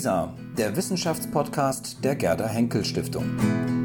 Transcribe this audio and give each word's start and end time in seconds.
WISA, 0.00 0.32
der 0.56 0.74
Wissenschaftspodcast 0.76 2.02
der 2.02 2.16
Gerda 2.16 2.48
Henkel 2.48 2.86
Stiftung. 2.86 3.79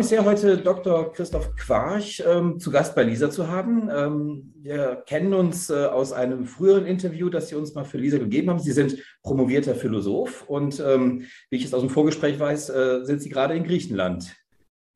Mich 0.00 0.08
sehr, 0.08 0.24
heute 0.24 0.56
Dr. 0.56 1.12
Christoph 1.12 1.54
Quarch 1.56 2.24
ähm, 2.26 2.58
zu 2.58 2.70
Gast 2.70 2.94
bei 2.94 3.02
Lisa 3.02 3.28
zu 3.28 3.48
haben. 3.48 3.90
Ähm, 3.94 4.54
wir 4.62 5.02
kennen 5.06 5.34
uns 5.34 5.68
äh, 5.68 5.74
aus 5.74 6.14
einem 6.14 6.46
früheren 6.46 6.86
Interview, 6.86 7.28
das 7.28 7.50
Sie 7.50 7.54
uns 7.54 7.74
mal 7.74 7.84
für 7.84 7.98
Lisa 7.98 8.16
gegeben 8.16 8.48
haben. 8.48 8.60
Sie 8.60 8.72
sind 8.72 8.96
promovierter 9.22 9.74
Philosoph 9.74 10.48
und 10.48 10.80
ähm, 10.80 11.24
wie 11.50 11.56
ich 11.56 11.66
es 11.66 11.74
aus 11.74 11.82
dem 11.82 11.90
Vorgespräch 11.90 12.40
weiß, 12.40 12.70
äh, 12.70 13.04
sind 13.04 13.20
Sie 13.20 13.28
gerade 13.28 13.52
in 13.52 13.64
Griechenland. 13.64 14.34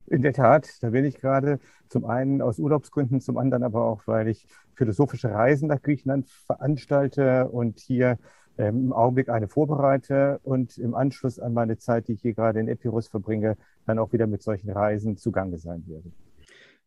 In 0.07 0.23
der 0.23 0.33
Tat, 0.33 0.71
da 0.81 0.89
bin 0.89 1.05
ich 1.05 1.19
gerade 1.19 1.59
zum 1.87 2.05
einen 2.05 2.41
aus 2.41 2.57
Urlaubsgründen, 2.57 3.21
zum 3.21 3.37
anderen 3.37 3.61
aber 3.61 3.85
auch, 3.85 4.07
weil 4.07 4.27
ich 4.27 4.47
philosophische 4.73 5.29
Reisen 5.29 5.67
nach 5.67 5.83
Griechenland 5.83 6.27
veranstalte 6.47 7.47
und 7.49 7.79
hier 7.79 8.17
im 8.57 8.93
Augenblick 8.93 9.29
eine 9.29 9.47
vorbereite 9.47 10.39
und 10.43 10.77
im 10.77 10.95
Anschluss 10.95 11.39
an 11.39 11.53
meine 11.53 11.77
Zeit, 11.77 12.07
die 12.07 12.13
ich 12.13 12.21
hier 12.21 12.33
gerade 12.33 12.59
in 12.59 12.67
Epirus 12.67 13.07
verbringe, 13.07 13.57
dann 13.85 13.99
auch 13.99 14.13
wieder 14.13 14.27
mit 14.27 14.41
solchen 14.41 14.69
Reisen 14.69 15.17
zugange 15.17 15.57
sein 15.57 15.83
werde. 15.87 16.11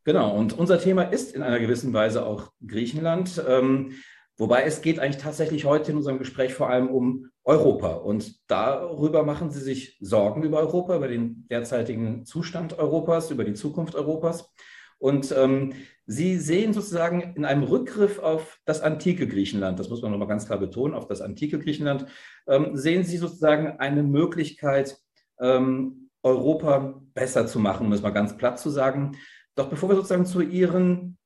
Genau, 0.05 0.35
und 0.35 0.59
unser 0.59 0.79
Thema 0.79 1.03
ist 1.03 1.35
in 1.35 1.43
einer 1.43 1.59
gewissen 1.59 1.93
Weise 1.93 2.25
auch 2.25 2.53
Griechenland. 2.67 3.45
Ähm, 3.47 3.93
wobei 4.39 4.63
es 4.63 4.81
geht 4.81 4.99
eigentlich 4.99 5.23
tatsächlich 5.23 5.67
heute 5.67 5.91
in 5.91 5.99
unserem 5.99 6.19
Gespräch 6.19 6.55
vor 6.55 6.71
allem 6.71 6.89
um 6.89 7.29
Europa. 7.45 7.93
Und 7.95 8.51
darüber 8.51 9.23
machen 9.23 9.51
Sie 9.51 9.61
sich 9.61 9.99
Sorgen 10.01 10.43
über 10.45 10.61
Europa, 10.61 10.97
über 10.97 11.09
den 11.09 11.47
derzeitigen 11.51 12.25
Zustand 12.25 12.79
Europas, 12.79 13.31
über 13.31 13.45
die 13.45 13.55
Zukunft 13.55 13.95
Europas. 13.95 14.51
Und 14.99 15.33
ähm, 15.37 15.73
Sie 16.07 16.39
sehen 16.39 16.73
sozusagen 16.73 17.35
in 17.37 17.45
einem 17.45 17.65
Rückgriff 17.65 18.19
auf 18.19 18.59
das 18.65 18.81
antike 18.81 19.29
Griechenland, 19.29 19.79
das 19.79 19.91
muss 19.91 20.01
man 20.01 20.11
nochmal 20.11 20.27
ganz 20.27 20.47
klar 20.47 20.59
betonen, 20.59 20.95
auf 20.95 21.07
das 21.07 21.21
antike 21.21 21.59
Griechenland, 21.59 22.07
ähm, 22.47 22.77
sehen 22.77 23.05
Sie 23.05 23.19
sozusagen 23.19 23.79
eine 23.79 24.03
Möglichkeit, 24.03 24.99
ähm, 25.39 26.09
Europa 26.23 27.01
besser 27.15 27.47
zu 27.47 27.61
machen, 27.61 27.87
um 27.87 27.93
es 27.93 28.03
mal 28.03 28.11
ganz 28.11 28.37
platt 28.37 28.59
zu 28.59 28.71
sagen. 28.71 29.17
Doch 29.55 29.69
bevor 29.69 29.91
wir 29.91 29.97
sozusagen 29.97 30.27
zu 30.27 30.41
Ihren 30.41 31.19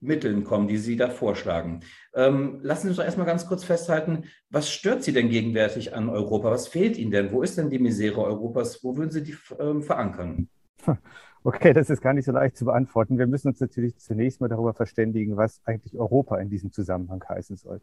Mitteln 0.00 0.44
kommen, 0.44 0.66
die 0.66 0.78
Sie 0.78 0.96
da 0.96 1.10
vorschlagen, 1.10 1.80
ähm, 2.14 2.58
lassen 2.62 2.82
Sie 2.82 2.88
uns 2.88 2.96
doch 2.96 3.04
erstmal 3.04 3.26
ganz 3.26 3.46
kurz 3.46 3.64
festhalten, 3.64 4.24
was 4.50 4.70
stört 4.70 5.04
Sie 5.04 5.12
denn 5.12 5.28
gegenwärtig 5.28 5.94
an 5.94 6.08
Europa? 6.08 6.50
Was 6.50 6.68
fehlt 6.68 6.96
Ihnen 6.96 7.10
denn? 7.10 7.32
Wo 7.32 7.42
ist 7.42 7.58
denn 7.58 7.70
die 7.70 7.78
Misere 7.78 8.22
Europas? 8.22 8.82
Wo 8.82 8.96
würden 8.96 9.10
Sie 9.10 9.22
die 9.22 9.36
ähm, 9.60 9.82
verankern? 9.82 10.48
Okay, 11.44 11.72
das 11.72 11.90
ist 11.90 12.00
gar 12.00 12.12
nicht 12.12 12.24
so 12.24 12.30
leicht 12.30 12.56
zu 12.56 12.64
beantworten. 12.64 13.18
Wir 13.18 13.26
müssen 13.26 13.48
uns 13.48 13.60
natürlich 13.60 13.96
zunächst 13.98 14.40
mal 14.40 14.48
darüber 14.48 14.74
verständigen, 14.74 15.36
was 15.36 15.60
eigentlich 15.64 15.98
Europa 15.98 16.38
in 16.38 16.48
diesem 16.50 16.70
Zusammenhang 16.70 17.22
heißen 17.28 17.56
soll. 17.56 17.80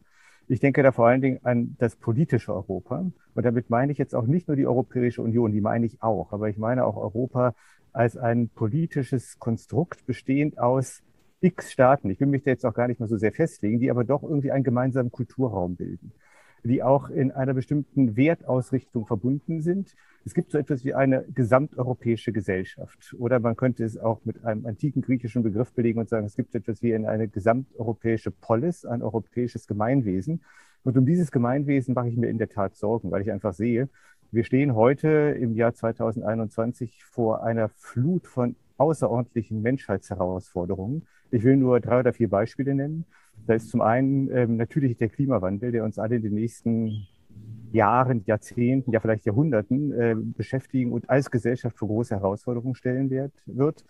Ich 0.48 0.60
denke 0.60 0.82
da 0.82 0.92
vor 0.92 1.06
allen 1.06 1.20
Dingen 1.20 1.40
an 1.44 1.76
das 1.78 1.94
politische 1.94 2.54
Europa. 2.54 3.04
Und 3.34 3.44
damit 3.44 3.68
meine 3.68 3.92
ich 3.92 3.98
jetzt 3.98 4.14
auch 4.14 4.26
nicht 4.26 4.48
nur 4.48 4.56
die 4.56 4.66
Europäische 4.66 5.20
Union, 5.20 5.52
die 5.52 5.60
meine 5.60 5.84
ich 5.84 6.02
auch, 6.02 6.32
aber 6.32 6.48
ich 6.48 6.56
meine 6.56 6.86
auch 6.86 6.96
Europa 6.96 7.54
als 7.92 8.16
ein 8.16 8.48
politisches 8.48 9.38
Konstrukt 9.38 10.06
bestehend 10.06 10.58
aus 10.58 11.02
x 11.42 11.70
Staaten. 11.70 12.08
Ich 12.08 12.18
will 12.18 12.28
mich 12.28 12.44
da 12.44 12.50
jetzt 12.50 12.64
auch 12.64 12.74
gar 12.74 12.88
nicht 12.88 12.98
mehr 12.98 13.08
so 13.08 13.18
sehr 13.18 13.32
festlegen, 13.32 13.78
die 13.78 13.90
aber 13.90 14.04
doch 14.04 14.22
irgendwie 14.22 14.52
einen 14.52 14.64
gemeinsamen 14.64 15.10
Kulturraum 15.10 15.76
bilden 15.76 16.12
die 16.64 16.82
auch 16.82 17.10
in 17.10 17.30
einer 17.32 17.54
bestimmten 17.54 18.16
Wertausrichtung 18.16 19.06
verbunden 19.06 19.62
sind. 19.62 19.94
Es 20.24 20.34
gibt 20.34 20.52
so 20.52 20.58
etwas 20.58 20.84
wie 20.84 20.94
eine 20.94 21.24
gesamteuropäische 21.34 22.32
Gesellschaft. 22.32 23.14
Oder 23.18 23.40
man 23.40 23.56
könnte 23.56 23.84
es 23.84 23.96
auch 23.96 24.20
mit 24.24 24.44
einem 24.44 24.66
antiken 24.66 25.02
griechischen 25.02 25.42
Begriff 25.42 25.72
belegen 25.72 25.98
und 25.98 26.08
sagen, 26.08 26.26
es 26.26 26.36
gibt 26.36 26.54
etwas 26.54 26.82
wie 26.82 26.94
eine 26.94 27.28
gesamteuropäische 27.28 28.30
Polis, 28.30 28.84
ein 28.84 29.02
europäisches 29.02 29.66
Gemeinwesen. 29.66 30.42
Und 30.84 30.96
um 30.96 31.06
dieses 31.06 31.30
Gemeinwesen 31.30 31.94
mache 31.94 32.08
ich 32.08 32.16
mir 32.16 32.28
in 32.28 32.38
der 32.38 32.48
Tat 32.48 32.76
Sorgen, 32.76 33.10
weil 33.10 33.22
ich 33.22 33.30
einfach 33.30 33.52
sehe, 33.52 33.88
wir 34.32 34.44
stehen 34.44 34.74
heute 34.74 35.08
im 35.40 35.54
Jahr 35.54 35.74
2021 35.74 37.04
vor 37.04 37.42
einer 37.42 37.68
Flut 37.68 38.28
von 38.28 38.54
außerordentlichen 38.76 39.60
Menschheitsherausforderungen. 39.60 41.06
Ich 41.30 41.42
will 41.42 41.56
nur 41.56 41.80
drei 41.80 42.00
oder 42.00 42.12
vier 42.12 42.30
Beispiele 42.30 42.74
nennen. 42.74 43.04
Da 43.46 43.54
ist 43.54 43.68
zum 43.68 43.80
einen 43.80 44.30
ähm, 44.30 44.56
natürlich 44.56 44.96
der 44.96 45.08
Klimawandel, 45.08 45.72
der 45.72 45.84
uns 45.84 45.98
alle 45.98 46.16
in 46.16 46.22
den 46.22 46.34
nächsten 46.34 47.06
Jahren, 47.72 48.22
Jahrzehnten, 48.26 48.90
ja 48.90 49.00
vielleicht 49.00 49.24
Jahrhunderten 49.24 49.92
äh, 49.92 50.16
beschäftigen 50.16 50.92
und 50.92 51.08
als 51.08 51.30
Gesellschaft 51.30 51.78
vor 51.78 51.88
große 51.88 52.14
Herausforderungen 52.14 52.74
stellen 52.74 53.10
wird. 53.10 53.32
wird. 53.46 53.84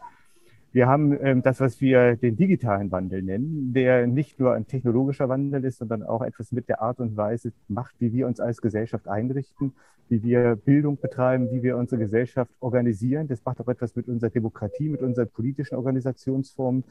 Wir 0.72 0.86
haben 0.86 1.18
ähm, 1.20 1.42
das, 1.42 1.58
was 1.58 1.80
wir 1.80 2.14
den 2.16 2.36
digitalen 2.36 2.92
Wandel 2.92 3.22
nennen, 3.22 3.72
der 3.72 4.06
nicht 4.06 4.38
nur 4.38 4.54
ein 4.54 4.68
technologischer 4.68 5.28
Wandel 5.28 5.64
ist, 5.64 5.78
sondern 5.78 6.04
auch 6.04 6.22
etwas 6.22 6.52
mit 6.52 6.68
der 6.68 6.80
Art 6.80 7.00
und 7.00 7.16
Weise 7.16 7.52
macht, 7.66 7.96
wie 7.98 8.12
wir 8.12 8.28
uns 8.28 8.38
als 8.38 8.60
Gesellschaft 8.60 9.08
einrichten, 9.08 9.72
wie 10.08 10.22
wir 10.22 10.54
Bildung 10.54 10.96
betreiben, 11.00 11.50
wie 11.50 11.64
wir 11.64 11.76
unsere 11.76 12.00
Gesellschaft 12.00 12.52
organisieren. 12.60 13.26
Das 13.26 13.44
macht 13.44 13.60
auch 13.60 13.68
etwas 13.68 13.96
mit 13.96 14.06
unserer 14.06 14.30
Demokratie, 14.30 14.88
mit 14.88 15.02
unseren 15.02 15.28
politischen 15.28 15.74
Organisationsformen. 15.74 16.84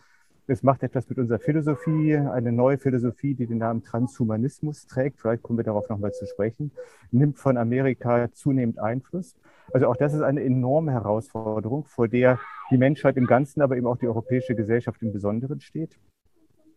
Es 0.51 0.63
macht 0.63 0.81
etwas 0.81 1.07
mit 1.07 1.19
unserer 1.19 1.37
Philosophie, 1.37 2.15
eine 2.15 2.51
neue 2.51 2.79
Philosophie, 2.79 3.35
die 3.35 3.45
den 3.45 3.59
Namen 3.59 3.83
Transhumanismus 3.83 4.87
trägt. 4.87 5.19
Vielleicht 5.19 5.43
kommen 5.43 5.59
wir 5.59 5.63
darauf 5.63 5.87
nochmal 5.89 6.11
zu 6.11 6.25
sprechen. 6.25 6.71
Nimmt 7.11 7.37
von 7.37 7.55
Amerika 7.55 8.31
zunehmend 8.33 8.79
Einfluss. 8.79 9.35
Also 9.71 9.85
auch 9.85 9.95
das 9.95 10.15
ist 10.15 10.21
eine 10.21 10.43
enorme 10.43 10.91
Herausforderung, 10.91 11.85
vor 11.85 12.07
der 12.07 12.39
die 12.71 12.79
Menschheit 12.79 13.15
im 13.15 13.27
Ganzen, 13.27 13.61
aber 13.61 13.77
eben 13.77 13.85
auch 13.85 13.97
die 13.97 14.07
europäische 14.07 14.55
Gesellschaft 14.55 15.03
im 15.03 15.13
Besonderen 15.13 15.61
steht. 15.61 15.99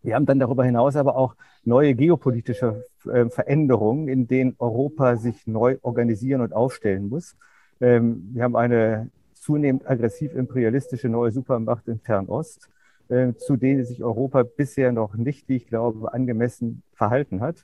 Wir 0.03 0.17
haben 0.17 0.27
dann 0.27 0.39
darüber 0.39 0.65
hinaus 0.65 0.95
aber 0.95 1.17
auch 1.17 1.35
neue 1.65 1.95
geopolitische 1.95 2.85
äh, 3.11 3.31
Veränderungen, 3.31 4.07
in 4.07 4.27
denen 4.27 4.55
Europa 4.59 5.17
sich 5.17 5.47
neu 5.47 5.79
organisieren 5.81 6.43
und 6.43 6.53
aufstellen 6.53 7.09
muss. 7.09 7.39
Ähm, 7.81 8.33
wir 8.35 8.43
haben 8.43 8.55
eine 8.55 9.11
zunehmend 9.33 9.89
aggressiv 9.89 10.35
imperialistische 10.35 11.09
neue 11.09 11.31
Supermacht 11.31 11.89
in 11.89 12.01
Fernost. 12.01 12.69
Äh, 13.13 13.37
zu 13.37 13.59
denen 13.59 13.85
sich 13.85 14.03
Europa 14.03 14.43
bisher 14.43 14.91
noch 14.91 15.17
nicht, 15.17 15.47
wie 15.47 15.57
ich 15.57 15.67
glaube, 15.67 16.15
angemessen 16.15 16.83
verhalten 16.95 17.43
hat. 17.43 17.63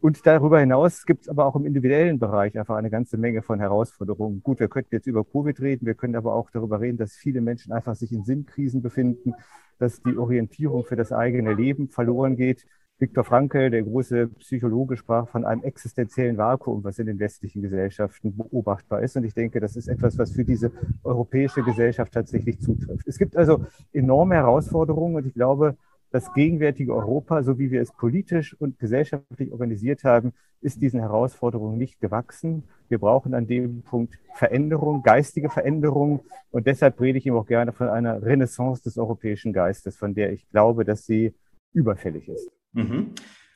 Und 0.00 0.26
darüber 0.26 0.58
hinaus 0.58 1.06
gibt 1.06 1.22
es 1.22 1.28
aber 1.28 1.46
auch 1.46 1.54
im 1.54 1.66
individuellen 1.66 2.18
Bereich 2.18 2.58
einfach 2.58 2.74
eine 2.74 2.90
ganze 2.90 3.16
Menge 3.16 3.42
von 3.42 3.60
Herausforderungen. 3.60 4.42
Gut, 4.42 4.58
wir 4.58 4.66
könnten 4.66 4.92
jetzt 4.96 5.06
über 5.06 5.24
Covid 5.24 5.60
reden, 5.60 5.86
wir 5.86 5.94
können 5.94 6.16
aber 6.16 6.34
auch 6.34 6.50
darüber 6.50 6.80
reden, 6.80 6.98
dass 6.98 7.14
viele 7.14 7.40
Menschen 7.40 7.72
einfach 7.72 7.94
sich 7.94 8.10
in 8.10 8.24
Sinnkrisen 8.24 8.82
befinden, 8.82 9.34
dass 9.78 10.02
die 10.02 10.16
Orientierung 10.16 10.84
für 10.84 10.96
das 10.96 11.12
eigene 11.12 11.54
Leben 11.54 11.88
verloren 11.88 12.36
geht, 12.36 12.66
Viktor 13.00 13.22
Frankl, 13.22 13.70
der 13.70 13.82
große 13.82 14.26
Psychologe, 14.40 14.96
sprach 14.96 15.28
von 15.28 15.44
einem 15.44 15.62
existenziellen 15.62 16.36
Vakuum, 16.36 16.82
was 16.82 16.98
in 16.98 17.06
den 17.06 17.20
westlichen 17.20 17.62
Gesellschaften 17.62 18.36
beobachtbar 18.36 19.02
ist. 19.02 19.16
Und 19.16 19.22
ich 19.22 19.34
denke, 19.34 19.60
das 19.60 19.76
ist 19.76 19.86
etwas, 19.86 20.18
was 20.18 20.32
für 20.32 20.44
diese 20.44 20.72
europäische 21.04 21.62
Gesellschaft 21.62 22.12
tatsächlich 22.12 22.60
zutrifft. 22.60 23.06
Es 23.06 23.18
gibt 23.18 23.36
also 23.36 23.64
enorme 23.92 24.34
Herausforderungen 24.34 25.14
und 25.14 25.26
ich 25.26 25.34
glaube, 25.34 25.76
das 26.10 26.32
gegenwärtige 26.32 26.94
Europa, 26.94 27.42
so 27.42 27.58
wie 27.58 27.70
wir 27.70 27.82
es 27.82 27.92
politisch 27.92 28.54
und 28.58 28.78
gesellschaftlich 28.78 29.52
organisiert 29.52 30.04
haben, 30.04 30.32
ist 30.60 30.80
diesen 30.82 30.98
Herausforderungen 30.98 31.78
nicht 31.78 32.00
gewachsen. 32.00 32.64
Wir 32.88 32.98
brauchen 32.98 33.34
an 33.34 33.46
dem 33.46 33.82
Punkt 33.82 34.18
Veränderung, 34.34 35.02
geistige 35.02 35.50
Veränderung. 35.50 36.24
Und 36.50 36.66
deshalb 36.66 37.00
rede 37.00 37.18
ich 37.18 37.26
ihm 37.26 37.36
auch 37.36 37.46
gerne 37.46 37.72
von 37.72 37.88
einer 37.88 38.22
Renaissance 38.22 38.82
des 38.82 38.98
europäischen 38.98 39.52
Geistes, 39.52 39.96
von 39.96 40.14
der 40.14 40.32
ich 40.32 40.48
glaube, 40.48 40.84
dass 40.84 41.04
sie 41.04 41.34
überfällig 41.74 42.28
ist. 42.28 42.57
Mhm. 42.72 43.14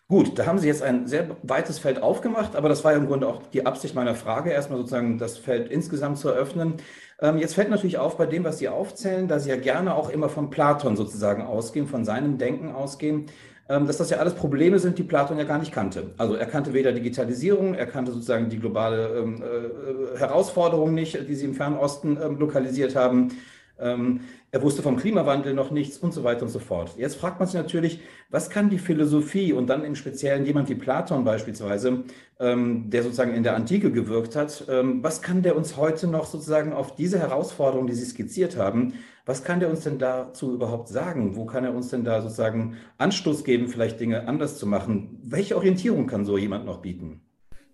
Gut, 0.08 0.38
da 0.38 0.44
haben 0.44 0.58
Sie 0.58 0.66
jetzt 0.66 0.82
ein 0.82 1.06
sehr 1.06 1.38
weites 1.42 1.78
Feld 1.78 2.02
aufgemacht, 2.02 2.54
aber 2.54 2.68
das 2.68 2.84
war 2.84 2.92
ja 2.92 2.98
im 2.98 3.06
Grunde 3.06 3.26
auch 3.26 3.46
die 3.46 3.64
Absicht 3.64 3.94
meiner 3.94 4.14
Frage, 4.14 4.50
erstmal 4.50 4.78
sozusagen 4.78 5.16
das 5.16 5.38
Feld 5.38 5.70
insgesamt 5.70 6.18
zu 6.18 6.28
eröffnen. 6.28 6.74
Ähm, 7.18 7.38
jetzt 7.38 7.54
fällt 7.54 7.70
natürlich 7.70 7.96
auf 7.96 8.18
bei 8.18 8.26
dem, 8.26 8.44
was 8.44 8.58
Sie 8.58 8.68
aufzählen, 8.68 9.26
da 9.26 9.38
Sie 9.38 9.48
ja 9.48 9.56
gerne 9.56 9.94
auch 9.94 10.10
immer 10.10 10.28
von 10.28 10.50
Platon 10.50 10.96
sozusagen 10.96 11.42
ausgehen, 11.42 11.86
von 11.86 12.04
seinem 12.04 12.36
Denken 12.36 12.72
ausgehen, 12.72 13.30
ähm, 13.70 13.86
dass 13.86 13.96
das 13.96 14.10
ja 14.10 14.18
alles 14.18 14.34
Probleme 14.34 14.78
sind, 14.78 14.98
die 14.98 15.02
Platon 15.02 15.38
ja 15.38 15.44
gar 15.44 15.58
nicht 15.58 15.72
kannte. 15.72 16.12
Also 16.18 16.34
er 16.34 16.44
kannte 16.46 16.74
weder 16.74 16.92
Digitalisierung, 16.92 17.74
er 17.74 17.86
kannte 17.86 18.12
sozusagen 18.12 18.50
die 18.50 18.58
globale 18.58 19.16
ähm, 19.16 19.42
äh, 19.42 20.18
Herausforderung 20.18 20.92
nicht, 20.92 21.26
die 21.26 21.34
Sie 21.34 21.46
im 21.46 21.54
Fernosten 21.54 22.18
ähm, 22.22 22.38
lokalisiert 22.38 22.96
haben. 22.96 23.28
Ähm, 23.78 24.20
er 24.50 24.62
wusste 24.62 24.82
vom 24.82 24.96
Klimawandel 24.96 25.54
noch 25.54 25.70
nichts 25.70 25.98
und 25.98 26.12
so 26.12 26.24
weiter 26.24 26.42
und 26.42 26.50
so 26.50 26.58
fort. 26.58 26.94
Jetzt 26.98 27.16
fragt 27.16 27.40
man 27.40 27.48
sich 27.48 27.54
natürlich, 27.54 28.00
was 28.30 28.50
kann 28.50 28.70
die 28.70 28.78
Philosophie 28.78 29.52
und 29.52 29.68
dann 29.68 29.84
im 29.84 29.94
Speziellen 29.94 30.44
jemand 30.44 30.68
wie 30.68 30.74
Platon 30.74 31.24
beispielsweise, 31.24 32.04
ähm, 32.38 32.90
der 32.90 33.02
sozusagen 33.02 33.34
in 33.34 33.42
der 33.42 33.56
Antike 33.56 33.90
gewirkt 33.90 34.36
hat, 34.36 34.66
ähm, 34.68 35.02
was 35.02 35.22
kann 35.22 35.42
der 35.42 35.56
uns 35.56 35.76
heute 35.76 36.06
noch 36.06 36.26
sozusagen 36.26 36.72
auf 36.72 36.94
diese 36.94 37.18
Herausforderungen, 37.18 37.86
die 37.86 37.94
Sie 37.94 38.04
skizziert 38.04 38.56
haben, 38.56 38.94
was 39.24 39.44
kann 39.44 39.60
der 39.60 39.70
uns 39.70 39.84
denn 39.84 39.98
dazu 39.98 40.52
überhaupt 40.52 40.88
sagen? 40.88 41.36
Wo 41.36 41.46
kann 41.46 41.64
er 41.64 41.74
uns 41.74 41.90
denn 41.90 42.04
da 42.04 42.20
sozusagen 42.20 42.76
Anstoß 42.98 43.44
geben, 43.44 43.68
vielleicht 43.68 44.00
Dinge 44.00 44.26
anders 44.26 44.58
zu 44.58 44.66
machen? 44.66 45.20
welche 45.22 45.56
Orientierung 45.56 46.06
kann 46.06 46.24
so 46.24 46.38
jemand 46.38 46.64
noch 46.64 46.82
bieten? 46.82 47.22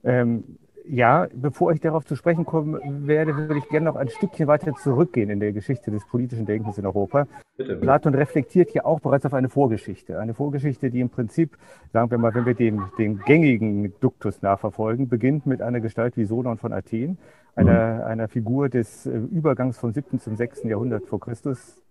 Ähm, 0.05 0.59
ja, 0.91 1.29
bevor 1.35 1.73
ich 1.73 1.81
darauf 1.81 2.05
zu 2.05 2.17
sprechen 2.17 2.45
kommen 2.45 3.07
werde, 3.07 3.37
würde 3.37 3.59
ich 3.59 3.69
gerne 3.69 3.87
noch 3.87 3.97
ein 3.97 4.09
Stückchen 4.09 4.47
weiter 4.47 4.73
zurückgehen 4.75 5.29
in 5.29 5.41
der 5.41 5.53
Geschichte 5.53 5.91
des 5.91 6.07
politischen 6.07 6.47
Denkens 6.47 6.79
in 6.79 6.87
Europa. 6.87 7.27
Bitte. 7.57 7.77
Platon 7.77 8.15
reflektiert 8.15 8.71
ja 8.73 8.85
auch 8.85 9.01
bereits 9.01 9.27
auf 9.27 9.35
eine 9.35 9.49
Vorgeschichte. 9.49 10.19
Eine 10.19 10.35
Vorgeschichte, 10.35 10.91
die 10.91 11.01
im 11.01 11.11
Prinzip, 11.11 11.59
sagen 11.93 12.11
wir 12.11 12.19
mal, 12.19 12.35
wenn 12.35 12.47
wir 12.47 12.55
den, 12.55 12.83
den 12.99 13.19
gängigen 13.19 13.93
Duktus 14.01 14.41
nachverfolgen, 14.43 15.09
beginnt 15.09 15.47
mit 15.47 15.61
einer 15.61 15.81
Gestalt 15.81 16.17
wie 16.17 16.25
Solon 16.25 16.57
von 16.57 16.73
Athen, 16.73 17.19
einer, 17.55 17.95
mhm. 17.95 18.03
einer 18.03 18.29
Figur 18.29 18.69
des 18.69 19.07
äh, 19.07 19.11
Übergangs 19.11 19.79
vom 19.79 19.93
7. 19.93 20.21
zum 20.21 20.37
6. 20.37 20.65
Jahrhundert 20.65 21.05
vor 21.07 21.21
Christus, 21.21 21.83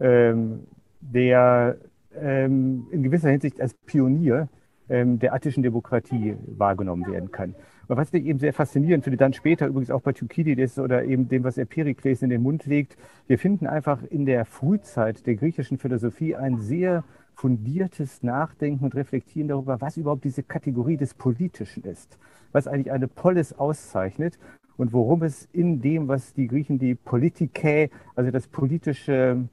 ähm, 0.00 0.66
der 1.00 1.76
ähm, 2.18 2.86
in 2.90 3.02
gewisser 3.02 3.30
Hinsicht 3.30 3.60
als 3.60 3.74
Pionier 3.74 4.48
ähm, 4.88 5.18
der 5.20 5.34
attischen 5.34 5.62
Demokratie 5.62 6.36
wahrgenommen 6.46 7.06
werden 7.06 7.30
kann. 7.30 7.54
Und 7.90 7.96
was 7.96 8.14
ich 8.14 8.24
eben 8.24 8.38
sehr 8.38 8.52
faszinierend 8.52 9.02
finde, 9.02 9.16
dann 9.16 9.32
später 9.32 9.66
übrigens 9.66 9.90
auch 9.90 10.00
bei 10.00 10.12
Thukydides 10.12 10.78
oder 10.78 11.02
eben 11.02 11.28
dem, 11.28 11.42
was 11.42 11.58
er 11.58 11.64
Perikles 11.64 12.22
in 12.22 12.30
den 12.30 12.40
Mund 12.40 12.64
legt, 12.66 12.96
wir 13.26 13.36
finden 13.36 13.66
einfach 13.66 14.00
in 14.04 14.26
der 14.26 14.44
Frühzeit 14.44 15.26
der 15.26 15.34
griechischen 15.34 15.76
Philosophie 15.76 16.36
ein 16.36 16.58
sehr 16.58 17.02
fundiertes 17.34 18.22
Nachdenken 18.22 18.84
und 18.84 18.94
Reflektieren 18.94 19.48
darüber, 19.48 19.80
was 19.80 19.96
überhaupt 19.96 20.22
diese 20.22 20.44
Kategorie 20.44 20.98
des 20.98 21.14
Politischen 21.14 21.82
ist, 21.82 22.16
was 22.52 22.68
eigentlich 22.68 22.92
eine 22.92 23.08
Polis 23.08 23.54
auszeichnet 23.54 24.38
und 24.76 24.92
worum 24.92 25.24
es 25.24 25.48
in 25.52 25.80
dem, 25.80 26.06
was 26.06 26.32
die 26.32 26.46
Griechen 26.46 26.78
die 26.78 26.94
Politikae, 26.94 27.90
also 28.14 28.30
das 28.30 28.46
politische, 28.46 29.48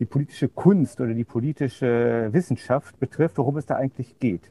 die 0.00 0.06
politische 0.06 0.48
Kunst 0.48 1.00
oder 1.00 1.14
die 1.14 1.22
politische 1.22 2.30
Wissenschaft 2.32 2.98
betrifft, 2.98 3.38
worum 3.38 3.58
es 3.58 3.66
da 3.66 3.76
eigentlich 3.76 4.18
geht. 4.18 4.50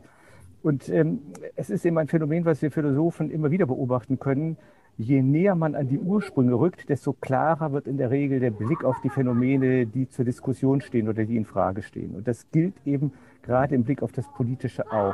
Und 0.66 0.90
ähm, 0.90 1.20
es 1.56 1.70
ist 1.70 1.86
eben 1.86 2.00
ein 2.00 2.08
Phänomen, 2.08 2.44
was 2.44 2.64
wir 2.64 2.72
Philosophen 2.72 3.30
immer 3.30 3.52
wieder 3.52 3.68
beobachten 3.68 4.18
können. 4.18 4.58
Je 4.98 5.22
näher 5.22 5.54
man 5.54 5.76
an 5.76 5.88
die 5.88 6.00
Ursprünge 6.00 6.56
rückt, 6.56 6.90
desto 6.90 7.14
klarer 7.14 7.72
wird 7.72 7.86
in 7.86 7.98
der 7.98 8.10
Regel 8.10 8.40
der 8.40 8.50
Blick 8.50 8.84
auf 8.84 9.00
die 9.04 9.10
Phänomene, 9.10 9.86
die 9.86 10.10
zur 10.10 10.26
Diskussion 10.26 10.82
stehen 10.82 11.08
oder 11.08 11.24
die 11.26 11.38
in 11.38 11.46
Frage 11.46 11.84
stehen. 11.84 12.16
Und 12.16 12.28
das 12.28 12.50
gilt 12.50 12.74
eben 12.84 13.14
gerade 13.44 13.76
im 13.76 13.84
Blick 13.84 14.02
auf 14.02 14.12
das 14.12 14.28
Politische 14.34 14.92
auch. 14.92 15.14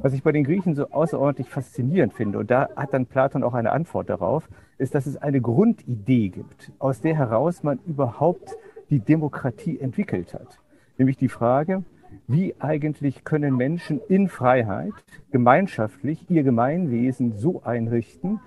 Was 0.00 0.14
ich 0.14 0.22
bei 0.22 0.32
den 0.32 0.44
Griechen 0.44 0.74
so 0.74 0.88
außerordentlich 0.88 1.50
faszinierend 1.50 2.14
finde, 2.14 2.38
und 2.38 2.50
da 2.50 2.70
hat 2.74 2.94
dann 2.94 3.04
Platon 3.04 3.42
auch 3.42 3.52
eine 3.52 3.72
Antwort 3.72 4.08
darauf, 4.08 4.48
ist, 4.78 4.94
dass 4.94 5.04
es 5.04 5.18
eine 5.18 5.42
Grundidee 5.42 6.30
gibt, 6.30 6.72
aus 6.78 7.02
der 7.02 7.16
heraus 7.16 7.62
man 7.62 7.80
überhaupt 7.86 8.56
die 8.88 9.00
Demokratie 9.00 9.78
entwickelt 9.78 10.32
hat. 10.32 10.58
Nämlich 10.96 11.18
die 11.18 11.28
Frage, 11.28 11.84
wie 12.26 12.54
eigentlich 12.58 13.24
können 13.24 13.56
Menschen 13.56 14.00
in 14.08 14.28
Freiheit 14.28 14.92
gemeinschaftlich 15.30 16.30
ihr 16.30 16.42
Gemeinwesen 16.42 17.36
so 17.36 17.62
einrichten, 17.62 18.40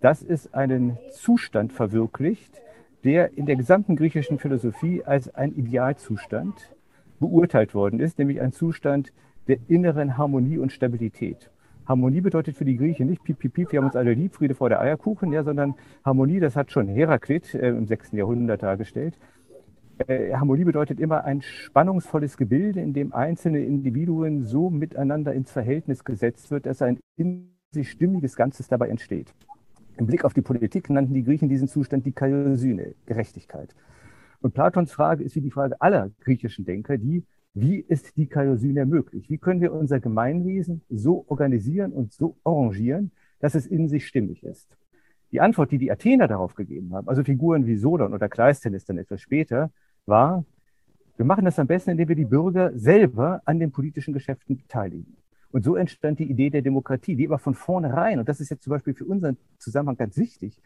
dass 0.00 0.22
es 0.22 0.52
einen 0.54 0.98
Zustand 1.12 1.72
verwirklicht, 1.72 2.62
der 3.04 3.36
in 3.36 3.46
der 3.46 3.56
gesamten 3.56 3.96
griechischen 3.96 4.38
Philosophie 4.38 5.02
als 5.04 5.34
ein 5.34 5.54
Idealzustand 5.54 6.74
beurteilt 7.20 7.74
worden 7.74 8.00
ist, 8.00 8.18
nämlich 8.18 8.40
ein 8.40 8.52
Zustand 8.52 9.12
der 9.48 9.58
inneren 9.68 10.16
Harmonie 10.16 10.58
und 10.58 10.72
Stabilität. 10.72 11.50
Harmonie 11.86 12.20
bedeutet 12.20 12.54
für 12.56 12.66
die 12.66 12.76
Griechen 12.76 13.08
nicht 13.08 13.24
piep, 13.24 13.38
piep, 13.38 13.54
piep, 13.54 13.72
wir 13.72 13.78
haben 13.78 13.86
uns 13.86 13.96
alle 13.96 14.12
lieb, 14.12 14.34
Friede 14.34 14.54
vor 14.54 14.68
der 14.68 14.80
Eierkuchen, 14.80 15.32
ja, 15.32 15.42
sondern 15.42 15.74
Harmonie, 16.04 16.38
das 16.38 16.54
hat 16.54 16.70
schon 16.70 16.86
Heraklit 16.86 17.54
äh, 17.54 17.68
im 17.70 17.86
6. 17.86 18.12
Jahrhundert 18.12 18.62
dargestellt, 18.62 19.18
äh, 20.06 20.34
Harmonie 20.34 20.64
bedeutet 20.64 21.00
immer 21.00 21.24
ein 21.24 21.42
spannungsvolles 21.42 22.36
Gebilde, 22.36 22.80
in 22.80 22.92
dem 22.92 23.12
einzelne 23.12 23.64
Individuen 23.64 24.44
so 24.44 24.70
miteinander 24.70 25.32
ins 25.32 25.50
Verhältnis 25.50 26.04
gesetzt 26.04 26.50
wird, 26.50 26.66
dass 26.66 26.82
ein 26.82 26.98
in 27.16 27.50
sich 27.72 27.90
stimmiges 27.90 28.36
Ganzes 28.36 28.68
dabei 28.68 28.88
entsteht. 28.88 29.34
Im 29.96 30.06
Blick 30.06 30.24
auf 30.24 30.32
die 30.32 30.42
Politik 30.42 30.90
nannten 30.90 31.14
die 31.14 31.24
Griechen 31.24 31.48
diesen 31.48 31.68
Zustand 31.68 32.06
die 32.06 32.12
Kaiosyne, 32.12 32.94
Gerechtigkeit. 33.06 33.74
Und 34.40 34.54
Platons 34.54 34.92
Frage 34.92 35.24
ist 35.24 35.34
wie 35.34 35.40
die 35.40 35.50
Frage 35.50 35.80
aller 35.80 36.10
griechischen 36.20 36.64
Denker, 36.64 36.96
die, 36.96 37.24
wie 37.54 37.78
ist 37.80 38.16
die 38.16 38.28
Kaiosyne 38.28 38.86
möglich? 38.86 39.28
Wie 39.28 39.38
können 39.38 39.60
wir 39.60 39.72
unser 39.72 39.98
Gemeinwesen 39.98 40.82
so 40.88 41.24
organisieren 41.28 41.92
und 41.92 42.12
so 42.12 42.36
arrangieren, 42.44 43.10
dass 43.40 43.56
es 43.56 43.66
in 43.66 43.88
sich 43.88 44.06
stimmig 44.06 44.44
ist? 44.44 44.76
Die 45.32 45.40
Antwort, 45.40 45.72
die 45.72 45.78
die 45.78 45.90
Athener 45.90 46.28
darauf 46.28 46.54
gegeben 46.54 46.94
haben, 46.94 47.08
also 47.08 47.24
Figuren 47.24 47.66
wie 47.66 47.76
Solon 47.76 48.14
oder 48.14 48.28
Kleisthenes 48.28 48.84
dann 48.84 48.98
etwas 48.98 49.20
später, 49.20 49.72
war, 50.08 50.44
wir 51.16 51.24
machen 51.24 51.44
das 51.44 51.58
am 51.58 51.66
besten, 51.66 51.90
indem 51.90 52.08
wir 52.08 52.16
die 52.16 52.24
Bürger 52.24 52.76
selber 52.78 53.42
an 53.44 53.58
den 53.58 53.72
politischen 53.72 54.14
Geschäften 54.14 54.56
beteiligen. 54.56 55.16
Und 55.50 55.64
so 55.64 55.76
entstand 55.76 56.18
die 56.18 56.30
Idee 56.30 56.50
der 56.50 56.62
Demokratie, 56.62 57.16
die 57.16 57.26
aber 57.26 57.38
von 57.38 57.54
vornherein, 57.54 58.18
und 58.18 58.28
das 58.28 58.40
ist 58.40 58.50
jetzt 58.50 58.62
zum 58.62 58.70
Beispiel 58.70 58.94
für 58.94 59.04
unseren 59.04 59.36
Zusammenhang 59.58 59.96
ganz 59.96 60.16
wichtig, 60.16 60.60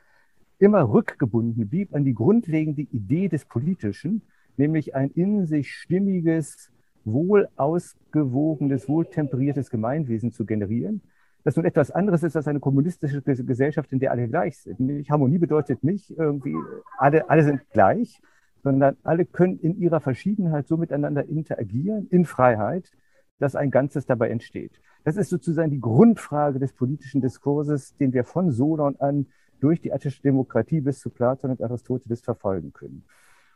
immer 0.58 0.92
rückgebunden 0.92 1.68
blieb 1.68 1.94
an 1.94 2.04
die 2.04 2.14
grundlegende 2.14 2.82
Idee 2.82 3.28
des 3.28 3.44
Politischen, 3.44 4.22
nämlich 4.56 4.94
ein 4.94 5.10
in 5.10 5.46
sich 5.46 5.72
stimmiges, 5.72 6.70
wohl 7.04 7.48
ausgewogenes, 7.56 8.88
wohltemperiertes 8.88 9.70
Gemeinwesen 9.70 10.32
zu 10.32 10.44
generieren, 10.44 11.02
das 11.44 11.56
nun 11.56 11.64
etwas 11.64 11.90
anderes 11.90 12.22
ist 12.22 12.36
als 12.36 12.46
eine 12.46 12.60
kommunistische 12.60 13.22
Gesellschaft, 13.22 13.92
in 13.92 13.98
der 13.98 14.12
alle 14.12 14.28
gleich 14.28 14.58
sind. 14.58 14.78
Harmonie 15.10 15.38
bedeutet 15.38 15.82
nicht 15.82 16.10
irgendwie, 16.10 16.54
alle, 16.98 17.28
alle 17.28 17.42
sind 17.42 17.68
gleich, 17.70 18.20
sondern 18.62 18.96
alle 19.02 19.24
können 19.24 19.58
in 19.58 19.76
ihrer 19.78 20.00
Verschiedenheit 20.00 20.68
so 20.68 20.76
miteinander 20.76 21.24
interagieren, 21.24 22.06
in 22.10 22.24
Freiheit, 22.24 22.90
dass 23.38 23.56
ein 23.56 23.70
Ganzes 23.70 24.06
dabei 24.06 24.30
entsteht. 24.30 24.80
Das 25.04 25.16
ist 25.16 25.30
sozusagen 25.30 25.70
die 25.70 25.80
Grundfrage 25.80 26.58
des 26.58 26.72
politischen 26.72 27.20
Diskurses, 27.20 27.96
den 27.96 28.12
wir 28.12 28.24
von 28.24 28.50
Solon 28.52 28.96
an 29.00 29.26
durch 29.60 29.80
die 29.80 29.92
attische 29.92 30.22
Demokratie 30.22 30.80
bis 30.80 31.00
zu 31.00 31.10
Platon 31.10 31.50
und 31.50 31.62
Aristoteles 31.62 32.20
verfolgen 32.20 32.72
können. 32.72 33.04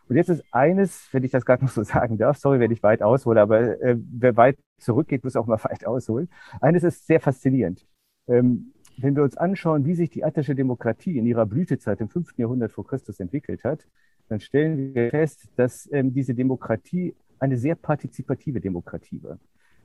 Und 0.08 0.17
jetzt 0.17 0.29
ist 0.29 0.44
eines, 0.53 1.08
wenn 1.12 1.25
ich 1.25 1.32
das 1.32 1.44
gerade 1.44 1.64
noch 1.64 1.70
so 1.70 1.82
sagen 1.82 2.17
darf, 2.17 2.38
sorry, 2.38 2.61
wenn 2.61 2.70
ich 2.70 2.82
weit 2.82 3.03
aushole, 3.03 3.41
aber 3.41 3.81
äh, 3.81 3.97
wer 3.99 4.37
weit 4.37 4.58
zurückgeht, 4.79 5.25
muss 5.25 5.37
auch 5.37 5.47
mal 5.47 5.58
weit 5.64 5.87
ausholen. 5.87 6.29
Eines 6.61 6.85
ist 6.85 7.06
sehr 7.06 7.20
faszinierend. 7.20 7.87
Ähm, 8.29 8.73
wenn 8.99 9.14
wir 9.14 9.23
uns 9.23 9.37
anschauen, 9.37 9.85
wie 9.85 9.94
sich 9.94 10.11
die 10.11 10.25
attische 10.25 10.55
Demokratie 10.55 11.19
in 11.19 11.26
ihrer 11.26 11.44
Blütezeit 11.44 12.00
im 12.00 12.08
5. 12.08 12.38
Jahrhundert 12.38 12.73
vor 12.73 12.87
Christus 12.87 13.20
entwickelt 13.20 13.62
hat, 13.64 13.87
dann 14.28 14.40
stellen 14.40 14.94
wir 14.94 15.11
fest, 15.11 15.49
dass 15.56 15.88
ähm, 15.93 16.12
diese 16.12 16.34
Demokratie 16.34 17.14
eine 17.38 17.56
sehr 17.56 17.75
partizipative 17.75 18.61
Demokratie 18.61 19.23
war. 19.23 19.38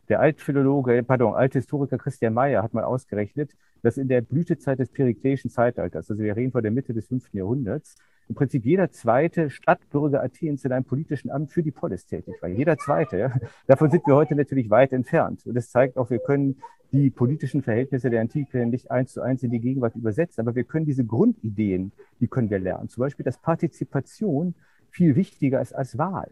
Der 0.09 0.19
Altphilologe, 0.19 1.03
pardon, 1.03 1.35
Althistoriker 1.35 1.97
Christian 1.97 2.33
Mayer 2.33 2.63
hat 2.63 2.73
mal 2.73 2.83
ausgerechnet, 2.83 3.51
dass 3.81 3.97
in 3.97 4.07
der 4.07 4.21
Blütezeit 4.21 4.79
des 4.79 4.89
perikleischen 4.89 5.49
Zeitalters, 5.49 6.09
also 6.09 6.21
wir 6.21 6.35
reden 6.35 6.51
vor 6.51 6.61
der 6.61 6.71
Mitte 6.71 6.93
des 6.93 7.07
5. 7.07 7.33
Jahrhunderts, 7.33 7.95
im 8.31 8.35
Prinzip 8.35 8.63
jeder 8.63 8.89
zweite 8.91 9.49
Stadtbürger 9.49 10.23
Athens 10.23 10.63
in 10.63 10.71
einem 10.71 10.85
politischen 10.85 11.29
Amt 11.29 11.51
für 11.51 11.63
die 11.63 11.71
Polis 11.71 12.05
tätig 12.05 12.35
war. 12.41 12.47
Jeder 12.47 12.77
zweite. 12.77 13.17
Ja. 13.17 13.33
Davon 13.67 13.91
sind 13.91 14.07
wir 14.07 14.15
heute 14.15 14.35
natürlich 14.35 14.69
weit 14.69 14.93
entfernt. 14.93 15.45
Und 15.45 15.53
das 15.53 15.69
zeigt 15.69 15.97
auch, 15.97 16.09
wir 16.09 16.19
können 16.19 16.55
die 16.93 17.09
politischen 17.09 17.61
Verhältnisse 17.61 18.09
der 18.09 18.21
Antike 18.21 18.65
nicht 18.65 18.89
eins 18.89 19.11
zu 19.11 19.21
eins 19.21 19.43
in 19.43 19.51
die 19.51 19.59
Gegenwart 19.59 19.97
übersetzen, 19.97 20.39
aber 20.39 20.55
wir 20.55 20.63
können 20.63 20.85
diese 20.85 21.03
Grundideen, 21.03 21.91
die 22.21 22.27
können 22.27 22.49
wir 22.49 22.59
lernen. 22.59 22.87
Zum 22.87 23.01
Beispiel, 23.01 23.25
dass 23.25 23.37
Partizipation 23.37 24.55
viel 24.89 25.17
wichtiger 25.17 25.59
ist 25.59 25.75
als 25.75 25.97
Wahl. 25.97 26.31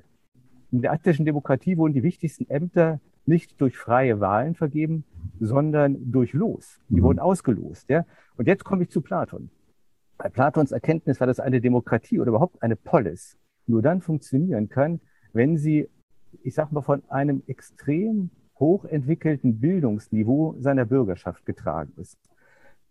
In 0.71 0.81
der 0.81 0.93
attischen 0.93 1.25
Demokratie 1.25 1.75
wurden 1.75 1.93
die 1.93 2.03
wichtigsten 2.03 2.49
Ämter 2.49 3.01
nicht 3.25 3.59
durch 3.59 3.77
freie 3.77 4.21
Wahlen 4.21 4.55
vergeben, 4.55 5.03
sondern 5.41 5.97
durch 6.09 6.31
Los. 6.31 6.79
Die 6.87 7.01
mhm. 7.01 7.03
wurden 7.03 7.19
ausgelost. 7.19 7.89
Ja? 7.89 8.05
Und 8.37 8.47
jetzt 8.47 8.63
komme 8.63 8.83
ich 8.83 8.89
zu 8.89 9.01
Platon. 9.01 9.49
Bei 10.21 10.27
Platons 10.27 10.73
Erkenntnis 10.73 11.21
war 11.21 11.27
das 11.27 11.39
eine 11.39 11.61
Demokratie 11.61 12.19
oder 12.19 12.27
überhaupt 12.27 12.61
eine 12.61 12.75
Polis 12.75 13.37
nur 13.67 13.81
dann 13.81 14.01
funktionieren 14.01 14.67
kann, 14.67 14.99
wenn 15.31 15.55
sie, 15.55 15.87
ich 16.43 16.55
sage 16.55 16.73
mal, 16.73 16.81
von 16.81 17.03
einem 17.09 17.41
extrem 17.47 18.29
hochentwickelten 18.59 19.61
Bildungsniveau 19.61 20.57
seiner 20.59 20.83
Bürgerschaft 20.83 21.45
getragen 21.45 21.93
ist. 21.95 22.19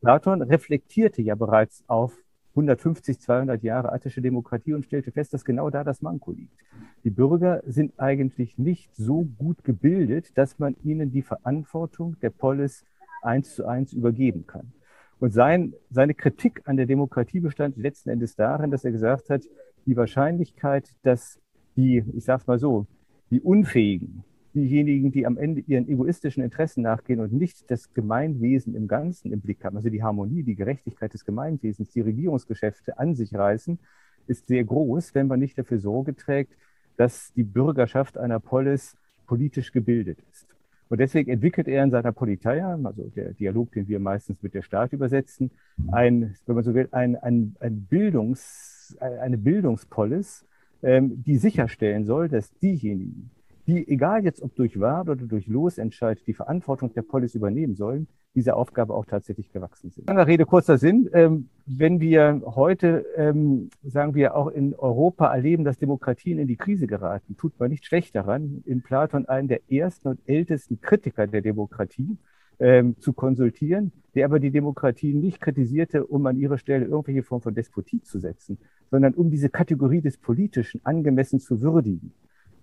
Platon 0.01 0.41
reflektierte 0.41 1.21
ja 1.21 1.35
bereits 1.35 1.85
auf 1.87 2.17
150, 2.53 3.21
200 3.21 3.63
Jahre 3.63 3.93
attische 3.93 4.23
Demokratie 4.23 4.73
und 4.73 4.87
stellte 4.87 5.13
fest, 5.13 5.35
dass 5.35 5.45
genau 5.45 5.69
da 5.69 5.85
das 5.85 6.01
Manko 6.01 6.33
liegt. 6.33 6.57
Die 7.05 7.11
Bürger 7.11 7.63
sind 7.67 8.01
eigentlich 8.01 8.57
nicht 8.57 8.97
so 8.97 9.25
gut 9.37 9.65
gebildet, 9.65 10.39
dass 10.39 10.59
man 10.59 10.77
ihnen 10.83 11.11
die 11.11 11.23
Verantwortung 11.23 12.19
der 12.21 12.31
Polis 12.31 12.87
eins 13.21 13.55
zu 13.55 13.67
eins 13.67 13.93
übergeben 13.93 14.47
kann. 14.47 14.73
Und 15.21 15.33
sein, 15.33 15.75
seine 15.91 16.15
Kritik 16.15 16.63
an 16.65 16.77
der 16.77 16.87
Demokratie 16.87 17.41
bestand 17.41 17.77
letzten 17.77 18.11
Endes 18.11 18.37
darin, 18.37 18.71
dass 18.71 18.85
er 18.85 18.93
gesagt 18.93 19.31
hat, 19.31 19.43
die 19.87 19.97
Wahrscheinlichkeit, 19.97 20.95
dass 21.03 21.41
die, 21.77 22.05
ich 22.15 22.25
sage 22.25 22.43
es 22.43 22.47
mal 22.47 22.59
so, 22.59 22.87
die 23.31 23.41
Unfähigen, 23.41 24.25
diejenigen, 24.55 25.11
die 25.13 25.27
am 25.27 25.37
Ende 25.37 25.61
ihren 25.63 25.89
egoistischen 25.89 26.43
Interessen 26.43 26.83
nachgehen 26.83 27.21
und 27.21 27.33
nicht 27.33 27.71
das 27.71 27.93
Gemeinwesen 27.95 28.75
im 28.75 28.89
Ganzen 28.89 29.33
im 29.33 29.41
Blick 29.41 29.65
haben, 29.65 29.77
also 29.77 29.91
die 29.91 30.03
Harmonie, 30.03 30.43
die 30.43 30.55
Gerechtigkeit 30.55 31.13
des 31.13 31.25
Gemeinwesens, 31.25 31.91
die 31.91 32.01
Regierungsgeschäfte 32.01 32.99
an 32.99 33.15
sich 33.15 33.35
reißen, 33.35 33.79
ist 34.27 34.47
sehr 34.47 34.65
groß, 34.65 35.15
wenn 35.15 35.27
man 35.27 35.41
nicht 35.41 35.59
dafür 35.59 35.79
Sorge 35.79 36.15
trägt, 36.15 36.55
dass 36.97 37.33
die 37.35 37.45
Bürgerschaft 37.45 38.19
einer 38.19 38.41
Polis 38.41 38.97
politisch 39.27 39.73
gebildet 39.73 40.19
ist. 40.31 40.58
Und 40.89 41.01
deswegen 41.01 41.31
entwickelt 41.31 41.69
er 41.69 41.85
in 41.85 41.91
seiner 41.91 42.13
Politeia, 42.13 42.79
also 42.83 43.05
der 43.15 43.35
Dialog, 43.35 43.73
den 43.73 43.89
wir 43.89 44.01
meistens 44.01 44.43
mit 44.43 44.55
der 44.55 44.63
Staat 44.63 44.93
übersetzen, 44.93 45.51
ein, 45.93 46.35
wenn 46.47 46.55
man 46.55 46.65
so 46.65 46.75
will, 46.75 46.89
ein, 46.93 47.17
ein, 47.17 47.57
ein 47.61 47.87
Bildungs, 47.87 48.97
eine 49.01 49.37
Bildungspolis, 49.37 50.47
ähm, 50.83 51.23
die 51.23 51.37
sicherstellen 51.37 52.05
soll, 52.05 52.29
dass 52.29 52.53
diejenigen, 52.59 53.31
die, 53.69 53.87
egal 53.87 54.25
jetzt 54.25 54.43
ob 54.43 54.55
durch 54.57 54.81
Wahl 54.81 55.03
oder 55.03 55.27
durch 55.27 55.47
Losentscheid, 55.47 56.19
die 56.27 56.33
Verantwortung 56.33 56.95
der 56.95 57.03
Polis 57.03 57.35
übernehmen 57.35 57.77
sollen, 57.77 58.09
dieser 58.35 58.57
Aufgabe 58.57 58.95
auch 58.95 59.05
tatsächlich 59.05 59.53
gewachsen 59.53 59.91
sind. 59.91 60.09
Langer 60.09 60.27
Rede, 60.27 60.47
kurzer 60.47 60.79
Sinn. 60.79 61.11
Ähm, 61.13 61.49
wenn 61.67 62.01
wir 62.01 62.43
heute, 62.47 63.05
ähm, 63.17 63.69
sagen 63.83 64.15
wir, 64.15 64.35
auch 64.35 64.49
in 64.49 64.75
Europa 64.75 65.33
erleben, 65.33 65.65
dass 65.65 65.79
Demokratien 65.79 66.39
in 66.39 66.49
die 66.49 66.57
Krise 66.57 66.87
geraten, 66.87 67.37
tut 67.37 67.59
man 67.61 67.71
nicht 67.71 67.85
schlecht 67.85 68.15
daran, 68.15 68.63
in 68.65 68.83
Platon 68.83 69.27
einen 69.27 69.49
der 69.49 69.71
ersten 69.71 70.09
und 70.09 70.21
ältesten 70.27 70.81
Kritiker 70.81 71.27
der 71.27 71.43
Demokratie 71.43 72.17
ähm, 72.61 72.97
zu 73.01 73.13
konsultieren, 73.13 73.93
der 74.15 74.25
aber 74.25 74.41
die 74.41 74.51
Demokratie 74.51 75.13
nicht 75.13 75.41
kritisierte, 75.41 76.07
um 76.07 76.25
an 76.27 76.39
ihre 76.39 76.59
Stelle 76.59 76.87
irgendwelche 76.87 77.23
Form 77.23 77.43
von 77.43 77.55
Despotie 77.55 78.01
zu 78.01 78.19
setzen, 78.19 78.59
sondern 78.91 79.15
um 79.15 79.31
diese 79.31 79.51
Kategorie 79.51 80.01
des 80.01 80.17
Politischen 80.17 80.81
angemessen 80.85 81.39
zu 81.39 81.61
würdigen, 81.61 82.13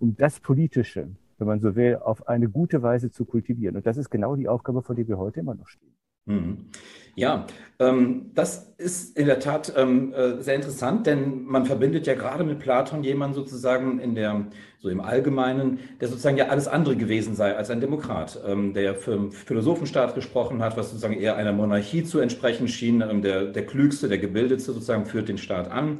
um 0.00 0.16
das 0.16 0.40
Politische 0.40 1.08
wenn 1.38 1.46
man 1.46 1.60
so 1.60 1.76
will, 1.76 1.96
auf 1.96 2.28
eine 2.28 2.48
gute 2.48 2.82
Weise 2.82 3.10
zu 3.10 3.24
kultivieren. 3.24 3.76
Und 3.76 3.86
das 3.86 3.96
ist 3.96 4.10
genau 4.10 4.36
die 4.36 4.48
Aufgabe, 4.48 4.82
vor 4.82 4.94
der 4.94 5.06
wir 5.08 5.18
heute 5.18 5.40
immer 5.40 5.54
noch 5.54 5.68
stehen. 5.68 5.92
Mhm. 6.28 6.66
Ja, 7.14 7.46
ähm, 7.78 8.32
das 8.34 8.74
ist 8.78 9.16
in 9.16 9.26
der 9.26 9.38
Tat 9.38 9.72
ähm, 9.76 10.12
äh, 10.12 10.42
sehr 10.42 10.56
interessant, 10.56 11.06
denn 11.06 11.44
man 11.44 11.64
verbindet 11.64 12.06
ja 12.06 12.14
gerade 12.14 12.44
mit 12.44 12.58
Platon 12.58 13.04
jemanden 13.04 13.34
sozusagen 13.34 14.00
in 14.00 14.14
der, 14.14 14.46
so 14.80 14.88
im 14.88 15.00
Allgemeinen, 15.00 15.78
der 16.00 16.08
sozusagen 16.08 16.36
ja 16.36 16.48
alles 16.48 16.68
andere 16.68 16.96
gewesen 16.96 17.34
sei 17.36 17.56
als 17.56 17.70
ein 17.70 17.80
Demokrat, 17.80 18.40
ähm, 18.44 18.74
der 18.74 18.96
für 18.96 19.30
Philosophenstaat 19.30 20.14
gesprochen 20.14 20.62
hat, 20.62 20.76
was 20.76 20.90
sozusagen 20.90 21.14
eher 21.14 21.36
einer 21.36 21.52
Monarchie 21.52 22.02
zu 22.02 22.18
entsprechen 22.18 22.66
schien. 22.68 23.02
Ähm, 23.02 23.22
der, 23.22 23.46
der 23.46 23.64
Klügste, 23.64 24.08
der 24.08 24.18
Gebildetste 24.18 24.72
sozusagen 24.72 25.06
führt 25.06 25.28
den 25.28 25.38
Staat 25.38 25.70
an. 25.70 25.98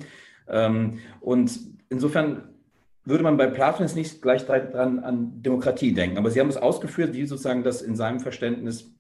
Ähm, 0.49 0.99
und 1.21 1.59
insofern 1.89 2.56
würde 3.07 3.25
man 3.25 3.37
bei 3.37 3.47
Platon 3.47 3.87
jetzt 3.87 3.97
nicht 3.97 4.21
gleich 4.21 4.45
dran 4.45 4.99
an 4.99 5.43
Demokratie 5.43 5.95
denken. 5.95 6.19
Aber 6.19 6.31
Sie 6.31 6.41
haben 6.41 6.49
es 6.49 6.57
ausgeführt, 6.57 7.15
wie 7.15 7.25
sozusagen 7.25 7.63
das 7.63 7.81
in 7.81 7.97
seinem 7.97 8.21
Verständnis 8.21 8.93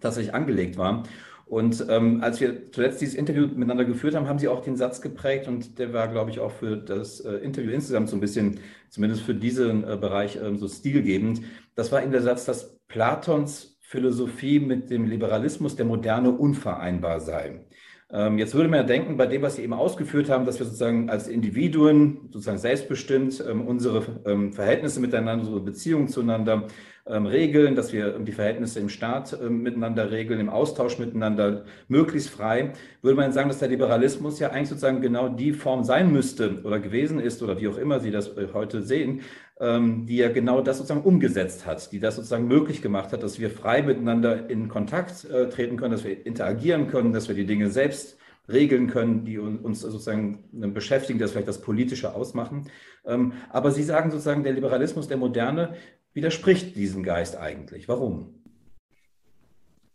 tatsächlich 0.00 0.34
angelegt 0.34 0.78
war. 0.78 1.02
Und 1.46 1.84
ähm, 1.88 2.22
als 2.22 2.40
wir 2.40 2.70
zuletzt 2.70 3.00
dieses 3.00 3.16
Interview 3.16 3.48
miteinander 3.48 3.84
geführt 3.84 4.14
haben, 4.14 4.28
haben 4.28 4.38
Sie 4.38 4.46
auch 4.46 4.62
den 4.62 4.76
Satz 4.76 5.00
geprägt 5.00 5.48
und 5.48 5.80
der 5.80 5.92
war, 5.92 6.06
glaube 6.06 6.30
ich, 6.30 6.38
auch 6.38 6.52
für 6.52 6.76
das 6.76 7.18
äh, 7.20 7.32
Interview 7.38 7.72
insgesamt 7.72 8.08
so 8.08 8.16
ein 8.16 8.20
bisschen, 8.20 8.60
zumindest 8.88 9.22
für 9.22 9.34
diesen 9.34 9.82
äh, 9.82 9.96
Bereich, 9.96 10.36
äh, 10.36 10.54
so 10.54 10.68
stilgebend. 10.68 11.42
Das 11.74 11.90
war 11.90 12.02
eben 12.02 12.12
der 12.12 12.22
Satz, 12.22 12.44
dass 12.44 12.78
Platons 12.86 13.76
Philosophie 13.80 14.60
mit 14.60 14.90
dem 14.90 15.06
Liberalismus 15.06 15.74
der 15.74 15.86
Moderne 15.86 16.30
unvereinbar 16.30 17.18
sei. 17.18 17.64
Ähm, 18.12 18.38
jetzt 18.38 18.54
würde 18.54 18.68
man 18.68 18.80
ja 18.80 18.86
denken, 18.86 19.16
bei 19.16 19.26
dem, 19.26 19.42
was 19.42 19.54
Sie 19.56 19.62
eben 19.62 19.72
ausgeführt 19.72 20.30
haben, 20.30 20.44
dass 20.44 20.58
wir 20.58 20.66
sozusagen 20.66 21.10
als 21.10 21.28
Individuen, 21.28 22.28
sozusagen 22.32 22.58
selbstbestimmt, 22.58 23.44
ähm, 23.48 23.66
unsere 23.66 24.04
ähm, 24.26 24.52
Verhältnisse 24.52 25.00
miteinander, 25.00 25.44
unsere 25.44 25.60
Beziehungen 25.60 26.08
zueinander 26.08 26.66
regeln, 27.06 27.74
dass 27.74 27.92
wir 27.92 28.18
die 28.18 28.32
Verhältnisse 28.32 28.78
im 28.78 28.88
Staat 28.88 29.38
miteinander 29.48 30.10
regeln, 30.10 30.38
im 30.38 30.50
Austausch 30.50 30.98
miteinander 30.98 31.64
möglichst 31.88 32.30
frei, 32.30 32.72
würde 33.02 33.16
man 33.16 33.32
sagen, 33.32 33.48
dass 33.48 33.58
der 33.58 33.68
Liberalismus 33.68 34.38
ja 34.38 34.50
eigentlich 34.50 34.68
sozusagen 34.68 35.00
genau 35.00 35.28
die 35.28 35.52
Form 35.52 35.82
sein 35.82 36.12
müsste 36.12 36.60
oder 36.62 36.78
gewesen 36.78 37.18
ist 37.18 37.42
oder 37.42 37.60
wie 37.60 37.68
auch 37.68 37.78
immer 37.78 38.00
Sie 38.00 38.10
das 38.10 38.28
äh, 38.36 38.48
heute 38.52 38.82
sehen, 38.82 39.22
ähm, 39.60 40.06
die 40.06 40.16
ja 40.16 40.30
genau 40.30 40.60
das 40.60 40.78
sozusagen 40.78 41.02
umgesetzt 41.02 41.66
hat, 41.66 41.92
die 41.92 42.00
das 42.00 42.16
sozusagen 42.16 42.48
möglich 42.48 42.82
gemacht 42.82 43.12
hat, 43.12 43.22
dass 43.22 43.38
wir 43.38 43.50
frei 43.50 43.82
miteinander 43.82 44.48
in 44.48 44.68
Kontakt 44.68 45.24
äh, 45.24 45.48
treten 45.48 45.76
können, 45.76 45.92
dass 45.92 46.04
wir 46.04 46.26
interagieren 46.26 46.88
können, 46.88 47.12
dass 47.12 47.28
wir 47.28 47.34
die 47.34 47.46
Dinge 47.46 47.70
selbst 47.70 48.18
regeln 48.48 48.88
können, 48.88 49.24
die 49.24 49.38
uns 49.38 49.80
sozusagen 49.80 50.44
beschäftigen, 50.74 51.18
das 51.18 51.30
vielleicht 51.30 51.46
das 51.46 51.60
Politische 51.60 52.14
ausmachen. 52.14 52.68
Ähm, 53.06 53.32
aber 53.50 53.70
Sie 53.70 53.82
sagen 53.82 54.10
sozusagen, 54.10 54.42
der 54.42 54.54
Liberalismus 54.54 55.06
der 55.06 55.18
Moderne 55.18 55.74
widerspricht 56.12 56.76
diesem 56.76 57.02
Geist 57.02 57.36
eigentlich. 57.36 57.88
Warum? 57.88 58.34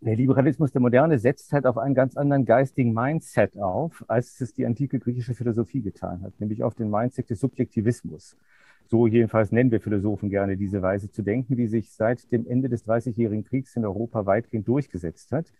Der 0.02 0.16
Liberalismus 0.16 0.72
der 0.72 0.82
Moderne 0.82 1.18
setzt 1.18 1.52
halt 1.52 1.66
auf 1.66 1.78
einen 1.78 1.96
ganz 1.96 2.16
anderen 2.16 2.46
geistigen 2.46 2.94
Mindset 2.94 3.58
auf, 3.58 4.06
als 4.08 4.40
es 4.40 4.54
die 4.54 4.66
antike 4.66 5.00
griechische 5.00 5.34
Philosophie 5.34 5.82
getan 5.82 6.22
hat, 6.22 6.40
nämlich 6.40 6.64
auf 6.64 6.76
den 6.76 6.92
Mindset 6.92 7.30
des 7.30 7.40
Subjektivismus. 7.40 8.38
So 8.88 9.08
jedenfalls 9.08 9.52
nennen 9.52 9.72
wir 9.72 9.82
Philosophen 9.82 10.30
gerne 10.30 10.58
diese 10.58 10.82
Weise 10.84 11.10
zu 11.10 11.24
denken, 11.24 11.56
die 11.56 11.66
sich 11.66 11.92
seit 11.92 12.32
dem 12.32 12.46
Ende 12.46 12.70
des 12.70 12.84
Dreißigjährigen 12.84 13.44
Kriegs 13.44 13.76
in 13.76 13.84
Europa 13.84 14.28
weitgehend 14.28 14.68
durchgesetzt 14.68 15.32
hat. 15.32 15.52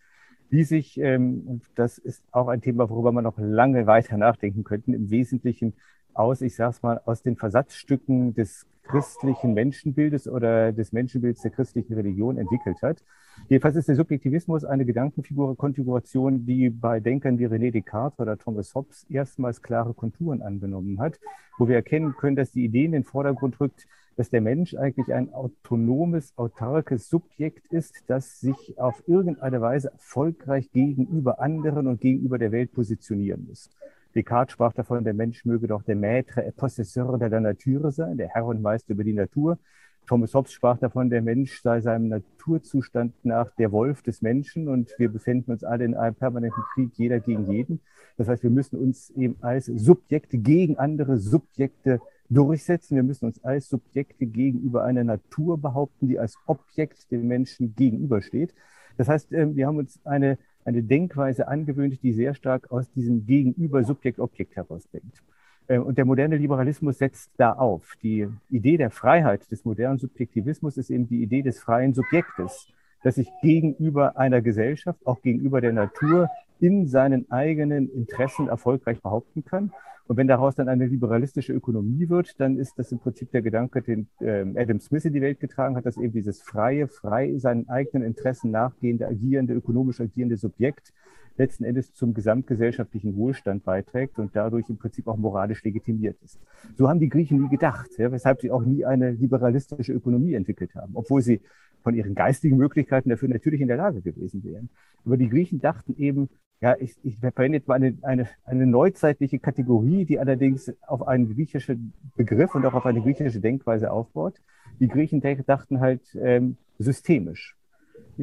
Die 0.52 0.62
sich, 0.62 0.96
ähm, 1.00 1.60
das 1.74 1.98
ist 1.98 2.22
auch 2.30 2.46
ein 2.46 2.60
Thema, 2.60 2.88
worüber 2.88 3.10
man 3.10 3.24
noch 3.24 3.36
lange 3.36 3.88
weiter 3.88 4.16
nachdenken 4.16 4.62
könnte, 4.62 4.92
im 4.92 5.10
Wesentlichen 5.10 5.74
aus, 6.14 6.40
ich 6.40 6.54
sage 6.54 6.70
es 6.70 6.82
mal, 6.82 7.00
aus 7.04 7.22
den 7.22 7.36
Versatzstücken 7.36 8.34
des 8.34 8.64
christlichen 8.86 9.54
Menschenbildes 9.54 10.28
oder 10.28 10.72
des 10.72 10.92
Menschenbilds 10.92 11.42
der 11.42 11.50
christlichen 11.50 11.94
Religion 11.94 12.38
entwickelt 12.38 12.80
hat. 12.82 13.02
Jedenfalls 13.48 13.76
ist 13.76 13.88
der 13.88 13.96
Subjektivismus 13.96 14.64
eine 14.64 14.84
Gedankenfigur-Konfiguration, 14.84 16.46
die 16.46 16.70
bei 16.70 17.00
Denkern 17.00 17.38
wie 17.38 17.46
René 17.46 17.70
Descartes 17.70 18.18
oder 18.18 18.38
Thomas 18.38 18.74
Hobbes 18.74 19.04
erstmals 19.10 19.62
klare 19.62 19.94
Konturen 19.94 20.42
angenommen 20.42 20.98
hat, 21.00 21.18
wo 21.58 21.68
wir 21.68 21.76
erkennen 21.76 22.14
können, 22.16 22.36
dass 22.36 22.52
die 22.52 22.64
Idee 22.64 22.86
in 22.86 22.92
den 22.92 23.04
Vordergrund 23.04 23.60
rückt, 23.60 23.86
dass 24.16 24.30
der 24.30 24.40
Mensch 24.40 24.74
eigentlich 24.74 25.12
ein 25.12 25.32
autonomes, 25.34 26.32
autarkes 26.36 27.08
Subjekt 27.08 27.66
ist, 27.72 28.04
das 28.06 28.40
sich 28.40 28.78
auf 28.78 29.02
irgendeine 29.06 29.60
Weise 29.60 29.92
erfolgreich 29.92 30.72
gegenüber 30.72 31.40
anderen 31.40 31.86
und 31.86 32.00
gegenüber 32.00 32.38
der 32.38 32.50
Welt 32.52 32.72
positionieren 32.72 33.46
muss. 33.46 33.70
Descartes 34.16 34.54
sprach 34.54 34.72
davon, 34.72 35.04
der 35.04 35.14
Mensch 35.14 35.44
möge 35.44 35.66
doch 35.66 35.82
der 35.82 35.96
Maître 35.96 36.38
et 36.38 36.56
Possesseur 36.56 37.18
de 37.18 37.28
la 37.28 37.38
Nature 37.38 37.92
sein, 37.92 38.16
der 38.16 38.28
Herr 38.28 38.46
und 38.46 38.62
Meister 38.62 38.94
über 38.94 39.04
die 39.04 39.12
Natur. 39.12 39.58
Thomas 40.06 40.34
Hobbes 40.34 40.52
sprach 40.52 40.78
davon, 40.78 41.10
der 41.10 41.20
Mensch 41.20 41.60
sei 41.60 41.80
seinem 41.80 42.08
Naturzustand 42.08 43.12
nach 43.24 43.50
der 43.56 43.72
Wolf 43.72 44.02
des 44.02 44.22
Menschen 44.22 44.68
und 44.68 44.90
wir 44.98 45.10
befinden 45.10 45.50
uns 45.50 45.64
alle 45.64 45.84
in 45.84 45.94
einem 45.94 46.14
permanenten 46.14 46.62
Krieg, 46.72 46.92
jeder 46.94 47.20
gegen 47.20 47.50
jeden. 47.50 47.80
Das 48.16 48.28
heißt, 48.28 48.42
wir 48.42 48.50
müssen 48.50 48.78
uns 48.78 49.10
eben 49.10 49.36
als 49.42 49.66
Subjekte 49.66 50.38
gegen 50.38 50.78
andere 50.78 51.18
Subjekte 51.18 52.00
durchsetzen. 52.30 52.96
Wir 52.96 53.02
müssen 53.02 53.26
uns 53.26 53.44
als 53.44 53.68
Subjekte 53.68 54.26
gegenüber 54.26 54.84
einer 54.84 55.04
Natur 55.04 55.60
behaupten, 55.60 56.08
die 56.08 56.18
als 56.18 56.38
Objekt 56.46 57.10
dem 57.10 57.26
Menschen 57.26 57.74
gegenübersteht. 57.74 58.54
Das 58.96 59.08
heißt, 59.08 59.32
ähm, 59.32 59.56
wir 59.56 59.66
haben 59.66 59.76
uns 59.76 60.00
eine, 60.04 60.38
eine 60.66 60.82
Denkweise 60.82 61.48
angewöhnt, 61.48 62.02
die 62.02 62.12
sehr 62.12 62.34
stark 62.34 62.70
aus 62.72 62.90
diesem 62.90 63.24
Gegenüber 63.24 63.84
Subjekt-Objekt 63.84 64.56
herausdenkt. 64.56 65.22
Ähm, 65.68 65.84
und 65.84 65.96
der 65.96 66.04
moderne 66.04 66.36
Liberalismus 66.36 66.98
setzt 66.98 67.30
da 67.36 67.52
auf. 67.52 67.94
Die 68.02 68.28
Idee 68.50 68.76
der 68.76 68.90
Freiheit 68.90 69.50
des 69.50 69.64
modernen 69.64 69.98
Subjektivismus 69.98 70.76
ist 70.76 70.90
eben 70.90 71.06
die 71.08 71.22
Idee 71.22 71.42
des 71.42 71.60
freien 71.60 71.94
Subjektes, 71.94 72.68
das 73.04 73.14
sich 73.14 73.30
gegenüber 73.42 74.16
einer 74.16 74.42
Gesellschaft, 74.42 75.06
auch 75.06 75.22
gegenüber 75.22 75.60
der 75.60 75.72
Natur, 75.72 76.28
in 76.58 76.86
seinen 76.86 77.30
eigenen 77.30 77.88
Interessen 77.88 78.48
erfolgreich 78.48 79.00
behaupten 79.00 79.44
kann. 79.44 79.72
Und 80.08 80.16
wenn 80.16 80.28
daraus 80.28 80.54
dann 80.54 80.68
eine 80.68 80.86
liberalistische 80.86 81.52
Ökonomie 81.52 82.08
wird, 82.08 82.40
dann 82.40 82.58
ist 82.58 82.78
das 82.78 82.92
im 82.92 82.98
Prinzip 82.98 83.30
der 83.32 83.42
Gedanke, 83.42 83.82
den 83.82 84.08
ähm, 84.20 84.54
Adam 84.56 84.78
Smith 84.78 85.04
in 85.04 85.12
die 85.12 85.20
Welt 85.20 85.40
getragen 85.40 85.76
hat, 85.76 85.84
dass 85.84 85.96
eben 85.96 86.12
dieses 86.12 86.40
freie, 86.42 86.86
frei 86.86 87.36
seinen 87.38 87.68
eigenen 87.68 88.06
Interessen 88.06 88.50
nachgehende, 88.52 89.08
agierende, 89.08 89.54
ökonomisch 89.54 90.00
agierende 90.00 90.36
Subjekt 90.36 90.92
letzten 91.38 91.64
Endes 91.64 91.92
zum 91.92 92.14
gesamtgesellschaftlichen 92.14 93.16
Wohlstand 93.16 93.64
beiträgt 93.64 94.18
und 94.18 94.34
dadurch 94.34 94.68
im 94.68 94.78
Prinzip 94.78 95.06
auch 95.08 95.16
moralisch 95.16 95.62
legitimiert 95.64 96.16
ist. 96.22 96.40
So 96.76 96.88
haben 96.88 97.00
die 97.00 97.08
Griechen 97.08 97.42
nie 97.42 97.48
gedacht, 97.48 97.88
ja, 97.98 98.10
weshalb 98.12 98.40
sie 98.40 98.50
auch 98.50 98.64
nie 98.64 98.84
eine 98.84 99.12
liberalistische 99.12 99.92
Ökonomie 99.92 100.34
entwickelt 100.34 100.74
haben, 100.74 100.92
obwohl 100.94 101.22
sie 101.22 101.40
von 101.82 101.94
ihren 101.94 102.14
geistigen 102.14 102.56
Möglichkeiten 102.56 103.10
dafür 103.10 103.28
natürlich 103.28 103.60
in 103.60 103.68
der 103.68 103.76
Lage 103.76 104.02
gewesen 104.02 104.42
wären. 104.44 104.70
Aber 105.04 105.16
die 105.16 105.28
Griechen 105.28 105.60
dachten 105.60 105.94
eben, 105.98 106.28
ja, 106.60 106.74
ich, 106.78 106.96
ich 107.02 107.18
verwende 107.18 107.62
mal 107.66 107.74
eine, 107.74 107.96
eine, 108.02 108.28
eine 108.44 108.66
neuzeitliche 108.66 109.38
Kategorie, 109.38 110.04
die 110.04 110.18
allerdings 110.18 110.72
auf 110.86 111.06
einen 111.06 111.34
griechischen 111.34 111.92
Begriff 112.16 112.54
und 112.54 112.64
auch 112.64 112.74
auf 112.74 112.86
eine 112.86 113.02
griechische 113.02 113.40
Denkweise 113.40 113.92
aufbaut. 113.92 114.40
Die 114.80 114.88
Griechen 114.88 115.20
dachten 115.20 115.80
halt 115.80 116.02
ähm, 116.20 116.56
systemisch 116.78 117.56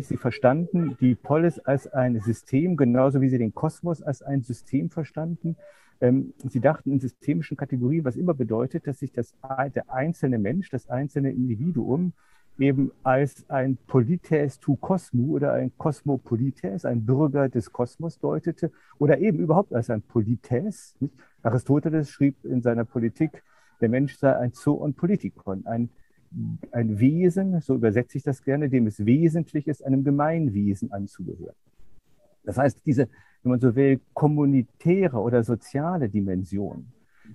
sie 0.02 0.18
verstanden 0.18 0.98
die 1.00 1.16
Polis 1.16 1.60
als 1.60 1.88
ein 1.88 2.20
System, 2.20 2.78
genauso 2.78 3.22
wie 3.22 3.30
sie 3.30 3.38
den 3.38 3.54
Kosmos 3.54 4.02
als 4.02 4.22
ein 4.22 4.42
System 4.42 4.90
verstanden. 4.90 5.56
Ähm, 6.02 6.34
sie 6.38 6.60
dachten 6.60 6.92
in 6.92 7.00
systemischen 7.00 7.58
Kategorien, 7.58 8.04
was 8.04 8.16
immer 8.16 8.34
bedeutet, 8.34 8.88
dass 8.88 9.00
sich 9.00 9.12
das, 9.12 9.34
der 9.76 9.92
einzelne 9.92 10.40
Mensch, 10.40 10.70
das 10.70 10.90
einzelne 10.90 11.32
Individuum 11.32 12.14
eben 12.60 12.92
als 13.04 13.50
ein 13.50 13.78
Polites 13.88 14.60
tu 14.60 14.76
Cosmu 14.76 15.36
oder 15.36 15.54
ein 15.54 15.72
Kosmopolites, 15.78 16.86
ein 16.86 17.06
Bürger 17.06 17.50
des 17.50 17.72
Kosmos 17.72 18.20
deutete 18.20 18.72
oder 19.00 19.18
eben 19.20 19.40
überhaupt 19.40 19.74
als 19.74 19.90
ein 19.90 20.02
Polites. 20.02 20.96
Aristoteles 21.42 22.10
schrieb 22.10 22.44
in 22.44 22.62
seiner 22.62 22.86
Politik, 22.86 23.44
der 23.82 23.90
Mensch 23.90 24.18
sei 24.18 24.36
ein 24.36 24.54
Zoon 24.54 24.94
Politikon, 24.94 25.66
ein 25.66 25.90
ein 26.72 27.00
Wesen, 27.00 27.62
so 27.62 27.76
übersetze 27.76 28.18
ich 28.18 28.24
das 28.24 28.44
gerne, 28.44 28.70
dem 28.70 28.88
es 28.88 29.06
wesentlich 29.06 29.68
ist, 29.68 29.84
einem 29.84 30.04
Gemeinwesen 30.04 30.92
anzugehören. 30.92 31.56
Das 32.44 32.58
heißt, 32.58 32.82
diese, 32.86 33.08
wenn 33.44 33.52
man 33.52 33.60
so 33.60 33.76
will, 33.76 34.00
kommunitäre 34.14 35.20
oder 35.20 35.44
soziale 35.44 36.10
Dimension, 36.10 36.88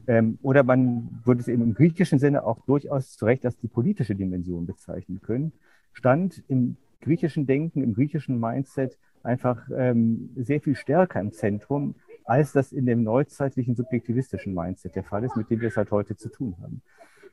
ähm, 0.07 0.38
oder 0.43 0.62
man 0.62 1.21
würde 1.25 1.40
es 1.40 1.49
eben 1.49 1.62
im 1.62 1.75
griechischen 1.75 2.19
Sinne 2.19 2.45
auch 2.45 2.61
durchaus 2.67 3.17
zu 3.17 3.25
Recht 3.25 3.45
als 3.47 3.57
die 3.59 3.69
politische 3.69 4.14
Dimension 4.14 4.67
bezeichnen 4.67 5.21
können, 5.23 5.52
stand 5.93 6.43
im 6.49 6.76
griechischen 7.00 7.47
Denken, 7.47 7.83
im 7.83 7.95
griechischen 7.95 8.38
Mindset 8.38 8.99
einfach 9.23 9.69
ähm, 9.75 10.31
sehr 10.37 10.61
viel 10.61 10.75
stärker 10.75 11.21
im 11.21 11.33
Zentrum, 11.33 11.95
als 12.25 12.52
das 12.52 12.73
in 12.73 12.87
dem 12.87 13.02
neuzeitlichen 13.02 13.75
subjektivistischen 13.75 14.55
Mindset 14.55 14.95
der 14.97 15.05
Fall 15.05 15.25
ist, 15.25 15.37
mit 15.37 15.50
dem 15.50 15.61
wir 15.61 15.69
es 15.69 15.76
halt 15.76 15.90
heute 15.90 16.17
zu 16.17 16.28
tun 16.28 16.55
haben. 16.61 16.83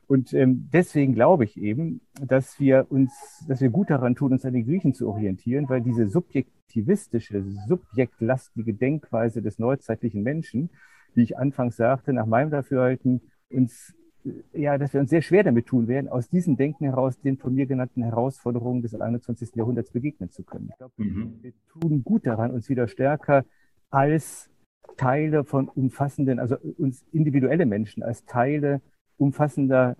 Und 0.08 0.32
ähm, 0.34 0.68
deswegen 0.72 1.14
glaube 1.14 1.44
ich 1.44 1.60
eben, 1.60 2.00
dass 2.20 2.60
wir 2.60 2.86
uns, 2.90 3.44
dass 3.48 3.60
wir 3.60 3.70
gut 3.70 3.90
daran 3.90 4.14
tun, 4.14 4.32
uns 4.32 4.44
an 4.44 4.52
den 4.52 4.64
Griechen 4.64 4.94
zu 4.94 5.08
orientieren, 5.08 5.68
weil 5.68 5.80
diese 5.80 6.08
subjektivistische, 6.08 7.44
subjektlastige 7.66 8.74
Denkweise 8.74 9.42
des 9.42 9.58
neuzeitlichen 9.58 10.22
Menschen, 10.22 10.70
wie 11.14 11.22
ich 11.22 11.38
anfangs 11.38 11.76
sagte, 11.76 12.12
nach 12.12 12.26
meinem 12.26 12.50
Dafürhalten 12.50 13.20
uns 13.50 13.94
äh, 14.24 14.62
ja, 14.62 14.78
dass 14.78 14.92
wir 14.92 15.00
uns 15.00 15.10
sehr 15.10 15.22
schwer 15.22 15.42
damit 15.42 15.66
tun 15.66 15.88
werden, 15.88 16.08
aus 16.08 16.28
diesem 16.28 16.56
Denken 16.56 16.84
heraus 16.84 17.18
den 17.20 17.36
von 17.36 17.54
mir 17.54 17.66
genannten 17.66 18.02
Herausforderungen 18.02 18.82
des 18.82 18.94
21. 18.94 19.56
Jahrhunderts 19.56 19.90
begegnen 19.90 20.30
zu 20.30 20.44
können. 20.44 20.68
Ich 20.70 20.78
glaube, 20.78 20.94
mhm. 20.98 21.38
wir 21.42 21.52
tun 21.68 22.04
gut 22.04 22.26
daran, 22.26 22.52
uns 22.52 22.68
wieder 22.68 22.86
stärker 22.86 23.44
als 23.90 24.50
Teile 24.96 25.44
von 25.44 25.68
umfassenden, 25.68 26.38
also 26.38 26.56
uns 26.78 27.04
individuelle 27.12 27.66
Menschen 27.66 28.02
als 28.02 28.24
Teile 28.24 28.80
umfassender 29.18 29.96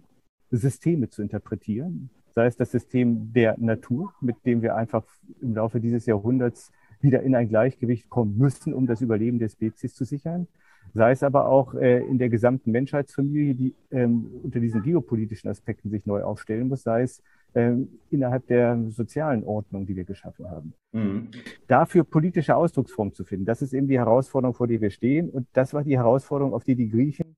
Systeme 0.51 1.09
zu 1.09 1.23
interpretieren. 1.23 2.11
Sei 2.35 2.47
es 2.47 2.57
das 2.57 2.71
System 2.71 3.33
der 3.33 3.57
Natur, 3.59 4.13
mit 4.21 4.37
dem 4.45 4.63
wir 4.63 4.77
einfach 4.77 5.05
im 5.41 5.55
Laufe 5.55 5.81
dieses 5.81 6.07
Jahrhunderts 6.07 6.71
wieder 7.01 7.23
in 7.23 7.35
ein 7.35 7.49
Gleichgewicht 7.49 8.09
kommen 8.09 8.37
müssen, 8.37 8.75
um 8.75 8.87
das 8.87 9.01
Überleben 9.01 9.39
der 9.39 9.49
Spezies 9.49 9.95
zu 9.95 10.05
sichern. 10.05 10.47
Sei 10.95 11.11
es 11.11 11.23
aber 11.23 11.49
auch 11.49 11.75
äh, 11.75 11.99
in 12.01 12.19
der 12.19 12.29
gesamten 12.29 12.71
Menschheitsfamilie, 12.71 13.55
die 13.55 13.75
ähm, 13.91 14.31
unter 14.43 14.61
diesen 14.61 14.83
geopolitischen 14.83 15.51
Aspekten 15.51 15.91
sich 15.91 16.07
neu 16.07 16.23
aufstellen 16.23 16.69
muss, 16.69 16.83
sei 16.83 17.03
es 17.03 17.23
ähm, 17.55 17.89
innerhalb 18.11 18.47
der 18.47 18.79
sozialen 18.91 19.45
Ordnung, 19.45 19.87
die 19.87 19.97
wir 19.97 20.05
geschaffen 20.05 20.49
haben. 20.49 20.75
Mhm. 20.93 21.29
Dafür 21.67 22.05
politische 22.05 22.55
Ausdrucksformen 22.55 23.15
zu 23.15 23.25
finden, 23.25 23.47
das 23.47 23.63
ist 23.63 23.73
eben 23.73 23.89
die 23.89 23.99
Herausforderung, 23.99 24.55
vor 24.55 24.69
der 24.69 24.81
wir 24.81 24.91
stehen. 24.91 25.31
Und 25.31 25.49
das 25.53 25.75
war 25.75 25.83
die 25.83 25.97
Herausforderung, 25.97 26.55
auf 26.55 26.65
die 26.65 26.77
die 26.77 26.89
Griechen 26.89 27.37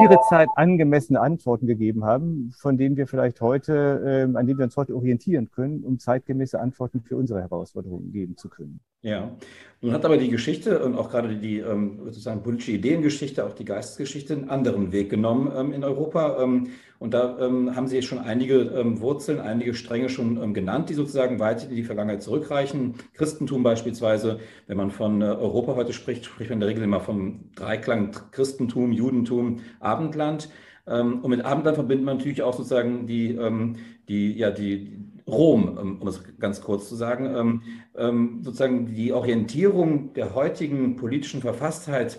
ihre 0.00 0.20
Zeit 0.28 0.48
angemessene 0.56 1.20
Antworten 1.20 1.66
gegeben 1.66 2.04
haben, 2.04 2.52
von 2.56 2.76
denen 2.76 2.96
wir 2.96 3.06
vielleicht 3.06 3.40
heute, 3.40 4.28
äh, 4.32 4.36
an 4.36 4.46
denen 4.46 4.58
wir 4.58 4.64
uns 4.64 4.76
heute 4.76 4.96
orientieren 4.96 5.50
können, 5.50 5.84
um 5.84 5.98
zeitgemäße 5.98 6.58
Antworten 6.58 7.02
für 7.02 7.16
unsere 7.16 7.40
Herausforderungen 7.40 8.12
geben 8.12 8.36
zu 8.36 8.48
können. 8.48 8.80
Ja, 9.02 9.36
nun 9.80 9.92
hat 9.92 10.04
aber 10.04 10.16
die 10.16 10.28
Geschichte 10.28 10.84
und 10.84 10.96
auch 10.96 11.10
gerade 11.10 11.34
die 11.34 11.58
ähm, 11.58 11.98
sozusagen 12.04 12.44
politische 12.44 12.70
Ideengeschichte, 12.70 13.44
auch 13.44 13.52
die 13.52 13.64
Geistesgeschichte 13.64 14.32
einen 14.32 14.48
anderen 14.48 14.92
Weg 14.92 15.10
genommen 15.10 15.50
ähm, 15.56 15.72
in 15.72 15.82
Europa. 15.82 16.40
Ähm, 16.40 16.68
und 17.00 17.12
da 17.12 17.36
ähm, 17.40 17.74
haben 17.74 17.88
Sie 17.88 18.00
schon 18.02 18.20
einige 18.20 18.60
ähm, 18.60 19.00
Wurzeln, 19.00 19.40
einige 19.40 19.74
Stränge 19.74 20.08
schon 20.08 20.40
ähm, 20.40 20.54
genannt, 20.54 20.88
die 20.88 20.94
sozusagen 20.94 21.40
weit 21.40 21.64
in 21.68 21.74
die 21.74 21.82
Vergangenheit 21.82 22.22
zurückreichen. 22.22 22.94
Christentum 23.14 23.64
beispielsweise, 23.64 24.38
wenn 24.68 24.76
man 24.76 24.92
von 24.92 25.20
äh, 25.20 25.24
Europa 25.24 25.74
heute 25.74 25.92
spricht, 25.92 26.26
spricht 26.26 26.50
man 26.50 26.58
in 26.58 26.60
der 26.60 26.68
Regel 26.68 26.84
immer 26.84 27.00
vom 27.00 27.50
Dreiklang 27.56 28.12
Christentum, 28.30 28.92
Judentum, 28.92 29.62
Abendland. 29.80 30.48
und 30.86 31.28
mit 31.28 31.44
Abendland 31.44 31.76
verbindet 31.76 32.06
man 32.06 32.18
natürlich 32.18 32.42
auch 32.42 32.54
sozusagen 32.54 33.06
die, 33.06 33.38
die, 34.08 34.32
ja, 34.36 34.50
die, 34.50 35.11
Rom, 35.26 35.98
um 36.00 36.08
es 36.08 36.22
ganz 36.38 36.60
kurz 36.60 36.88
zu 36.88 36.96
sagen, 36.96 37.62
sozusagen 38.42 38.86
die 38.94 39.12
Orientierung 39.12 40.12
der 40.14 40.34
heutigen 40.34 40.96
politischen 40.96 41.40
Verfasstheit 41.40 42.18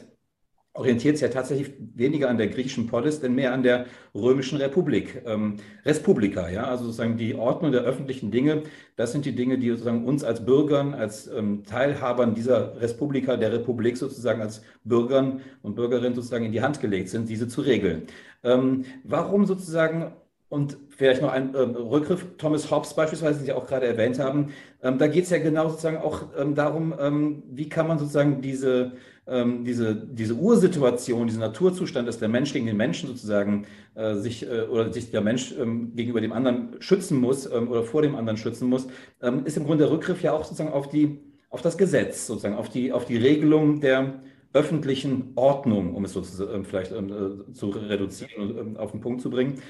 orientiert 0.76 1.18
sich 1.18 1.28
ja 1.28 1.34
tatsächlich 1.34 1.72
weniger 1.94 2.30
an 2.30 2.38
der 2.38 2.48
griechischen 2.48 2.88
Polis, 2.88 3.20
denn 3.20 3.36
mehr 3.36 3.54
an 3.54 3.62
der 3.62 3.86
römischen 4.16 4.58
Republik. 4.58 5.22
Ähm, 5.26 5.58
Respublika, 5.86 6.50
ja, 6.50 6.64
also 6.64 6.86
sozusagen 6.86 7.16
die 7.16 7.36
Ordnung 7.36 7.72
der 7.72 7.82
öffentlichen 7.82 8.32
Dinge, 8.32 8.64
das 8.96 9.12
sind 9.12 9.26
die 9.26 9.36
Dinge, 9.36 9.60
die 9.60 9.70
sozusagen 9.70 10.04
uns 10.06 10.24
als 10.24 10.44
Bürgern, 10.46 10.96
als 10.96 11.28
ähm, 11.28 11.64
Teilhabern 11.64 12.34
dieser 12.34 12.82
Respublika, 12.82 13.38
der 13.38 13.54
Republik 13.54 13.98
sozusagen 13.98 14.42
als 14.42 14.64
Bürgern 14.84 15.42
und 15.62 15.76
Bürgerinnen 15.76 16.16
sozusagen 16.16 16.46
in 16.46 16.52
die 16.52 16.64
Hand 16.64 16.82
gelegt 16.82 17.10
sind, 17.10 17.30
diese 17.30 17.48
zu 17.48 17.62
regeln. 17.62 18.08
Ähm, 18.44 18.86
warum 19.04 19.46
sozusagen 19.46 20.14
und 20.50 20.78
vielleicht 20.98 21.22
noch 21.22 21.32
ein 21.32 21.54
ähm, 21.56 21.76
Rückgriff, 21.76 22.26
Thomas 22.38 22.70
Hobbes 22.72 22.94
beispielsweise, 22.94 23.40
den 23.40 23.46
Sie 23.46 23.54
auch 23.54 23.68
gerade 23.68 23.88
erwähnt 23.88 24.20
haben, 24.20 24.54
ähm, 24.82 24.98
da 24.98 25.08
geht 25.08 25.26
es 25.26 25.30
ja 25.30 25.40
genau 25.40 25.70
sozusagen 25.70 25.98
auch 25.98 26.24
ähm, 26.38 26.56
darum, 26.56 27.44
wie 27.50 27.70
kann 27.70 27.88
man 27.88 28.00
sozusagen 28.00 28.42
diese 28.42 28.94
ähm, 29.28 29.64
diese, 29.64 29.96
diese 29.96 30.36
Ursituation, 30.36 31.28
dieser 31.28 31.40
Naturzustand, 31.40 32.08
dass 32.08 32.20
der 32.20 32.30
Mensch 32.30 32.54
gegen 32.54 32.66
den 32.66 32.78
Menschen 32.78 33.08
sozusagen 33.08 33.66
äh, 33.96 34.16
sich 34.16 34.46
äh, 34.46 34.64
oder 34.64 34.92
sich 34.92 35.12
der 35.12 35.22
Mensch 35.22 35.54
ähm, 35.58 35.96
gegenüber 35.96 36.22
dem 36.22 36.34
anderen 36.34 36.76
schützen 36.80 37.20
muss 37.20 37.50
ähm, 37.50 37.70
oder 37.70 37.84
vor 37.84 38.02
dem 38.02 38.16
anderen 38.16 38.38
schützen 38.38 38.68
muss, 38.68 38.88
ähm, 39.22 39.46
ist 39.46 39.58
im 39.58 39.66
Grunde 39.66 39.86
der 39.86 39.94
Rückgriff 39.94 40.22
ja 40.22 40.34
auch 40.34 40.44
sozusagen 40.44 40.74
auf 40.74 40.90
die, 40.90 41.20
auf 41.50 41.62
das 41.62 41.78
Gesetz, 41.78 42.28
sozusagen, 42.28 42.56
auf 42.56 42.70
die, 42.70 42.92
auf 42.92 43.06
die 43.06 43.18
Regelung 43.18 43.80
der 43.80 44.22
öffentlichen 44.52 45.32
Ordnung, 45.36 45.96
um 45.96 46.06
es 46.06 46.14
sozusagen 46.14 46.54
ähm, 46.54 46.66
vielleicht 46.66 46.92
ähm, 46.92 47.46
äh, 47.50 47.54
zu 47.54 47.70
reduzieren 47.70 48.58
und 48.58 48.78
auf 48.78 48.92
den 48.92 49.02
Punkt 49.02 49.22
zu 49.22 49.30
bringen. 49.30 49.62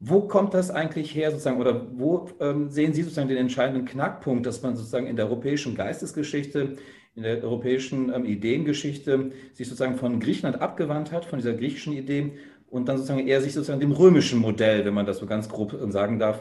Wo 0.00 0.22
kommt 0.22 0.54
das 0.54 0.70
eigentlich 0.70 1.14
her 1.14 1.30
sozusagen 1.30 1.60
oder 1.60 1.86
wo 1.92 2.28
ähm, 2.40 2.70
sehen 2.70 2.94
Sie 2.94 3.02
sozusagen 3.02 3.28
den 3.28 3.36
entscheidenden 3.36 3.84
Knackpunkt, 3.84 4.46
dass 4.46 4.62
man 4.62 4.74
sozusagen 4.74 5.06
in 5.06 5.16
der 5.16 5.26
europäischen 5.26 5.74
Geistesgeschichte 5.74 6.76
in 7.14 7.22
der 7.22 7.42
europäischen 7.42 8.12
ähm, 8.12 8.24
Ideengeschichte 8.24 9.32
sich 9.52 9.68
sozusagen 9.68 9.96
von 9.96 10.20
Griechenland 10.20 10.62
abgewandt 10.62 11.12
hat, 11.12 11.24
von 11.24 11.38
dieser 11.38 11.52
griechischen 11.52 11.92
Idee 11.92 12.32
und 12.70 12.88
dann 12.88 12.96
sozusagen 12.96 13.26
eher 13.26 13.40
sich 13.40 13.52
sozusagen 13.52 13.80
dem 13.80 13.92
römischen 13.92 14.38
Modell, 14.38 14.84
wenn 14.84 14.94
man 14.94 15.06
das 15.06 15.18
so 15.18 15.26
ganz 15.26 15.48
grob 15.48 15.74
äh, 15.74 15.90
sagen 15.90 16.18
darf, 16.18 16.40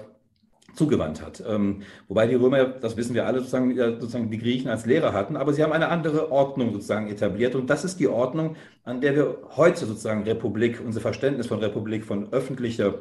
zugewandt 0.75 1.25
hat. 1.25 1.43
Ähm, 1.45 1.81
wobei 2.07 2.27
die 2.27 2.35
Römer, 2.35 2.63
das 2.65 2.95
wissen 2.95 3.15
wir 3.15 3.25
alle, 3.25 3.39
sozusagen, 3.39 3.75
sozusagen 3.75 4.29
die 4.29 4.37
Griechen 4.37 4.69
als 4.69 4.85
Lehrer 4.85 5.13
hatten, 5.13 5.35
aber 5.35 5.51
sie 5.51 5.63
haben 5.63 5.73
eine 5.73 5.89
andere 5.89 6.31
Ordnung 6.31 6.71
sozusagen 6.71 7.07
etabliert 7.07 7.55
und 7.55 7.69
das 7.69 7.83
ist 7.83 7.99
die 7.99 8.07
Ordnung, 8.07 8.55
an 8.83 9.01
der 9.01 9.15
wir 9.15 9.37
heute 9.57 9.85
sozusagen 9.85 10.23
Republik, 10.23 10.79
unser 10.85 11.01
Verständnis 11.01 11.47
von 11.47 11.59
Republik, 11.59 12.05
von 12.05 12.31
öffentlicher 12.31 12.87
ähm, 12.87 12.99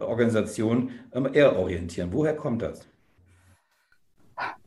Organisation 0.00 0.90
ähm, 1.12 1.28
eher 1.32 1.56
orientieren. 1.58 2.10
Woher 2.12 2.34
kommt 2.34 2.62
das? 2.62 2.86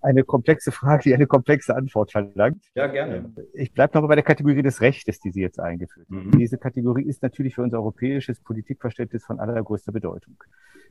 Eine 0.01 0.23
komplexe 0.23 0.71
Frage, 0.71 1.03
die 1.03 1.13
eine 1.13 1.27
komplexe 1.27 1.75
Antwort 1.75 2.11
verlangt. 2.11 2.63
Ja, 2.75 2.87
gerne. 2.87 3.33
Ich 3.53 3.73
bleibe 3.73 3.99
noch 3.99 4.07
bei 4.07 4.15
der 4.15 4.23
Kategorie 4.23 4.61
des 4.61 4.81
Rechtes, 4.81 5.19
die 5.19 5.31
Sie 5.31 5.41
jetzt 5.41 5.59
eingeführt 5.59 6.07
haben. 6.09 6.27
Mhm. 6.27 6.37
Diese 6.37 6.57
Kategorie 6.57 7.03
ist 7.03 7.21
natürlich 7.21 7.55
für 7.55 7.63
unser 7.63 7.77
europäisches 7.77 8.39
Politikverständnis 8.39 9.25
von 9.25 9.39
allergrößter 9.39 9.91
Bedeutung. 9.91 10.35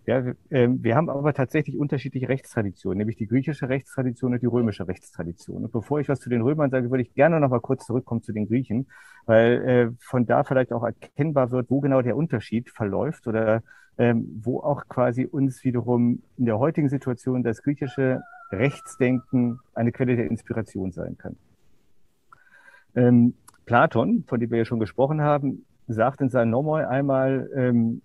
Ja, 0.07 0.25
wir, 0.25 0.37
äh, 0.51 0.69
wir 0.71 0.97
haben 0.97 1.11
aber 1.11 1.35
tatsächlich 1.35 1.77
unterschiedliche 1.77 2.29
Rechtstraditionen, 2.29 2.99
nämlich 2.99 3.17
die 3.17 3.27
griechische 3.27 3.69
Rechtstradition 3.69 4.33
und 4.33 4.43
die 4.43 4.47
römische 4.47 4.89
Rechtstradition. 4.89 5.65
Und 5.65 5.73
bevor 5.73 6.01
ich 6.01 6.09
was 6.09 6.21
zu 6.21 6.31
den 6.31 6.41
Römern 6.41 6.71
sage, 6.71 6.91
würde 6.91 7.03
ich 7.03 7.13
gerne 7.15 7.41
noch 7.41 7.51
mal 7.51 7.61
kurz 7.61 7.85
zurückkommen 7.85 8.23
zu 8.23 8.33
den 8.33 8.47
Griechen, 8.47 8.87
weil 9.27 9.69
äh, 9.69 9.91
von 9.99 10.25
da 10.25 10.45
vielleicht 10.45 10.73
auch 10.73 10.83
erkennbar 10.83 11.51
wird, 11.51 11.69
wo 11.69 11.81
genau 11.81 12.01
der 12.01 12.17
Unterschied 12.17 12.71
verläuft 12.71 13.27
oder 13.27 13.63
ähm, 13.99 14.41
wo 14.43 14.61
auch 14.61 14.87
quasi 14.89 15.27
uns 15.27 15.63
wiederum 15.65 16.23
in 16.37 16.47
der 16.47 16.59
heutigen 16.59 16.89
Situation 16.89 17.43
das 17.43 17.63
griechische 17.63 18.23
Rechtsdenken 18.51 19.61
eine 19.75 19.93
Quelle 19.93 20.17
der 20.17 20.31
Inspiration 20.31 20.93
sein 20.93 21.17
kann. 21.19 21.37
Ähm, 22.95 23.35
Platon, 23.67 24.25
von 24.27 24.41
dem 24.41 24.51
wir 24.51 24.59
ja 24.59 24.65
schon 24.65 24.81
gesprochen 24.81 25.21
haben, 25.21 25.65
sagt 25.87 26.21
in 26.21 26.31
seinem 26.31 26.51
Nomoi 26.51 26.85
einmal, 26.85 27.51
ähm, 27.55 28.03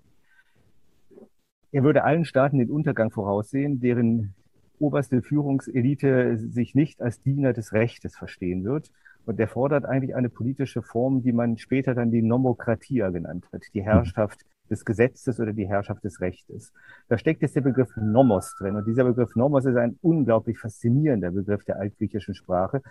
er 1.72 1.84
würde 1.84 2.04
allen 2.04 2.26
Staaten 2.26 2.60
den 2.60 2.70
Untergang 2.70 3.10
voraussehen, 3.10 3.80
deren 3.80 4.36
oberste 4.80 5.22
Führungselite 5.22 6.38
sich 6.38 6.76
nicht 6.76 7.02
als 7.02 7.22
Diener 7.22 7.54
des 7.54 7.74
Rechtes 7.74 8.16
verstehen 8.16 8.64
wird. 8.64 8.92
Und 9.26 9.40
er 9.40 9.48
fordert 9.48 9.86
eigentlich 9.86 10.16
eine 10.16 10.30
politische 10.30 10.82
Form, 10.82 11.24
die 11.24 11.32
man 11.32 11.58
später 11.58 11.96
dann 11.96 12.12
die 12.12 12.22
Nomokratia 12.22 13.10
genannt 13.10 13.48
hat, 13.54 13.64
die 13.74 13.82
Herrschaft 13.82 14.42
des 14.74 14.86
Gesetzes 14.86 15.40
oder 15.40 15.54
die 15.54 15.68
Herrschaft 15.68 16.04
des 16.04 16.20
Rechtes. 16.20 16.74
Da 17.08 17.18
steckt 17.18 17.42
jetzt 17.42 17.56
der 17.56 17.62
Begriff 17.62 17.90
Nomos 17.96 18.56
drin. 18.58 18.76
Und 18.76 18.86
dieser 18.86 19.04
Begriff 19.04 19.36
Nomos 19.36 19.66
ist 19.66 19.78
ein 19.78 19.98
unglaublich 20.02 20.60
faszinierender 20.60 21.32
Begriff 21.32 21.64
der 21.64 21.80
altgriechischen 21.80 22.36
Sprache, 22.36 22.82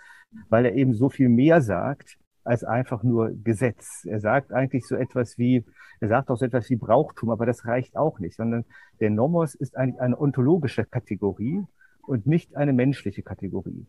weil 0.48 0.64
er 0.66 0.74
eben 0.74 0.94
so 0.94 1.08
viel 1.08 1.28
mehr 1.28 1.60
sagt 1.60 2.16
als 2.44 2.64
einfach 2.64 3.02
nur 3.02 3.30
Gesetz. 3.44 4.04
Er 4.04 4.20
sagt 4.20 4.52
eigentlich 4.52 4.86
so 4.86 4.96
etwas 4.96 5.38
wie, 5.38 5.64
er 6.00 6.08
sagt 6.08 6.30
auch 6.30 6.36
so 6.36 6.44
etwas 6.44 6.68
wie 6.70 6.76
Brauchtum, 6.76 7.30
aber 7.30 7.46
das 7.46 7.66
reicht 7.66 7.96
auch 7.96 8.18
nicht, 8.18 8.36
sondern 8.36 8.64
der 9.00 9.10
Nomos 9.10 9.54
ist 9.54 9.76
eigentlich 9.76 10.00
eine 10.00 10.20
ontologische 10.20 10.84
Kategorie 10.84 11.62
und 12.06 12.26
nicht 12.26 12.56
eine 12.56 12.72
menschliche 12.72 13.22
Kategorie. 13.22 13.86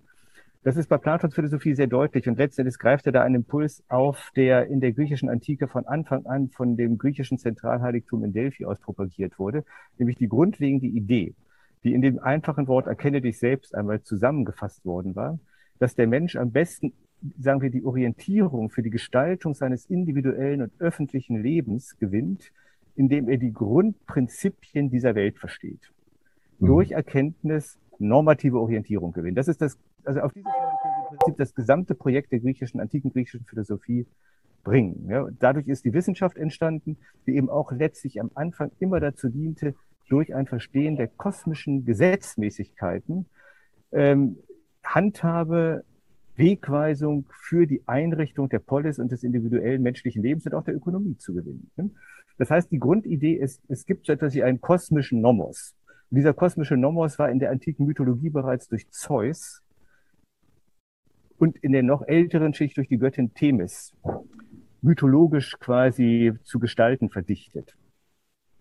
Das 0.63 0.77
ist 0.77 0.87
bei 0.87 0.97
Platons 0.97 1.35
Philosophie 1.35 1.75
sehr 1.75 1.87
deutlich 1.87 2.29
und 2.29 2.37
letztendlich 2.37 2.79
greift 2.79 3.05
er 3.05 3.11
da 3.11 3.21
einen 3.21 3.35
Impuls 3.35 3.83
auf, 3.89 4.31
der 4.33 4.67
in 4.67 4.79
der 4.79 4.93
griechischen 4.93 5.27
Antike 5.27 5.67
von 5.67 5.85
Anfang 5.85 6.25
an 6.25 6.49
von 6.49 6.77
dem 6.77 6.97
griechischen 6.97 7.37
Zentralheiligtum 7.37 8.23
in 8.23 8.31
Delphi 8.31 8.63
aus 8.63 8.79
propagiert 8.79 9.37
wurde, 9.39 9.65
nämlich 9.97 10.15
die 10.15 10.29
grundlegende 10.29 10.85
Idee, 10.85 11.35
die 11.83 11.93
in 11.93 12.01
dem 12.01 12.17
einfachen 12.17 12.67
Wort 12.69 12.87
erkenne 12.87 13.19
dich 13.19 13.39
selbst 13.39 13.75
einmal 13.75 14.03
zusammengefasst 14.03 14.85
worden 14.85 15.17
war, 15.17 15.37
dass 15.79 15.95
der 15.95 16.07
Mensch 16.07 16.37
am 16.37 16.51
besten, 16.51 16.93
sagen 17.37 17.61
wir, 17.61 17.69
die 17.69 17.83
Orientierung 17.83 18.69
für 18.69 18.83
die 18.83 18.89
Gestaltung 18.89 19.55
seines 19.55 19.85
individuellen 19.87 20.61
und 20.61 20.71
öffentlichen 20.79 21.43
Lebens 21.43 21.97
gewinnt, 21.99 22.53
indem 22.95 23.27
er 23.27 23.37
die 23.37 23.51
Grundprinzipien 23.51 24.89
dieser 24.89 25.13
Welt 25.13 25.39
versteht. 25.39 25.91
Mhm. 26.59 26.67
Durch 26.67 26.91
Erkenntnis 26.91 27.79
normative 27.99 28.59
Orientierung 28.59 29.13
gewinnt. 29.13 29.37
Das 29.37 29.47
ist 29.47 29.61
das, 29.61 29.77
also 30.03 30.21
auf 30.21 30.33
diese 30.33 30.45
Weise 30.45 30.77
können 30.81 30.93
Sie 30.93 31.13
im 31.13 31.17
Prinzip 31.17 31.37
das 31.37 31.53
gesamte 31.53 31.95
Projekt 31.95 32.31
der 32.31 32.39
griechischen, 32.39 32.79
antiken 32.79 33.11
griechischen 33.11 33.45
Philosophie 33.45 34.05
bringen. 34.63 35.07
Ja, 35.09 35.27
dadurch 35.39 35.67
ist 35.67 35.85
die 35.85 35.93
Wissenschaft 35.93 36.37
entstanden, 36.37 36.97
die 37.25 37.35
eben 37.35 37.49
auch 37.49 37.71
letztlich 37.71 38.19
am 38.19 38.31
Anfang 38.33 38.71
immer 38.79 38.99
dazu 38.99 39.29
diente, 39.29 39.75
durch 40.09 40.35
ein 40.35 40.47
Verstehen 40.47 40.95
der 40.95 41.07
kosmischen 41.07 41.85
Gesetzmäßigkeiten 41.85 43.25
ähm, 43.91 44.37
Handhabe, 44.83 45.83
Wegweisung 46.35 47.25
für 47.31 47.67
die 47.67 47.83
Einrichtung 47.87 48.49
der 48.49 48.59
Polis 48.59 48.99
und 48.99 49.11
des 49.11 49.23
individuellen 49.23 49.81
menschlichen 49.81 50.23
Lebens 50.23 50.45
und 50.45 50.55
auch 50.55 50.63
der 50.63 50.75
Ökonomie 50.75 51.17
zu 51.17 51.33
gewinnen. 51.33 51.71
Das 52.37 52.49
heißt, 52.49 52.71
die 52.71 52.79
Grundidee 52.79 53.33
ist, 53.33 53.61
es 53.69 53.85
gibt 53.85 54.07
so 54.07 54.13
etwas 54.13 54.33
wie 54.33 54.43
einen 54.43 54.59
kosmischen 54.59 55.21
Nomos. 55.21 55.75
Dieser 56.15 56.35
kosmische 56.35 56.77
Nomos 56.77 57.17
war 57.17 57.31
in 57.31 57.39
der 57.39 57.49
antiken 57.49 57.87
Mythologie 57.87 58.29
bereits 58.29 58.67
durch 58.67 58.87
Zeus 58.91 59.63
und 61.39 61.57
in 61.57 61.71
der 61.71 61.81
noch 61.81 62.03
älteren 62.07 62.53
Schicht 62.53 62.77
durch 62.77 62.87
die 62.87 62.99
Göttin 62.99 63.33
Themis 63.33 63.95
mythologisch 64.83 65.57
quasi 65.59 66.33
zu 66.43 66.59
gestalten 66.59 67.09
verdichtet. 67.09 67.75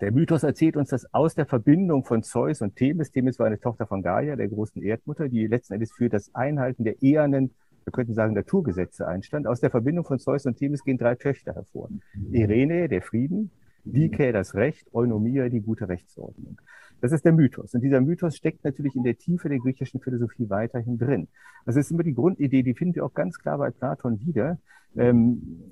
Der 0.00 0.12
Mythos 0.12 0.44
erzählt 0.44 0.78
uns, 0.78 0.88
dass 0.88 1.12
aus 1.12 1.34
der 1.34 1.44
Verbindung 1.44 2.06
von 2.06 2.22
Zeus 2.22 2.62
und 2.62 2.74
Themis, 2.74 3.10
Themis 3.10 3.38
war 3.38 3.48
eine 3.48 3.60
Tochter 3.60 3.86
von 3.86 4.00
Gaia, 4.00 4.34
der 4.34 4.48
großen 4.48 4.82
Erdmutter, 4.82 5.28
die 5.28 5.46
letzten 5.46 5.74
Endes 5.74 5.92
für 5.92 6.08
das 6.08 6.34
Einhalten 6.34 6.84
der 6.84 7.02
ehernen, 7.02 7.50
wir 7.84 7.92
könnten 7.92 8.14
sagen, 8.14 8.32
Naturgesetze 8.32 9.06
einstand. 9.06 9.46
Aus 9.46 9.60
der 9.60 9.68
Verbindung 9.68 10.06
von 10.06 10.18
Zeus 10.18 10.46
und 10.46 10.56
Themis 10.56 10.84
gehen 10.84 10.96
drei 10.96 11.16
Töchter 11.16 11.54
hervor. 11.54 11.90
Irene, 12.30 12.88
der 12.88 13.02
Frieden, 13.02 13.50
Dike, 13.84 14.32
das 14.32 14.54
Recht, 14.54 14.88
Eunomia, 14.94 15.50
die 15.50 15.60
gute 15.60 15.90
Rechtsordnung. 15.90 16.58
Das 17.02 17.10
ist 17.10 17.24
der 17.24 17.32
Mythos. 17.32 17.74
Und 17.74 17.80
dieser 17.80 18.00
Mythos 18.00 18.36
steckt 18.36 18.64
natürlich 18.64 18.94
in 18.94 19.02
der 19.02 19.18
Tiefe 19.18 19.48
der 19.48 19.58
griechischen 19.58 20.00
Philosophie 20.00 20.48
weiterhin 20.48 20.98
drin. 20.98 21.26
Das 21.66 21.74
ist 21.74 21.90
immer 21.90 22.04
die 22.04 22.14
Grundidee, 22.14 22.62
die 22.62 22.74
finden 22.74 22.94
wir 22.94 23.04
auch 23.04 23.12
ganz 23.12 23.38
klar 23.38 23.58
bei 23.58 23.70
Platon 23.70 24.20
wieder. 24.20 24.58
Ähm, 24.96 25.64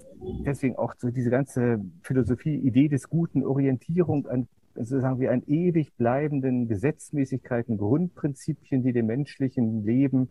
deswegen 0.45 0.75
auch 0.75 0.95
so 0.99 1.11
diese 1.11 1.31
ganze 1.31 1.81
Philosophie, 2.03 2.57
Idee 2.57 2.89
des 2.89 3.09
Guten, 3.09 3.47
Orientierung 3.47 4.27
an 4.27 4.49
sozusagen 4.75 5.21
wie 5.21 5.29
an 5.29 5.43
ewig 5.47 5.95
bleibenden 5.97 6.67
Gesetzmäßigkeiten, 6.67 7.77
Grundprinzipien, 7.77 8.83
die 8.83 8.93
dem 8.93 9.07
menschlichen 9.07 9.85
Leben 9.85 10.31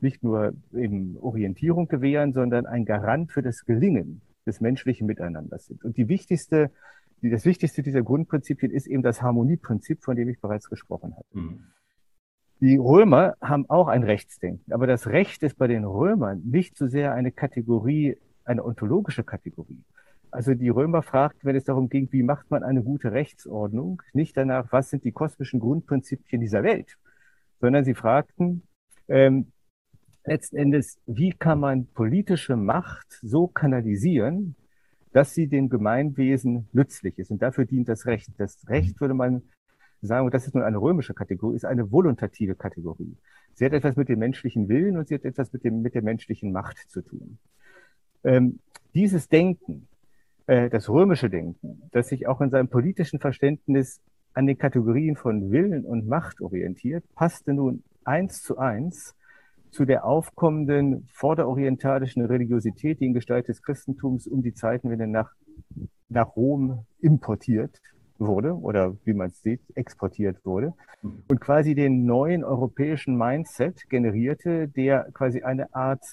nicht 0.00 0.22
nur 0.22 0.52
eben 0.74 1.16
Orientierung 1.20 1.88
gewähren, 1.88 2.34
sondern 2.34 2.66
ein 2.66 2.84
Garant 2.84 3.32
für 3.32 3.42
das 3.42 3.64
Gelingen 3.64 4.20
des 4.46 4.60
menschlichen 4.60 5.06
Miteinanders 5.06 5.66
sind. 5.66 5.84
Und 5.84 5.96
die 5.96 6.08
wichtigste, 6.08 6.70
die, 7.24 7.30
das 7.30 7.46
wichtigste 7.46 7.82
dieser 7.82 8.02
Grundprinzipien 8.02 8.70
ist 8.70 8.86
eben 8.86 9.02
das 9.02 9.22
Harmonieprinzip, 9.22 10.04
von 10.04 10.14
dem 10.14 10.28
ich 10.28 10.40
bereits 10.40 10.68
gesprochen 10.68 11.16
habe. 11.16 11.26
Mhm. 11.32 11.64
Die 12.60 12.76
Römer 12.76 13.34
haben 13.40 13.68
auch 13.68 13.88
ein 13.88 14.04
Rechtsdenken, 14.04 14.72
aber 14.72 14.86
das 14.86 15.06
Recht 15.06 15.42
ist 15.42 15.56
bei 15.56 15.66
den 15.66 15.84
Römern 15.84 16.42
nicht 16.44 16.76
so 16.76 16.86
sehr 16.86 17.14
eine 17.14 17.32
Kategorie, 17.32 18.18
eine 18.44 18.64
ontologische 18.64 19.24
Kategorie. 19.24 19.82
Also 20.30 20.52
die 20.52 20.68
Römer 20.68 21.02
fragten, 21.02 21.48
wenn 21.48 21.56
es 21.56 21.64
darum 21.64 21.88
ging, 21.88 22.08
wie 22.12 22.22
macht 22.22 22.50
man 22.50 22.62
eine 22.62 22.82
gute 22.82 23.12
Rechtsordnung, 23.12 24.02
nicht 24.12 24.36
danach, 24.36 24.70
was 24.70 24.90
sind 24.90 25.04
die 25.04 25.12
kosmischen 25.12 25.60
Grundprinzipien 25.60 26.42
dieser 26.42 26.62
Welt, 26.62 26.98
sondern 27.60 27.84
sie 27.84 27.94
fragten 27.94 28.62
ähm, 29.08 29.50
letzten 30.24 30.56
Endes, 30.56 30.98
wie 31.06 31.30
kann 31.30 31.58
man 31.58 31.86
politische 31.86 32.56
Macht 32.56 33.18
so 33.22 33.46
kanalisieren, 33.46 34.56
dass 35.14 35.32
sie 35.32 35.46
dem 35.46 35.68
Gemeinwesen 35.68 36.66
nützlich 36.72 37.20
ist. 37.20 37.30
Und 37.30 37.40
dafür 37.40 37.64
dient 37.66 37.88
das 37.88 38.04
Recht. 38.04 38.30
Das 38.36 38.58
Recht 38.68 39.00
würde 39.00 39.14
man 39.14 39.42
sagen, 40.02 40.28
das 40.32 40.48
ist 40.48 40.56
nur 40.56 40.66
eine 40.66 40.76
römische 40.76 41.14
Kategorie, 41.14 41.54
ist 41.54 41.64
eine 41.64 41.92
volontative 41.92 42.56
Kategorie. 42.56 43.16
Sie 43.54 43.64
hat 43.64 43.72
etwas 43.72 43.94
mit 43.94 44.08
dem 44.08 44.18
menschlichen 44.18 44.68
Willen 44.68 44.96
und 44.96 45.06
sie 45.06 45.14
hat 45.14 45.24
etwas 45.24 45.52
mit, 45.52 45.62
dem, 45.62 45.82
mit 45.82 45.94
der 45.94 46.02
menschlichen 46.02 46.50
Macht 46.50 46.78
zu 46.90 47.00
tun. 47.00 47.38
Ähm, 48.24 48.58
dieses 48.92 49.28
Denken, 49.28 49.86
äh, 50.48 50.68
das 50.68 50.88
römische 50.88 51.30
Denken, 51.30 51.82
das 51.92 52.08
sich 52.08 52.26
auch 52.26 52.40
in 52.40 52.50
seinem 52.50 52.68
politischen 52.68 53.20
Verständnis 53.20 54.00
an 54.32 54.48
den 54.48 54.58
Kategorien 54.58 55.14
von 55.14 55.52
Willen 55.52 55.84
und 55.84 56.08
Macht 56.08 56.40
orientiert, 56.40 57.04
passte 57.14 57.54
nun 57.54 57.84
eins 58.02 58.42
zu 58.42 58.58
eins 58.58 59.14
zu 59.74 59.84
der 59.84 60.04
aufkommenden 60.04 61.08
vorderorientalischen 61.12 62.24
Religiosität, 62.24 63.00
die 63.00 63.06
in 63.06 63.12
Gestalt 63.12 63.48
des 63.48 63.60
Christentums 63.60 64.28
um 64.28 64.40
die 64.40 64.54
Zeitenwende 64.54 65.08
nach, 65.08 65.32
nach 66.08 66.36
Rom 66.36 66.86
importiert 67.00 67.80
wurde 68.16 68.56
oder 68.56 68.96
wie 69.04 69.14
man 69.14 69.30
es 69.30 69.42
sieht, 69.42 69.60
exportiert 69.74 70.44
wurde 70.44 70.74
und 71.02 71.40
quasi 71.40 71.74
den 71.74 72.06
neuen 72.06 72.44
europäischen 72.44 73.18
Mindset 73.18 73.90
generierte, 73.90 74.68
der 74.68 75.10
quasi 75.12 75.42
eine 75.42 75.74
Art 75.74 76.04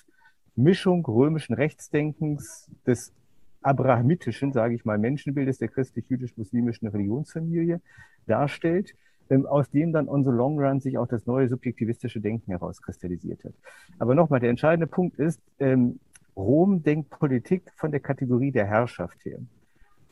Mischung 0.55 1.05
römischen 1.05 1.53
Rechtsdenkens 1.53 2.67
des 2.87 3.13
abrahamitischen, 3.61 4.53
sage 4.53 4.73
ich 4.73 4.85
mal, 4.85 4.97
Menschenbildes 4.97 5.59
der 5.59 5.67
christlich-jüdisch-muslimischen 5.67 6.87
Religionsfamilie 6.87 7.79
darstellt, 8.25 8.95
aus 9.47 9.69
dem 9.69 9.93
dann 9.93 10.07
on 10.07 10.23
the 10.23 10.29
long 10.29 10.59
run 10.59 10.79
sich 10.79 10.97
auch 10.97 11.07
das 11.07 11.25
neue 11.25 11.47
subjektivistische 11.47 12.19
Denken 12.19 12.51
herauskristallisiert 12.51 13.43
hat. 13.43 13.53
Aber 13.99 14.15
nochmal, 14.15 14.39
der 14.39 14.49
entscheidende 14.49 14.87
Punkt 14.87 15.17
ist, 15.19 15.41
ähm, 15.59 15.99
Rom 16.35 16.83
denkt 16.83 17.09
Politik 17.09 17.63
von 17.75 17.91
der 17.91 17.99
Kategorie 17.99 18.51
der 18.51 18.65
Herrschaft 18.65 19.23
her. 19.25 19.39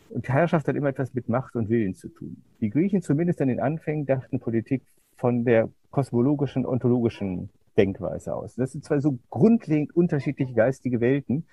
Und 0.09 0.27
Herrschaft 0.27 0.67
hat 0.67 0.75
immer 0.75 0.89
etwas 0.89 1.13
mit 1.13 1.29
Macht 1.29 1.55
und 1.55 1.69
Willen 1.69 1.95
zu 1.95 2.09
tun. 2.09 2.41
Die 2.61 2.69
Griechen 2.69 3.01
zumindest 3.01 3.41
an 3.41 3.47
den 3.47 3.59
Anfängen 3.59 4.05
dachten 4.05 4.39
Politik 4.39 4.81
von 5.17 5.45
der 5.45 5.69
kosmologischen, 5.91 6.65
ontologischen 6.65 7.49
Denkweise 7.79 8.35
aus. 8.35 8.55
Das 8.55 8.73
sind 8.73 8.83
zwei 8.83 8.99
so 8.99 9.17
grundlegend 9.29 9.95
unterschiedliche 9.95 10.53
geistige 10.53 10.99
Welten, 10.99 11.45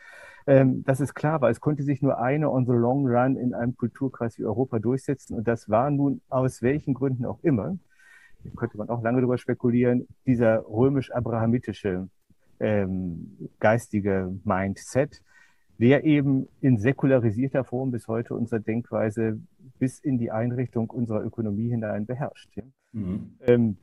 ähm, 0.49 0.83
dass 0.85 0.99
es 0.99 1.15
klar 1.15 1.41
war, 1.41 1.51
es 1.51 1.61
konnte 1.61 1.85
sich 1.85 2.03
nur 2.03 2.19
eine 2.19 2.51
on 2.51 2.67
the 2.67 2.73
long 2.73 3.07
run 3.07 3.37
in 3.37 3.55
einem 3.55 3.77
Kulturkreis 3.77 4.37
wie 4.39 4.45
Europa 4.45 4.81
durchsetzen. 4.81 5.37
Und 5.37 5.47
das 5.47 5.71
war 5.71 5.89
nun 5.91 6.21
aus 6.29 6.63
welchen 6.63 6.95
Gründen 6.95 7.25
auch 7.25 7.39
immer, 7.45 7.79
könnte 8.57 8.77
man 8.77 8.89
auch 8.89 9.03
lange 9.03 9.21
darüber 9.21 9.39
spekulieren, 9.39 10.09
dieser 10.27 10.65
römisch-abrahamitische 10.69 12.09
ähm, 12.59 13.51
geistige 13.61 14.35
Mindset, 14.45 15.23
der 15.79 16.05
eben 16.05 16.49
in 16.61 16.79
säkularisierter 16.79 17.63
Form 17.63 17.93
bis 17.93 18.09
heute 18.09 18.35
unsere 18.35 18.61
Denkweise 18.61 19.39
bis 19.79 20.01
in 20.01 20.19
die 20.19 20.33
Einrichtung 20.33 20.91
unserer 20.91 21.25
Ökonomie 21.25 21.69
hinein 21.69 22.07
beherrscht. 22.07 22.51
Mhm. 22.93 23.37
Ähm, 23.47 23.77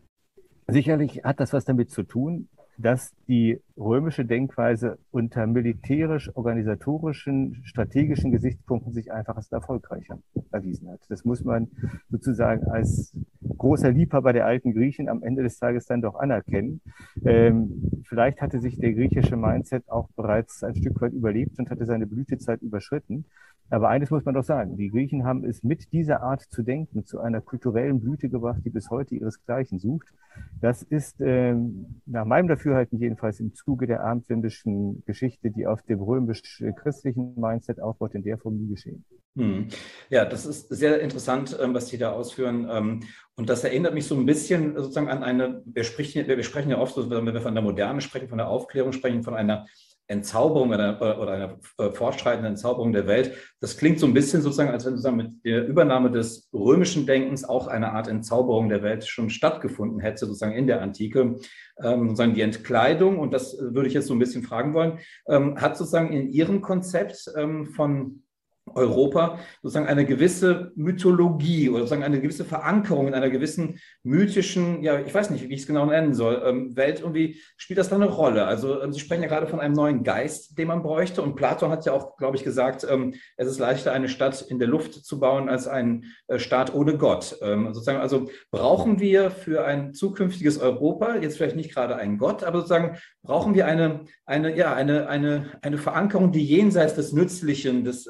sicherlich 0.68 1.24
hat 1.24 1.40
das 1.40 1.54
was 1.54 1.66
damit 1.66 1.92
zu 1.92 2.04
tun, 2.04 2.48
dass 2.78 3.14
die 3.28 3.60
römische 3.78 4.26
Denkweise 4.26 4.98
unter 5.12 5.46
militärisch-organisatorischen, 5.46 7.62
strategischen 7.66 8.32
Gesichtspunkten 8.32 8.94
sich 8.94 9.12
einfach 9.12 9.36
als 9.36 9.52
erfolgreicher 9.52 10.18
erwiesen 10.52 10.90
hat. 10.90 11.02
Das 11.10 11.24
muss 11.24 11.44
man 11.44 11.68
sozusagen 12.10 12.66
als 12.66 13.16
großer 13.58 13.92
Liebhaber 13.92 14.34
der 14.34 14.48
alten 14.48 14.74
Griechen 14.74 15.08
am 15.08 15.22
Ende 15.24 15.44
des 15.44 15.60
Tages 15.60 15.86
dann 15.86 16.02
doch 16.02 16.16
anerkennen. 16.16 16.82
Ähm, 17.24 17.92
vielleicht 18.06 18.42
hatte 18.42 18.60
sich 18.60 18.78
der 18.78 18.94
griechische 18.94 19.38
Mindset 19.38 19.88
auch 19.90 20.10
bereits 20.16 20.64
ein 20.64 20.76
Stück 20.76 21.00
weit 21.02 21.14
überlebt 21.14 21.60
und 21.60 21.70
hatte 21.70 21.86
seine 21.86 22.08
Blütezeit 22.08 22.62
überschritten. 22.62 23.26
Aber 23.74 23.90
eines 23.90 24.12
muss 24.12 24.24
man 24.24 24.36
doch 24.36 24.44
sagen, 24.44 24.78
die 24.78 24.92
Griechen 24.92 25.24
haben 25.26 25.44
es 25.44 25.64
mit 25.64 25.92
dieser 25.94 26.22
Art 26.22 26.44
zu 26.44 26.62
denken 26.62 27.08
zu 27.08 27.20
einer 27.20 27.42
kulturellen 27.42 28.00
Blüte 28.02 28.30
gebracht, 28.30 28.60
die 28.64 28.70
bis 28.70 28.92
heute 28.92 29.16
ihresgleichen 29.16 29.80
sucht. 29.80 30.10
Das 30.62 30.84
ist 30.84 31.20
ähm, 31.22 32.02
nach 32.06 32.24
meinem 32.24 32.48
Dafürhalten 32.48 33.00
jedenfalls 33.00 33.40
im 33.40 33.56
Zuge 33.56 33.88
der 33.88 34.04
abendländischen 34.04 35.04
Geschichte, 35.08 35.50
die 35.50 35.66
auf 35.66 35.82
dem 35.82 36.02
römisch-christlichen 36.02 37.34
Mindset 37.36 37.82
aufbaut, 37.82 38.14
in 38.14 38.22
der 38.22 38.38
Form 38.38 38.58
nie 38.58 38.70
geschehen. 38.70 39.06
Hm. 39.36 39.70
Ja, 40.12 40.26
das 40.26 40.46
ist 40.46 40.70
sehr 40.70 41.02
interessant, 41.02 41.58
ähm, 41.60 41.74
was 41.74 41.88
Sie 41.88 41.98
da 41.98 42.12
ausführen. 42.12 42.68
Ähm, 42.70 43.00
und 43.36 43.50
das 43.50 43.64
erinnert 43.64 43.96
mich 43.96 44.06
so 44.06 44.16
ein 44.16 44.28
bisschen 44.28 44.76
sozusagen 44.76 45.10
an 45.10 45.24
eine, 45.24 45.64
wir 45.66 45.84
sprechen, 45.84 46.28
wir 46.28 46.44
sprechen 46.44 46.70
ja 46.70 46.78
oft, 46.78 46.96
wenn 46.96 47.26
wir 47.26 47.42
von 47.42 47.56
der 47.56 47.64
Moderne 47.64 48.02
sprechen, 48.02 48.30
von 48.30 48.38
der 48.38 48.50
Aufklärung 48.50 48.92
sprechen, 48.92 49.24
von 49.24 49.34
einer 49.34 49.66
Entzauberung 50.08 50.70
oder, 50.70 51.20
oder 51.20 51.32
einer 51.32 51.60
äh, 51.78 51.92
fortschreitenden 51.92 52.52
Entzauberung 52.52 52.92
der 52.92 53.08
Welt. 53.08 53.34
Das 53.62 53.78
klingt 53.78 54.00
so 54.00 54.06
ein 54.06 54.14
bisschen 54.14 54.42
sozusagen, 54.42 54.70
als 54.70 54.86
wenn 54.86 54.94
sozusagen 54.94 55.18
mit 55.18 55.46
der 55.46 55.66
Übernahme 55.66 56.12
des 56.12 56.50
römischen 56.54 57.06
Denkens 57.06 57.44
auch 57.46 57.68
eine 57.68 57.94
Art 57.94 58.08
Entzauberung 58.08 58.70
der 58.70 58.84
Welt 58.84 59.06
schon 59.06 59.30
stattgefunden 59.30 60.00
hätte, 60.00 60.26
sozusagen 60.26 60.54
in 60.54 60.68
der 60.68 60.82
Antike. 60.82 61.38
Ähm, 61.82 62.10
sozusagen 62.10 62.34
die 62.34 62.42
Entkleidung, 62.42 63.18
und 63.18 63.34
das 63.34 63.58
würde 63.60 63.88
ich 63.88 63.94
jetzt 63.94 64.08
so 64.08 64.14
ein 64.14 64.20
bisschen 64.20 64.44
fragen 64.44 64.74
wollen, 64.74 65.00
ähm, 65.28 65.60
hat 65.60 65.78
sozusagen 65.78 66.12
in 66.12 66.30
Ihrem 66.30 66.62
Konzept 66.62 67.32
ähm, 67.36 67.66
von 67.66 68.24
Europa 68.66 69.40
sozusagen 69.62 69.88
eine 69.88 70.06
gewisse 70.06 70.72
Mythologie 70.76 71.70
oder 71.70 71.80
sozusagen 71.80 72.04
eine 72.04 72.22
gewisse 72.22 72.46
Verankerung 72.46 73.08
in 73.08 73.14
einer 73.14 73.30
gewissen 73.30 73.80
mythischen, 74.04 74.82
ja, 74.82 75.00
ich 75.00 75.14
weiß 75.14 75.30
nicht, 75.30 75.50
wie 75.50 75.54
ich 75.54 75.62
es 75.62 75.68
genau 75.68 75.86
nennen 75.86 76.14
soll, 76.14 76.42
ähm, 76.46 76.76
Welt 76.76 77.02
irgendwie 77.02 77.40
spielt 77.58 77.78
das 77.78 77.90
da 77.90 77.96
eine 77.96 78.06
Rolle. 78.06 78.46
Also 78.46 78.82
ähm, 78.82 78.94
Sie 78.94 79.00
sprechen 79.00 79.24
ja 79.24 79.28
gerade 79.28 79.48
von 79.48 79.60
einem 79.60 79.74
neuen 79.74 80.04
Geist, 80.04 80.58
den 80.58 80.68
man 80.68 80.82
bräuchte 80.82 81.22
und 81.22 81.36
Platon 81.36 81.72
hat 81.72 81.86
ja 81.86 81.92
auch, 81.92 82.18
glaube 82.18 82.38
ich, 82.38 82.44
gesagt, 82.44 82.86
ähm, 82.90 83.16
es 83.38 83.48
ist 83.48 83.60
leichter, 83.60 83.92
eine 83.92 84.10
Stadt 84.10 84.42
in 84.42 84.60
der 84.60 84.68
Luft 84.68 84.94
zu 85.06 85.20
bauen 85.20 85.50
als 85.50 85.68
ein 85.68 86.06
äh, 86.28 86.40
Staat 86.40 86.74
ohne 86.74 86.98
Gott. 86.98 87.24
Sozusagen, 87.24 88.00
also 88.00 88.30
brauchen 88.52 89.00
wir 89.00 89.32
für 89.32 89.66
ein 89.66 89.94
zukünftiges 89.94 90.60
Europa, 90.60 91.16
jetzt 91.16 91.38
vielleicht 91.38 91.56
nicht 91.56 91.74
gerade 91.74 91.96
einen 91.96 92.18
Gott, 92.18 92.44
aber 92.44 92.60
sozusagen 92.60 92.98
brauchen 93.22 93.54
wir 93.54 93.66
eine, 93.66 94.02
eine, 94.26 94.56
ja, 94.56 94.74
eine, 94.74 95.08
eine, 95.08 95.52
eine 95.62 95.78
Verankerung, 95.78 96.32
die 96.32 96.46
jenseits 96.46 96.96
des 96.96 97.14
Nützlichen, 97.14 97.84
des, 97.84 98.06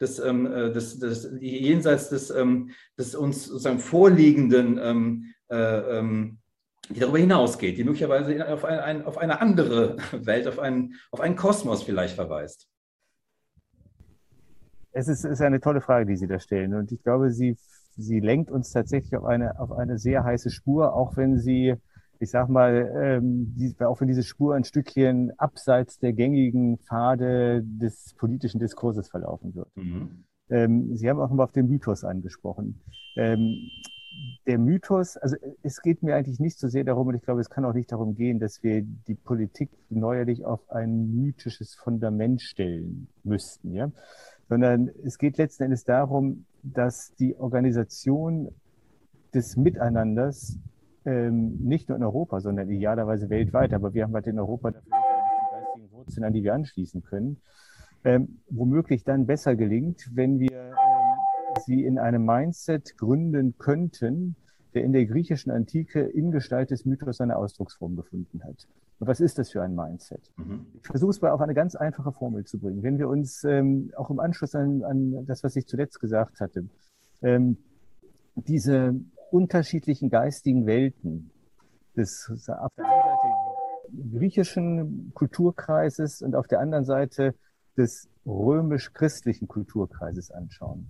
des, 0.00 0.18
ähm, 0.18 0.46
äh, 0.46 0.72
des, 0.72 0.98
des, 0.98 1.28
jenseits 1.40 2.08
des, 2.08 2.30
ähm, 2.30 2.70
des 2.98 3.14
uns 3.14 3.46
sozusagen 3.46 3.78
vorliegenden, 3.78 4.78
ähm, 4.82 5.34
äh, 5.48 5.98
ähm, 5.98 6.38
die 6.90 7.00
darüber 7.00 7.18
hinausgeht, 7.18 7.78
die 7.78 7.84
möglicherweise 7.84 8.46
auf, 8.52 8.64
ein, 8.64 8.78
ein, 8.78 9.04
auf 9.04 9.18
eine 9.18 9.40
andere 9.40 9.96
Welt, 10.12 10.46
auf 10.46 10.58
einen, 10.58 10.94
auf 11.10 11.20
einen 11.20 11.36
Kosmos 11.36 11.82
vielleicht 11.82 12.14
verweist. 12.14 12.68
Es 14.92 15.08
ist, 15.08 15.24
ist 15.24 15.40
eine 15.40 15.60
tolle 15.60 15.80
Frage, 15.80 16.06
die 16.06 16.16
Sie 16.16 16.26
da 16.26 16.38
stellen. 16.38 16.74
Und 16.74 16.92
ich 16.92 17.02
glaube, 17.02 17.32
sie, 17.32 17.56
sie 17.96 18.20
lenkt 18.20 18.50
uns 18.50 18.70
tatsächlich 18.70 19.16
auf 19.16 19.24
eine, 19.24 19.58
auf 19.58 19.72
eine 19.72 19.98
sehr 19.98 20.22
heiße 20.22 20.50
Spur, 20.50 20.94
auch 20.94 21.16
wenn 21.16 21.38
sie 21.38 21.74
ich 22.20 22.30
sag 22.30 22.48
mal, 22.48 22.92
ähm, 22.96 23.54
die, 23.56 23.74
auch 23.84 24.00
wenn 24.00 24.08
diese 24.08 24.22
Spur 24.22 24.54
ein 24.54 24.64
Stückchen 24.64 25.32
abseits 25.38 25.98
der 25.98 26.12
gängigen 26.12 26.78
Pfade 26.78 27.62
des 27.64 28.14
politischen 28.14 28.60
Diskurses 28.60 29.08
verlaufen 29.08 29.54
wird. 29.54 29.68
Mhm. 29.76 30.24
Ähm, 30.50 30.96
Sie 30.96 31.08
haben 31.08 31.18
auch 31.18 31.28
nochmal 31.28 31.44
auf 31.44 31.52
den 31.52 31.68
Mythos 31.68 32.04
angesprochen. 32.04 32.80
Ähm, 33.16 33.70
der 34.46 34.58
Mythos, 34.58 35.16
also 35.16 35.36
es 35.62 35.82
geht 35.82 36.02
mir 36.02 36.14
eigentlich 36.14 36.38
nicht 36.38 36.58
so 36.58 36.68
sehr 36.68 36.84
darum, 36.84 37.08
und 37.08 37.14
ich 37.14 37.22
glaube, 37.22 37.40
es 37.40 37.50
kann 37.50 37.64
auch 37.64 37.72
nicht 37.72 37.90
darum 37.90 38.14
gehen, 38.14 38.38
dass 38.38 38.62
wir 38.62 38.82
die 38.82 39.14
Politik 39.14 39.70
neuerlich 39.90 40.44
auf 40.44 40.70
ein 40.70 41.14
mythisches 41.14 41.74
Fundament 41.74 42.42
stellen 42.42 43.08
müssten, 43.22 43.72
ja, 43.72 43.90
sondern 44.48 44.90
es 45.04 45.18
geht 45.18 45.38
letzten 45.38 45.64
Endes 45.64 45.84
darum, 45.84 46.44
dass 46.62 47.14
die 47.16 47.36
Organisation 47.36 48.50
des 49.32 49.56
Miteinanders 49.56 50.58
ähm, 51.04 51.58
nicht 51.60 51.88
nur 51.88 51.96
in 51.96 52.04
Europa, 52.04 52.40
sondern 52.40 52.70
idealerweise 52.70 53.30
weltweit. 53.30 53.72
Aber 53.72 53.94
wir 53.94 54.04
haben 54.04 54.14
halt 54.14 54.26
in 54.26 54.38
Europa 54.38 54.70
dafür 54.70 54.90
die 54.90 55.54
geistigen 55.54 55.92
Wurzeln, 55.92 56.24
an 56.24 56.32
die 56.32 56.42
wir 56.42 56.54
anschließen 56.54 57.02
können. 57.02 57.38
Ähm, 58.04 58.40
womöglich 58.50 59.04
dann 59.04 59.26
besser 59.26 59.56
gelingt, 59.56 60.10
wenn 60.12 60.38
wir 60.38 60.52
ähm, 60.52 60.74
sie 61.64 61.84
in 61.84 61.98
einem 61.98 62.24
Mindset 62.24 62.98
gründen 62.98 63.56
könnten, 63.58 64.36
der 64.74 64.84
in 64.84 64.92
der 64.92 65.06
griechischen 65.06 65.50
Antike 65.50 66.00
in 66.00 66.30
Gestalt 66.30 66.70
des 66.70 66.84
Mythos 66.84 67.18
seine 67.18 67.36
Ausdrucksform 67.36 67.96
gefunden 67.96 68.42
hat. 68.44 68.66
Und 68.98 69.06
was 69.06 69.20
ist 69.20 69.38
das 69.38 69.50
für 69.50 69.62
ein 69.62 69.74
Mindset? 69.74 70.30
Mhm. 70.36 70.66
Ich 70.80 70.86
versuche 70.86 71.10
es 71.10 71.20
mal 71.20 71.30
auf 71.30 71.40
eine 71.40 71.54
ganz 71.54 71.74
einfache 71.74 72.12
Formel 72.12 72.44
zu 72.44 72.58
bringen. 72.58 72.82
Wenn 72.82 72.98
wir 72.98 73.08
uns 73.08 73.44
ähm, 73.44 73.90
auch 73.96 74.10
im 74.10 74.20
Anschluss 74.20 74.54
an, 74.54 74.82
an, 74.82 75.26
das, 75.26 75.42
was 75.42 75.56
ich 75.56 75.66
zuletzt 75.66 76.00
gesagt 76.00 76.40
hatte, 76.40 76.68
ähm, 77.22 77.56
diese 78.34 78.94
unterschiedlichen 79.34 80.10
geistigen 80.10 80.64
Welten 80.64 81.32
des 81.96 82.30
auf 82.30 82.72
der 82.76 82.84
einen 82.86 83.02
Seite 83.02 84.10
griechischen 84.12 85.12
Kulturkreises 85.12 86.22
und 86.22 86.36
auf 86.36 86.46
der 86.46 86.60
anderen 86.60 86.84
Seite 86.84 87.34
des 87.76 88.08
römisch-christlichen 88.24 89.48
Kulturkreises 89.48 90.30
anschauen, 90.30 90.88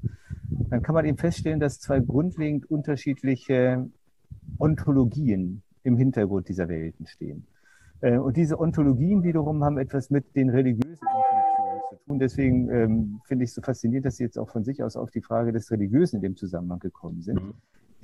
dann 0.69 0.83
kann 0.83 0.95
man 0.95 1.07
eben 1.07 1.17
feststellen, 1.17 1.59
dass 1.59 1.81
zwei 1.81 2.01
grundlegend 2.01 2.71
unterschiedliche 2.71 3.89
Ontologien 4.59 5.63
im 5.83 5.97
Hintergrund 5.97 6.49
dieser 6.49 6.69
Welten 6.69 7.07
stehen. 7.07 7.47
Äh, 8.01 8.19
und 8.19 8.37
diese 8.37 8.61
Ontologien 8.61 9.23
wiederum 9.23 9.65
haben 9.65 9.79
etwas 9.79 10.11
mit 10.11 10.37
den 10.37 10.51
religiösen 10.51 11.07
Intuitionen 11.07 11.81
zu 11.89 11.97
tun. 12.07 12.19
Deswegen 12.19 12.69
ähm, 12.69 13.21
finde 13.25 13.45
ich 13.45 13.51
es 13.51 13.55
so 13.55 13.63
faszinierend, 13.63 14.05
dass 14.05 14.17
Sie 14.17 14.25
jetzt 14.25 14.39
auch 14.39 14.51
von 14.51 14.65
sich 14.65 14.83
aus 14.83 14.97
auf 14.97 15.11
die 15.11 15.23
Frage 15.23 15.53
des 15.53 15.71
Religiösen 15.71 16.17
in 16.17 16.23
dem 16.23 16.37
Zusammenhang 16.37 16.79
gekommen 16.79 17.23
sind. 17.23 17.43
Mhm 17.43 17.55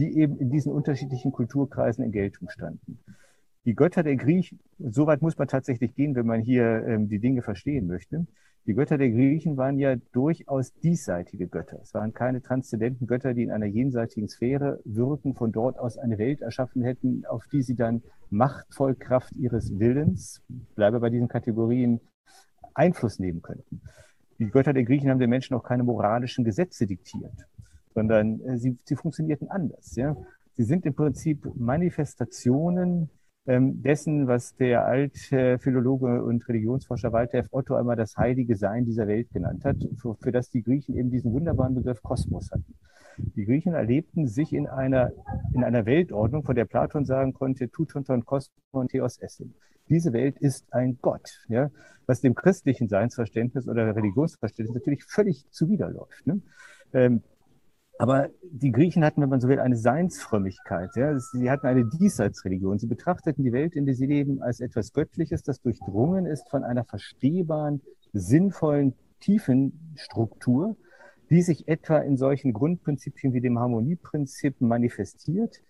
die 0.01 0.17
eben 0.17 0.39
in 0.39 0.51
diesen 0.51 0.73
unterschiedlichen 0.73 1.31
Kulturkreisen 1.31 2.03
in 2.03 2.11
Geltung 2.11 2.49
standen. 2.49 2.99
Die 3.67 3.75
Götter 3.75 4.03
der 4.03 4.17
Griechen, 4.17 4.59
so 4.79 5.07
weit 5.07 5.21
muss 5.21 5.37
man 5.37 5.47
tatsächlich 5.47 5.95
gehen, 5.95 6.15
wenn 6.15 6.27
man 6.27 6.41
hier 6.41 6.87
ähm, 6.87 7.09
die 7.09 7.19
Dinge 7.19 7.43
verstehen 7.43 7.87
möchte. 7.87 8.27
Die 8.67 8.73
Götter 8.73 8.97
der 8.97 9.11
Griechen 9.11 9.59
waren 9.59 9.79
ja 9.79 9.97
durchaus 10.13 10.73
diesseitige 10.73 11.49
Götter. 11.49 11.79
Es 11.83 11.93
waren 11.93 12.15
keine 12.15 12.41
transzendenten 12.41 13.07
Götter, 13.07 13.35
die 13.35 13.43
in 13.43 13.51
einer 13.51 13.67
jenseitigen 13.67 14.29
Sphäre 14.29 14.81
wirken, 14.85 15.35
von 15.35 15.53
dort 15.53 15.79
aus 15.79 15.99
eine 15.99 16.17
Welt 16.17 16.41
erschaffen 16.41 16.83
hätten, 16.83 17.27
auf 17.27 17.47
die 17.53 17.63
sie 17.63 17.75
dann 17.75 18.03
machtvoll 18.31 18.95
Kraft 18.95 19.35
ihres 19.37 19.79
Willens, 19.79 20.43
bleibe 20.75 21.01
bei 21.01 21.11
diesen 21.11 21.29
Kategorien, 21.29 22.01
Einfluss 22.73 23.19
nehmen 23.19 23.43
könnten. 23.43 23.83
Die 24.39 24.49
Götter 24.49 24.73
der 24.73 24.85
Griechen 24.85 25.11
haben 25.11 25.19
den 25.19 25.29
Menschen 25.29 25.55
auch 25.55 25.65
keine 25.65 25.83
moralischen 25.83 26.45
Gesetze 26.45 26.87
diktiert 26.87 27.50
sondern 28.01 28.41
äh, 28.41 28.57
sie, 28.57 28.79
sie 28.85 28.97
funktionierten 28.97 29.49
anders. 29.51 29.95
Ja? 29.95 30.17
Sie 30.55 30.65
sind 30.65 30.87
im 30.87 30.95
Prinzip 30.95 31.47
Manifestationen 31.55 33.11
ähm, 33.47 33.83
dessen, 33.83 34.27
was 34.27 34.57
der 34.57 34.87
alte 34.87 35.59
Philologe 35.59 36.23
und 36.23 36.49
Religionsforscher 36.49 37.13
Walter 37.13 37.39
F. 37.39 37.49
Otto 37.51 37.75
einmal 37.75 37.97
das 37.97 38.17
heilige 38.17 38.57
Sein 38.57 38.87
dieser 38.87 39.07
Welt 39.07 39.31
genannt 39.33 39.67
hat, 39.67 39.77
für, 40.01 40.15
für 40.15 40.33
das 40.33 40.49
die 40.49 40.63
Griechen 40.63 40.97
eben 40.97 41.11
diesen 41.11 41.33
wunderbaren 41.33 41.75
Begriff 41.75 42.03
Kosmos 42.03 42.51
hatten. 42.51 42.75
Die 43.19 43.45
Griechen 43.45 43.75
erlebten 43.75 44.27
sich 44.27 44.55
in 44.55 44.67
einer, 44.67 45.13
in 45.53 45.63
einer 45.63 45.85
Weltordnung, 45.85 46.43
von 46.43 46.55
der 46.55 46.65
Platon 46.65 47.05
sagen 47.05 47.35
konnte, 47.35 47.71
Tutonton 47.71 48.25
Kosmon 48.25 48.89
Theos 48.89 49.19
Essen. 49.19 49.55
Diese 49.91 50.15
Welt 50.15 50.39
ist 50.39 50.73
ein 50.73 50.99
Gott, 51.03 51.45
ja, 51.49 51.71
was 52.07 52.23
dem 52.23 52.35
christlichen 52.35 52.89
Seinsverständnis 52.89 53.69
oder 53.69 53.95
Religionsverständnis 53.95 54.75
natürlich 54.75 55.05
völlig 55.05 55.51
zuwiderläuft. 55.51 56.27
Ne? 56.27 56.41
Ähm, 56.95 57.23
aber 58.01 58.31
die 58.51 58.73
Griechen 58.73 59.05
hatten, 59.05 59.21
wenn 59.21 59.29
man 59.29 59.43
so 59.43 59.49
will, 59.49 59.61
eine 59.61 59.77
Seinsfrömmigkeit. 59.77 60.97
Ja? 60.97 61.19
Sie 61.19 61.51
hatten 61.51 61.67
eine 61.67 61.85
Diesseitsreligion. 61.85 62.79
Sie 62.79 62.87
betrachteten 62.87 63.45
die 63.45 63.53
Welt, 63.53 63.77
in 63.77 63.85
der 63.85 63.95
sie 63.95 64.07
leben, 64.07 64.41
als 64.41 64.61
etwas 64.61 64.95
Göttliches, 64.95 65.43
das 65.43 65.61
durchdrungen 65.61 66.25
ist 66.25 66.49
von 66.49 66.65
einer 66.65 66.85
verstehbaren, 66.85 67.83
sinnvollen, 68.15 68.95
tiefen 69.21 69.93
Struktur, 69.97 70.79
die 71.29 71.43
sich 71.43 71.69
etwa 71.69 71.99
in 71.99 72.17
solchen 72.17 72.55
Grundprinzipien 72.55 73.35
wie 73.35 73.43
dem 73.43 73.59
Harmonieprinzip 73.59 74.63
manifestiert, 74.63 75.61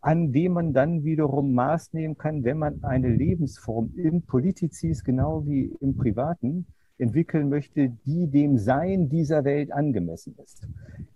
an 0.00 0.30
dem 0.30 0.52
man 0.52 0.72
dann 0.72 1.02
wiederum 1.02 1.54
Maß 1.54 1.92
nehmen 1.92 2.16
kann, 2.16 2.44
wenn 2.44 2.58
man 2.58 2.84
eine 2.84 3.08
Lebensform 3.08 3.94
im 3.96 4.22
Politicis 4.22 5.02
genau 5.02 5.44
wie 5.44 5.76
im 5.80 5.96
Privaten 5.96 6.66
entwickeln 7.00 7.48
möchte, 7.48 7.90
die 8.04 8.26
dem 8.26 8.58
Sein 8.58 9.08
dieser 9.08 9.44
Welt 9.44 9.72
angemessen 9.72 10.36
ist. 10.42 10.66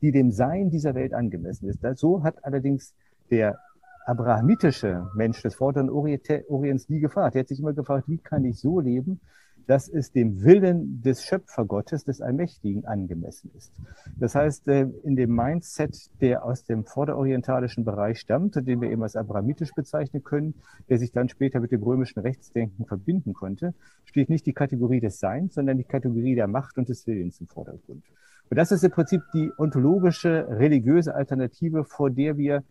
Die 0.03 0.13
dem 0.13 0.31
Sein 0.31 0.71
dieser 0.71 0.95
Welt 0.95 1.15
angemessen 1.15 1.69
ist. 1.69 1.81
So 1.97 2.23
hat 2.23 2.45
allerdings 2.45 2.95
der 3.31 3.59
abrahamitische 4.07 5.07
Mensch 5.15 5.43
des 5.43 5.55
Vorderen 5.55 5.91
Orients 5.91 6.89
nie 6.89 7.01
gefragt. 7.01 7.37
Er 7.37 7.41
hat 7.41 7.49
sich 7.49 7.61
immer 7.61 7.73
gefragt, 7.73 8.09
wie 8.09 8.19
kann 8.19 8.45
ich 8.45 8.59
so 8.61 8.81
leben, 8.81 9.21
dass 9.67 9.89
es 9.89 10.13
dem 10.13 10.43
Willen 10.43 11.03
des 11.03 11.25
Schöpfergottes, 11.25 12.05
des 12.05 12.21
Allmächtigen 12.21 12.85
angemessen 12.85 13.51
ist. 13.57 13.73
Das 14.19 14.35
heißt, 14.35 14.69
äh, 14.69 14.89
in 15.03 15.17
dem 15.17 15.35
Mindset, 15.35 16.11
der 16.21 16.45
aus 16.45 16.65
dem 16.65 16.85
vorderorientalischen 16.85 17.85
Bereich 17.85 18.21
stammt 18.21 18.55
den 18.55 18.81
wir 18.81 18.91
eben 18.91 19.03
als 19.03 19.17
abrahamitisch 19.17 19.73
bezeichnen 19.75 20.23
können, 20.23 20.55
der 20.89 20.99
sich 20.99 21.13
dann 21.13 21.29
später 21.29 21.61
mit 21.61 21.73
dem 21.73 21.83
römischen 21.83 22.21
Rechtsdenken 22.21 22.85
verbinden 22.85 23.33
konnte, 23.33 23.75
steht 24.05 24.29
nicht 24.29 24.47
die 24.47 24.53
Kategorie 24.53 25.01
des 25.01 25.19
Seins, 25.19 25.55
sondern 25.55 25.79
die 25.79 25.85
Kategorie 25.85 26.35
der 26.35 26.47
Macht 26.47 26.79
und 26.79 26.89
des 26.89 27.07
Willens 27.07 27.41
im 27.41 27.47
Vordergrund. 27.47 28.05
Und 28.51 28.57
das 28.57 28.73
ist 28.73 28.85
im 28.85 28.91
Prinzip 28.91 29.23
die 29.33 29.51
ontologische, 29.57 30.47
religiöse 30.49 31.15
Alternative, 31.15 31.85
vor 31.85 32.11
der 32.11 32.37
wir 32.37 32.63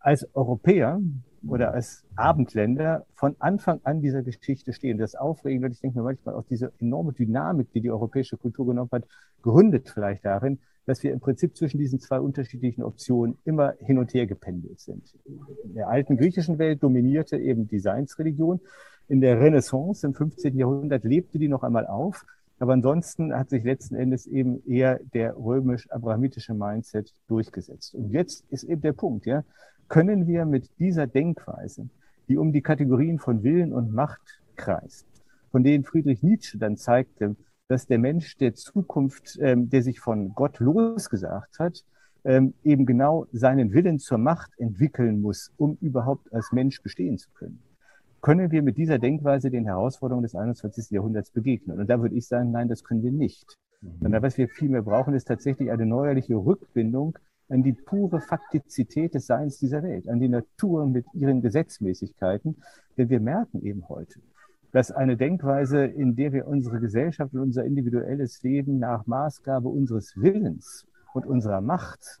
als 0.00 0.28
Europäer 0.34 1.00
oder 1.48 1.72
als 1.72 2.04
Abendländer 2.16 3.06
von 3.14 3.36
Anfang 3.38 3.80
an 3.84 4.00
dieser 4.00 4.22
Geschichte 4.22 4.72
stehen. 4.72 4.98
Das 4.98 5.14
Aufregende, 5.14 5.66
und 5.66 5.72
ich 5.72 5.80
denke 5.80 5.98
mir 5.98 6.04
manchmal 6.04 6.34
auch 6.34 6.44
diese 6.48 6.72
enorme 6.78 7.12
Dynamik, 7.12 7.72
die 7.72 7.80
die 7.80 7.90
europäische 7.90 8.36
Kultur 8.36 8.66
genommen 8.66 8.90
hat, 8.92 9.04
gründet 9.42 9.88
vielleicht 9.88 10.24
darin, 10.24 10.58
dass 10.86 11.02
wir 11.02 11.12
im 11.12 11.20
Prinzip 11.20 11.56
zwischen 11.56 11.78
diesen 11.78 12.00
zwei 12.00 12.20
unterschiedlichen 12.20 12.82
Optionen 12.82 13.38
immer 13.44 13.74
hin 13.80 13.98
und 13.98 14.14
her 14.14 14.26
gependelt 14.26 14.80
sind. 14.80 15.14
In 15.64 15.74
der 15.74 15.88
alten 15.88 16.16
griechischen 16.16 16.58
Welt 16.58 16.82
dominierte 16.82 17.36
eben 17.36 17.66
die 17.68 17.80
Seinsreligion. 17.80 18.60
in 19.08 19.20
der 19.20 19.40
Renaissance 19.40 20.04
im 20.04 20.14
15. 20.14 20.56
Jahrhundert 20.56 21.04
lebte 21.04 21.38
die 21.38 21.48
noch 21.48 21.62
einmal 21.62 21.86
auf. 21.86 22.24
Aber 22.58 22.72
ansonsten 22.72 23.34
hat 23.34 23.50
sich 23.50 23.64
letzten 23.64 23.96
Endes 23.96 24.26
eben 24.26 24.66
eher 24.66 24.98
der 25.12 25.36
römisch-abrahamitische 25.36 26.54
Mindset 26.54 27.12
durchgesetzt. 27.28 27.94
Und 27.94 28.10
jetzt 28.10 28.44
ist 28.50 28.64
eben 28.64 28.80
der 28.80 28.94
Punkt, 28.94 29.26
ja. 29.26 29.44
Können 29.88 30.26
wir 30.26 30.44
mit 30.44 30.70
dieser 30.78 31.06
Denkweise, 31.06 31.88
die 32.28 32.36
um 32.36 32.52
die 32.52 32.62
Kategorien 32.62 33.18
von 33.18 33.42
Willen 33.42 33.72
und 33.72 33.92
Macht 33.92 34.42
kreist, 34.56 35.06
von 35.50 35.62
denen 35.62 35.84
Friedrich 35.84 36.22
Nietzsche 36.22 36.58
dann 36.58 36.76
zeigte, 36.76 37.36
dass 37.68 37.86
der 37.86 37.98
Mensch 37.98 38.36
der 38.36 38.54
Zukunft, 38.54 39.38
ähm, 39.40 39.68
der 39.70 39.82
sich 39.82 40.00
von 40.00 40.34
Gott 40.34 40.58
losgesagt 40.60 41.58
hat, 41.58 41.84
ähm, 42.24 42.54
eben 42.64 42.86
genau 42.86 43.26
seinen 43.32 43.72
Willen 43.72 43.98
zur 43.98 44.18
Macht 44.18 44.50
entwickeln 44.58 45.20
muss, 45.20 45.52
um 45.56 45.78
überhaupt 45.80 46.32
als 46.32 46.52
Mensch 46.52 46.82
bestehen 46.82 47.18
zu 47.18 47.30
können. 47.30 47.62
Können 48.20 48.50
wir 48.50 48.62
mit 48.62 48.76
dieser 48.76 48.98
Denkweise 48.98 49.50
den 49.50 49.64
Herausforderungen 49.64 50.24
des 50.24 50.34
21. 50.34 50.90
Jahrhunderts 50.90 51.30
begegnen? 51.30 51.78
Und 51.78 51.88
da 51.88 52.00
würde 52.00 52.16
ich 52.16 52.26
sagen, 52.26 52.50
nein, 52.50 52.68
das 52.68 52.82
können 52.82 53.04
wir 53.04 53.12
nicht. 53.12 53.56
Mhm. 53.80 53.88
Sondern 54.00 54.22
was 54.22 54.36
wir 54.38 54.48
vielmehr 54.48 54.82
brauchen, 54.82 55.14
ist 55.14 55.28
tatsächlich 55.28 55.70
eine 55.70 55.86
neuerliche 55.86 56.34
Rückbindung 56.34 57.16
an 57.48 57.62
die 57.62 57.72
pure 57.72 58.20
Faktizität 58.20 59.14
des 59.14 59.26
Seins 59.26 59.58
dieser 59.58 59.82
Welt, 59.82 60.08
an 60.08 60.20
die 60.20 60.28
Natur 60.28 60.86
mit 60.86 61.06
ihren 61.14 61.42
Gesetzmäßigkeiten. 61.42 62.56
Denn 62.96 63.08
wir 63.08 63.20
merken 63.20 63.62
eben 63.64 63.88
heute, 63.88 64.20
dass 64.72 64.90
eine 64.90 65.16
Denkweise, 65.16 65.84
in 65.84 66.16
der 66.16 66.32
wir 66.32 66.46
unsere 66.46 66.80
Gesellschaft 66.80 67.32
und 67.34 67.40
unser 67.40 67.64
individuelles 67.64 68.42
Leben 68.42 68.78
nach 68.78 69.06
Maßgabe 69.06 69.68
unseres 69.68 70.16
Willens 70.16 70.86
und 71.14 71.26
unserer 71.26 71.60
Macht 71.60 72.20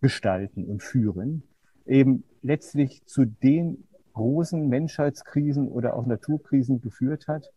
gestalten 0.00 0.64
und 0.64 0.82
führen, 0.82 1.42
eben 1.86 2.24
letztlich 2.42 3.04
zu 3.06 3.24
den 3.24 3.84
großen 4.12 4.68
Menschheitskrisen 4.68 5.68
oder 5.68 5.94
auch 5.94 6.06
Naturkrisen 6.06 6.80
geführt 6.80 7.28
hat, 7.28 7.50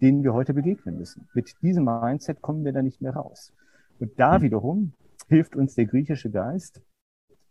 denen 0.00 0.22
wir 0.22 0.32
heute 0.32 0.54
begegnen 0.54 0.96
müssen. 0.96 1.28
Mit 1.34 1.54
diesem 1.62 1.84
Mindset 1.84 2.40
kommen 2.40 2.64
wir 2.64 2.72
da 2.72 2.82
nicht 2.82 3.00
mehr 3.00 3.14
raus. 3.14 3.52
Und 3.98 4.12
da 4.18 4.42
wiederum 4.42 4.92
hilft 5.28 5.56
uns 5.56 5.74
der 5.74 5.86
griechische 5.86 6.30
Geist. 6.30 6.82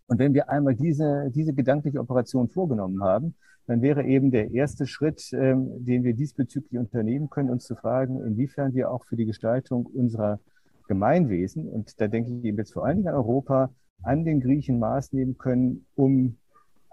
Und 0.08 0.20
wenn 0.20 0.34
wir 0.34 0.50
einmal 0.50 0.76
diese, 0.76 1.30
diese 1.34 1.54
gedankliche 1.54 2.00
Operation 2.00 2.50
vorgenommen 2.50 3.04
haben, 3.04 3.36
dann 3.68 3.82
wäre 3.82 4.06
eben 4.06 4.32
der 4.32 4.52
erste 4.52 4.88
Schritt, 4.88 5.30
ähm, 5.34 5.84
den 5.86 6.04
wir 6.04 6.14
diesbezüglich 6.14 6.80
unternehmen 6.80 7.30
können, 7.30 7.50
uns 7.50 7.66
zu 7.66 7.76
fragen, 7.76 8.22
inwiefern 8.22 8.74
wir 8.74 8.90
auch 8.90 9.06
für 9.06 9.18
die 9.18 9.26
Gestaltung 9.26 9.86
unserer 9.86 10.40
Gemeinwesen, 10.88 11.68
und 11.68 12.00
da 12.00 12.08
denke 12.08 12.32
ich 12.32 12.46
eben 12.46 12.58
jetzt 12.58 12.72
vor 12.72 12.86
allen 12.86 12.98
Dingen 12.98 13.10
an 13.10 13.16
Europa, 13.16 13.72
an 14.04 14.24
den 14.24 14.40
Griechen 14.40 14.80
Maß 14.80 15.12
nehmen 15.12 15.38
können, 15.38 15.86
um 15.96 16.38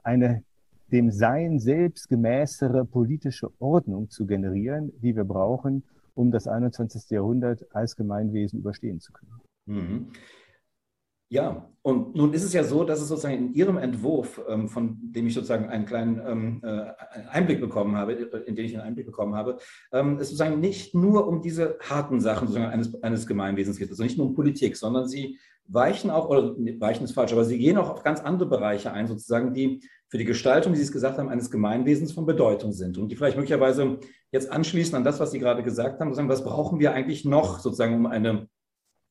eine 0.03 0.42
dem 0.90 1.11
Sein 1.11 1.61
selbst 1.61 2.09
gemäßere 2.09 2.85
politische 2.85 3.51
Ordnung 3.61 4.11
zu 4.11 4.27
generieren, 4.27 4.92
die 5.01 5.16
wir 5.16 5.25
brauchen, 5.25 5.85
um 6.14 6.31
das 6.31 6.47
21. 6.47 7.11
Jahrhundert 7.11 7.64
als 7.75 7.97
Gemeinwesen 7.97 8.59
überstehen 8.59 9.01
zu 9.01 9.12
können. 9.12 9.33
Mhm. 9.66 10.09
Ja, 11.35 11.68
und 11.83 12.14
nun 12.14 12.33
ist 12.33 12.44
es 12.44 12.53
ja 12.53 12.62
so, 12.62 12.85
dass 12.85 13.01
es 13.01 13.09
sozusagen 13.09 13.35
in 13.35 13.55
Ihrem 13.55 13.77
Entwurf, 13.77 14.40
ähm, 14.49 14.68
von 14.68 14.99
dem 15.03 15.27
ich 15.27 15.35
sozusagen 15.35 15.68
einen 15.68 15.85
kleinen 15.85 16.23
ähm, 16.25 16.61
äh, 16.62 16.92
Einblick 17.29 17.61
bekommen 17.61 17.97
habe, 17.97 18.12
in 18.12 18.55
den 18.55 18.64
ich 18.64 18.77
einen 18.77 18.87
Einblick 18.87 19.07
bekommen 19.07 19.35
habe, 19.35 19.59
ähm, 19.90 20.18
es 20.20 20.29
sozusagen 20.29 20.61
nicht 20.61 20.94
nur 20.94 21.27
um 21.27 21.42
diese 21.42 21.77
harten 21.81 22.20
Sachen 22.20 22.47
sozusagen 22.47 22.73
eines, 22.73 23.03
eines 23.03 23.27
Gemeinwesens 23.27 23.79
geht, 23.79 23.90
also 23.90 24.05
nicht 24.05 24.16
nur 24.16 24.29
um 24.29 24.35
Politik, 24.37 24.77
sondern 24.77 25.09
Sie 25.09 25.40
weichen 25.66 26.09
auch, 26.12 26.29
oder 26.29 26.55
weichen 26.79 27.03
ist 27.03 27.14
falsch, 27.14 27.33
aber 27.33 27.44
Sie 27.44 27.59
gehen 27.59 27.79
auch 27.79 27.90
auf 27.90 28.05
ganz 28.05 28.20
andere 28.20 28.49
Bereiche 28.49 28.92
ein, 28.92 29.09
sozusagen, 29.09 29.53
die 29.53 29.81
für 30.07 30.18
die 30.18 30.25
Gestaltung, 30.25 30.73
wie 30.73 30.77
Sie 30.77 30.85
es 30.85 30.92
gesagt 30.92 31.18
haben, 31.18 31.31
eines 31.31 31.51
Gemeinwesens 31.51 32.12
von 32.12 32.27
Bedeutung 32.27 32.70
sind 32.70 32.97
und 32.97 33.09
die 33.09 33.16
vielleicht 33.16 33.37
möglicherweise 33.37 33.99
jetzt 34.31 34.53
anschließen 34.53 34.94
an 34.94 35.03
das, 35.03 35.18
was 35.18 35.33
Sie 35.33 35.40
gerade 35.40 35.64
gesagt 35.64 35.99
haben, 35.99 36.11
sozusagen, 36.11 36.29
was 36.29 36.44
brauchen 36.44 36.79
wir 36.79 36.92
eigentlich 36.92 37.25
noch 37.25 37.59
sozusagen, 37.59 37.97
um 37.97 38.07
eine 38.07 38.49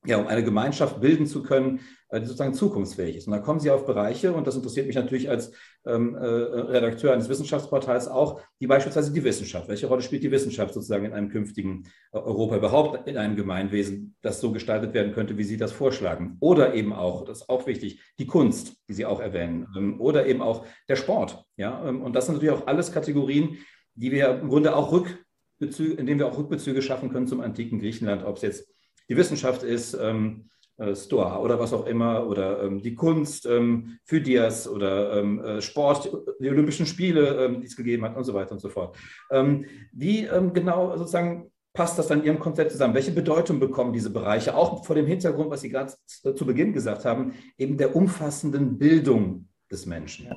ja, 0.06 0.18
um 0.18 0.28
eine 0.28 0.44
Gemeinschaft 0.44 1.00
bilden 1.00 1.26
zu 1.26 1.44
können, 1.44 1.80
äh, 2.10 2.20
die 2.20 2.26
sozusagen 2.26 2.54
zukunftsfähig 2.54 3.16
ist. 3.16 3.28
Und 3.28 3.34
da 3.34 3.39
kommen 3.39 3.60
Sie 3.60 3.72
auf 3.72 3.86
Bereiche, 3.86 4.34
und 4.34 4.46
das 4.46 4.56
interessiert 4.56 4.86
mich 4.88 4.96
natürlich 4.96 5.30
als 5.30 5.52
ähm, 5.86 6.16
äh, 6.16 6.26
Redakteur 6.26 7.13
eines 7.13 7.30
Wissenschaftsportals 7.30 8.08
auch, 8.08 8.42
die 8.60 8.68
beispielsweise 8.68 9.12
die 9.13 9.24
Wissenschaft. 9.24 9.68
Welche 9.70 9.88
Rolle 9.88 10.02
spielt 10.02 10.24
die 10.24 10.32
Wissenschaft 10.32 10.74
sozusagen 10.74 11.06
in 11.06 11.13
einem 11.13 11.30
künftigen 11.30 11.86
äh, 12.12 12.18
Europa 12.18 12.58
überhaupt, 12.58 13.08
in 13.08 13.18
einem 13.18 13.36
Gemeinwesen, 13.36 14.16
das 14.22 14.42
so 14.42 14.52
gestaltet 14.52 14.94
werden 14.94 15.13
könnte, 15.13 15.38
wie 15.38 15.44
Sie 15.44 15.58
das 15.58 15.72
vorschlagen? 15.72 16.38
Oder 16.39 16.74
eben 16.74 16.94
auch, 16.94 17.26
das 17.26 17.42
ist 17.42 17.50
auch 17.50 17.66
wichtig, 17.66 18.02
die 18.20 18.28
Kunst, 18.28 18.76
die 18.89 18.94
Sie 18.94 19.06
auch 19.06 19.20
erwähnen, 19.20 19.68
ähm, 19.76 20.02
oder 20.02 20.26
eben 20.28 20.42
auch 20.42 20.66
der 20.89 20.98
Sport. 20.98 21.46
Ja? 21.56 21.88
Ähm, 21.88 22.02
und 22.02 22.13
das 22.13 22.26
sind 22.26 22.36
natürlich 22.36 22.56
auch 22.56 22.68
alles 22.68 22.92
Kategorien, 22.92 23.58
die 23.96 24.12
wir 24.12 24.39
im 24.42 24.50
Grunde 24.50 24.76
auch 24.76 24.92
Rückbezüge, 24.92 25.94
in 25.94 26.06
denen 26.06 26.20
wir 26.20 26.28
auch 26.28 26.38
Rückbezüge 26.38 26.82
schaffen 26.82 27.10
können 27.10 27.28
zum 27.28 27.42
antiken 27.42 27.80
Griechenland, 27.80 28.24
ob 28.24 28.36
es 28.38 28.42
jetzt 28.42 28.74
die 29.10 29.18
Wissenschaft 29.18 29.63
ist, 29.63 29.94
ähm, 29.94 30.50
äh, 30.78 30.96
Stoa 30.96 31.38
oder 31.38 31.60
was 31.60 31.72
auch 31.72 31.86
immer, 31.86 32.26
oder 32.28 32.63
ähm, 32.63 32.82
die 32.82 32.96
Kunst, 32.96 33.46
ähm, 33.46 34.00
Phidias 34.06 34.68
oder 34.68 35.20
ähm, 35.20 35.39
äh, 35.44 35.62
Sport, 35.62 36.12
die 36.39 36.50
Olympischen 36.50 36.88
Spiele, 36.88 37.46
ähm, 37.46 37.62
die 37.62 37.68
es 37.68 37.76
gegeben 37.76 38.04
hat 38.04 38.18
und 38.18 38.24
so 38.24 38.34
weiter 38.34 38.54
und 38.54 38.60
so 38.60 38.70
fort. 38.70 38.98
Ähm, 39.30 39.66
wie 39.92 40.26
ähm, 40.26 40.52
genau 40.52 40.98
sozusagen 40.98 41.52
passt 41.74 42.00
das 42.00 42.08
dann 42.08 42.20
in 42.20 42.26
Ihrem 42.26 42.39
Konzept 42.39 42.72
zusammen? 42.72 42.96
Welche 42.96 43.12
Bedeutung 43.12 43.60
bekommen 43.60 43.94
diese 43.94 44.10
Bereiche, 44.10 44.56
auch 44.56 44.84
vor 44.84 44.96
dem 44.96 45.06
Hintergrund, 45.06 45.52
was 45.52 45.62
Sie 45.62 45.70
gerade 45.70 45.94
zu 46.08 46.46
Beginn 46.46 46.74
gesagt 46.74 47.06
haben, 47.06 47.34
eben 47.58 47.78
der 47.78 47.96
umfassenden 47.96 48.78
Bildung 48.78 49.48
des 49.72 49.86
Menschen? 49.86 50.34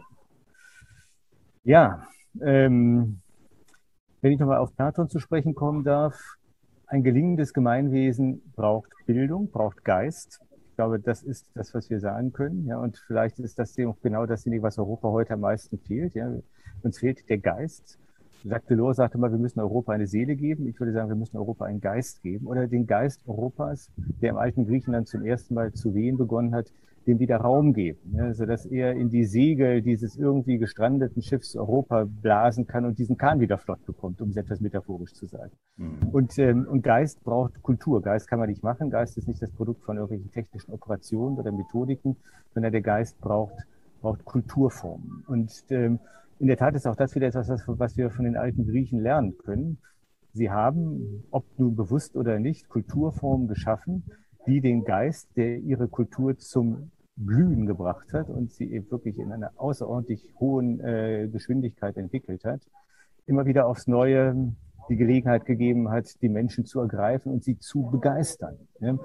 Ja, 1.63 2.07
wenn 2.39 3.21
ich 4.23 4.39
nochmal 4.39 4.59
auf 4.59 4.75
Platon 4.75 5.09
zu 5.09 5.19
sprechen 5.19 5.55
kommen 5.55 5.85
darf, 5.85 6.36
ein 6.87 7.03
gelingendes 7.03 7.53
Gemeinwesen 7.53 8.43
braucht 8.55 8.93
Bildung, 9.07 9.51
braucht 9.51 9.85
Geist. 9.85 10.41
Ich 10.71 10.77
glaube, 10.77 11.01
das 11.01 11.23
ist 11.23 11.47
das, 11.55 11.75
was 11.75 11.91
wir 11.91 12.01
sagen 12.01 12.33
können. 12.33 12.67
Ja, 12.67 12.79
und 12.79 12.99
vielleicht 13.07 13.39
ist 13.39 13.59
das 13.59 13.75
genau 13.75 14.27
dasjenige, 14.27 14.63
was 14.63 14.79
Europa 14.79 15.09
heute 15.09 15.35
am 15.35 15.41
meisten 15.41 15.79
fehlt. 15.79 16.15
Ja. 16.15 16.31
Uns 16.83 16.99
fehlt 16.99 17.29
der 17.29 17.39
Geist. 17.39 17.99
Jacques 18.45 18.69
Delors 18.69 18.99
sagte 18.99 19.19
mal, 19.19 19.33
wir 19.33 19.39
müssen 19.39 19.59
Europa 19.59 19.93
eine 19.93 20.07
Seele 20.07 20.37
geben. 20.37 20.69
Ich 20.69 20.79
würde 20.79 20.93
sagen, 20.93 21.09
wir 21.09 21.17
müssen 21.17 21.37
Europa 21.37 21.65
einen 21.65 21.81
Geist 21.81 22.23
geben 22.23 22.47
oder 22.47 22.69
den 22.69 22.87
Geist 22.87 23.21
Europas, 23.27 23.91
der 24.21 24.31
im 24.31 24.37
alten 24.37 24.67
Griechenland 24.67 25.09
zum 25.09 25.25
ersten 25.25 25.55
Mal 25.55 25.73
zu 25.73 25.95
wehen 25.95 26.17
begonnen 26.17 26.55
hat, 26.55 26.71
dem 27.07 27.21
wieder 27.21 27.37
Raum 27.37 27.73
geben, 27.73 28.15
ja, 28.17 28.35
sodass 28.35 28.67
er 28.67 28.93
in 28.93 29.11
die 29.11 29.25
Segel 29.25 29.81
dieses 29.81 30.17
irgendwie 30.17 30.59
gestrandeten 30.59 31.23
Schiffs 31.23 31.55
Europa 31.55 32.05
blasen 32.05 32.67
kann 32.67 32.85
und 32.85 32.99
diesen 32.99 33.17
Kahn 33.17 33.41
wieder 33.41 33.59
flott 33.59 33.85
bekommt, 33.87 34.21
um 34.21 34.31
es 34.31 34.37
etwas 34.37 34.61
metaphorisch 34.61 35.13
zu 35.13 35.27
sagen. 35.27 35.53
Mhm. 35.77 36.09
Und, 36.11 36.39
ähm, 36.39 36.67
und 36.69 36.83
Geist 36.83 37.23
braucht 37.23 37.63
Kultur. 37.63 38.03
Geist 38.03 38.29
kann 38.29 38.41
man 38.41 38.49
nicht 38.49 38.63
machen. 38.63 38.91
Geist 38.91 39.17
ist 39.17 39.29
nicht 39.29 39.41
das 39.41 39.53
Produkt 39.53 39.85
von 39.85 39.97
irgendwelchen 39.97 40.33
technischen 40.33 40.73
Operationen 40.73 41.39
oder 41.39 41.53
Methodiken, 41.53 42.17
sondern 42.55 42.73
der 42.73 42.83
Geist 42.83 43.21
braucht, 43.21 43.55
braucht 44.01 44.25
Kulturformen. 44.25 45.25
Und 45.29 45.65
ähm, 45.71 46.01
in 46.39 46.49
der 46.49 46.57
Tat 46.57 46.75
ist 46.75 46.87
auch 46.87 46.97
das 46.97 47.15
wieder 47.15 47.29
etwas, 47.29 47.49
was 47.67 47.97
wir 47.97 48.11
von 48.11 48.25
den 48.25 48.37
alten 48.37 48.67
Griechen 48.67 49.01
lernen 49.01 49.39
können. 49.39 49.79
Sie 50.33 50.51
haben, 50.51 51.25
ob 51.31 51.45
nun 51.57 51.77
bewusst 51.77 52.17
oder 52.17 52.39
nicht, 52.39 52.69
Kulturformen 52.69 53.49
geschaffen, 53.49 54.05
die 54.47 54.61
den 54.61 54.85
Geist, 54.85 55.29
der 55.37 55.59
ihre 55.59 55.89
Kultur 55.89 56.37
zum 56.39 56.91
Blühen 57.17 57.67
gebracht 57.67 58.13
hat 58.13 58.29
und 58.29 58.53
sie 58.53 58.71
eben 58.73 58.91
wirklich 58.91 59.19
in 59.19 59.33
einer 59.33 59.53
außerordentlich 59.57 60.35
hohen 60.39 60.81
äh, 60.81 61.29
Geschwindigkeit 61.33 61.97
entwickelt 61.97 62.45
hat, 62.45 62.61
immer 63.27 63.47
wieder 63.47 63.67
aufs 63.67 63.87
Neue 63.87 64.53
die 64.89 64.97
Gelegenheit 64.97 65.47
gegeben 65.47 65.91
hat, 65.91 66.21
die 66.23 66.29
Menschen 66.29 66.65
zu 66.65 66.81
ergreifen 66.81 67.33
und 67.33 67.43
sie 67.43 67.59
zu 67.59 67.91
begeistern. 67.91 68.57
Ja? 68.81 68.97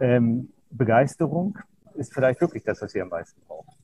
Ähm, 0.00 0.52
Begeisterung 0.70 1.58
ist 1.94 2.12
vielleicht 2.12 2.40
wirklich 2.40 2.64
das, 2.64 2.80
was 2.82 2.94
wir 2.94 3.02
am 3.02 3.10
meisten 3.10 3.40
brauchen. 3.46 3.74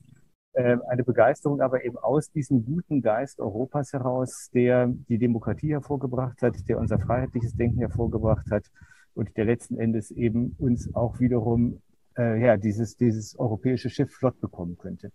Ähm, 0.55 0.81
eine 0.89 1.03
Begeisterung 1.03 1.61
aber 1.61 1.85
eben 1.85 1.97
aus 1.97 2.31
diesem 2.31 2.65
guten 2.65 3.01
Geist 3.01 3.39
Europas 3.39 3.93
heraus, 3.93 4.49
der 4.53 4.87
die 5.07 5.19
Demokratie 5.19 5.71
hervorgebracht 5.71 6.41
hat, 6.41 6.67
der 6.67 6.79
unser 6.79 6.99
freiheitliches 6.99 7.55
Denken 7.55 7.79
hervorgebracht 7.79 8.49
hat 8.49 8.63
und 9.13 9.35
der 9.37 9.45
letzten 9.45 9.77
Endes 9.77 10.11
eben 10.11 10.55
uns 10.57 10.93
auch 10.95 11.19
wiederum 11.19 11.81
äh, 12.17 12.41
ja, 12.43 12.57
dieses, 12.57 12.97
dieses 12.97 13.37
europäische 13.37 13.89
Schiff 13.89 14.11
flott 14.11 14.39
bekommen 14.39 14.77
könnte. 14.77 15.11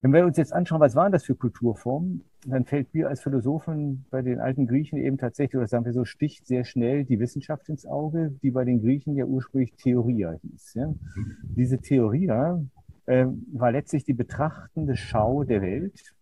Wenn 0.00 0.12
wir 0.12 0.24
uns 0.24 0.36
jetzt 0.36 0.52
anschauen, 0.52 0.80
was 0.80 0.94
waren 0.94 1.10
das 1.10 1.24
für 1.24 1.34
Kulturformen, 1.34 2.22
dann 2.46 2.64
fällt 2.64 2.94
mir 2.94 3.08
als 3.08 3.20
Philosophen 3.20 4.04
bei 4.10 4.22
den 4.22 4.38
alten 4.38 4.68
Griechen 4.68 4.96
eben 4.96 5.18
tatsächlich, 5.18 5.56
oder 5.56 5.66
sagen 5.66 5.84
wir 5.84 5.92
so, 5.92 6.04
sticht 6.04 6.46
sehr 6.46 6.64
schnell 6.64 7.04
die 7.04 7.18
Wissenschaft 7.18 7.68
ins 7.68 7.84
Auge, 7.84 8.32
die 8.42 8.52
bei 8.52 8.64
den 8.64 8.80
Griechen 8.80 9.16
ja 9.16 9.24
ursprünglich 9.24 9.74
Theoria 9.74 10.38
hieß. 10.40 10.74
Ja? 10.74 10.94
Diese 11.42 11.78
Theoria 11.78 12.62
äh, 13.06 13.26
war 13.52 13.72
letztlich 13.72 14.04
die 14.04 14.12
betrachtende 14.12 14.94
Schau 14.94 15.42
der 15.42 15.62
Welt, 15.62 16.14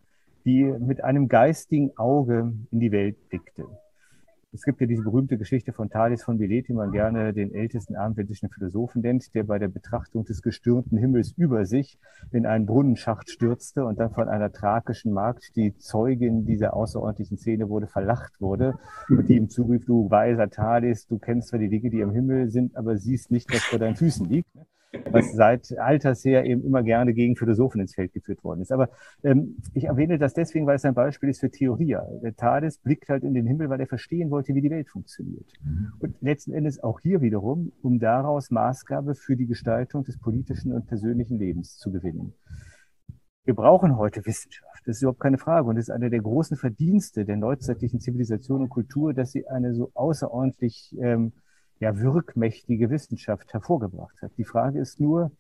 die 0.47 0.65
mit 0.65 1.05
einem 1.05 1.29
geistigen 1.29 1.95
Auge 1.99 2.55
in 2.71 2.81
die 2.81 2.93
Welt 2.93 3.29
blickte. 3.29 3.67
Es 4.57 4.63
gibt 4.63 4.81
ja 4.81 4.87
diese 4.87 5.03
berühmte 5.03 5.37
Geschichte 5.37 5.75
von 5.75 5.91
Thales 5.91 6.23
von 6.25 6.39
Milet, 6.39 6.69
die 6.69 6.73
man 6.73 6.91
gerne 6.91 7.35
den 7.35 7.55
ältesten 7.55 7.95
abendländischen 7.95 8.49
Philosophen 8.49 9.03
nennt, 9.03 9.35
der 9.35 9.45
bei 9.45 9.59
der 9.59 9.69
Betrachtung 9.69 10.25
des 10.25 10.41
gestürmten 10.41 10.97
Himmels 10.97 11.33
über 11.37 11.67
sich 11.67 11.99
in 12.33 12.47
einen 12.47 12.65
Brunnenschacht 12.65 13.29
stürzte 13.29 13.85
und 13.85 14.01
dann 14.01 14.13
von 14.13 14.31
einer 14.31 14.51
thrakischen 14.51 15.13
Magd, 15.13 15.55
die 15.57 15.77
Zeugin 15.77 16.47
dieser 16.47 16.73
außerordentlichen 16.73 17.37
Szene 17.37 17.69
wurde, 17.69 17.87
verlacht 17.87 18.41
wurde 18.41 18.79
und 19.11 19.29
die 19.29 19.37
ihm 19.37 19.51
zurief, 19.51 19.85
du 19.85 20.11
weiser 20.11 20.49
Thales, 20.49 21.07
du 21.07 21.19
kennst 21.19 21.49
zwar 21.49 21.59
die 21.59 21.69
Dinge, 21.69 21.91
die 21.91 22.01
im 22.01 22.13
Himmel 22.13 22.49
sind, 22.49 22.79
aber 22.79 22.97
siehst 22.97 23.31
nicht, 23.31 23.53
was 23.53 23.63
vor 23.63 23.79
deinen 23.79 23.97
Füßen 23.97 24.27
liegt 24.27 24.49
was 25.11 25.33
seit 25.33 25.77
alters 25.79 26.25
her 26.25 26.45
eben 26.45 26.65
immer 26.65 26.83
gerne 26.83 27.13
gegen 27.13 27.37
Philosophen 27.37 27.81
ins 27.81 27.95
Feld 27.95 28.13
geführt 28.13 28.43
worden 28.45 28.61
ist. 28.61 28.73
Aber 28.73 28.89
ähm, 29.23 29.57
ich 29.75 29.85
erwähne 29.85 30.19
das 30.19 30.35
deswegen, 30.35 30.67
weil 30.67 30.77
es 30.77 30.85
ein 30.85 30.95
Beispiel 30.95 31.29
ist 31.29 31.41
für 31.41 31.51
Theoria. 31.51 32.07
Der 32.23 32.35
Thales 32.35 32.79
blickt 32.79 33.09
halt 33.09 33.25
in 33.25 33.35
den 33.35 33.47
Himmel, 33.47 33.69
weil 33.69 33.81
er 33.81 33.87
verstehen 33.87 34.31
wollte, 34.31 34.55
wie 34.55 34.63
die 34.63 34.71
Welt 34.71 34.89
funktioniert. 34.89 35.53
Mhm. 35.63 35.93
Und 35.99 36.17
letzten 36.21 36.53
Endes 36.53 36.83
auch 36.83 37.01
hier 37.01 37.21
wiederum, 37.21 37.73
um 37.83 37.99
daraus 37.99 38.51
Maßgabe 38.51 39.15
für 39.15 39.37
die 39.37 39.47
Gestaltung 39.47 40.05
des 40.05 40.19
politischen 40.19 40.73
und 40.73 40.87
persönlichen 40.87 41.39
Lebens 41.39 41.77
zu 41.77 41.91
gewinnen. 41.93 42.35
Wir 43.45 43.55
brauchen 43.55 43.97
heute 43.97 44.27
Wissenschaft. 44.27 44.83
Das 44.87 44.97
ist 44.97 45.03
überhaupt 45.03 45.21
keine 45.21 45.39
Frage. 45.39 45.69
Und 45.69 45.77
es 45.77 45.85
ist 45.89 45.95
einer 45.95 46.11
der 46.11 46.21
großen 46.21 46.57
Verdienste 46.57 47.25
der 47.25 47.37
neuzeitlichen 47.37 48.01
Zivilisation 48.01 48.63
und 48.63 48.71
Kultur, 48.71 49.15
dass 49.15 49.31
sie 49.31 49.47
eine 49.47 49.73
so 49.73 49.91
außerordentlich 49.95 50.97
ähm, 51.01 51.33
ja, 51.81 51.99
wirkmächtige 51.99 52.91
Wissenschaft 52.91 53.53
hervorgebracht 53.53 54.21
hat. 54.23 54.33
Die 54.39 54.45
Frage 54.45 54.81
ist 54.81 55.01
nur, 55.01 55.31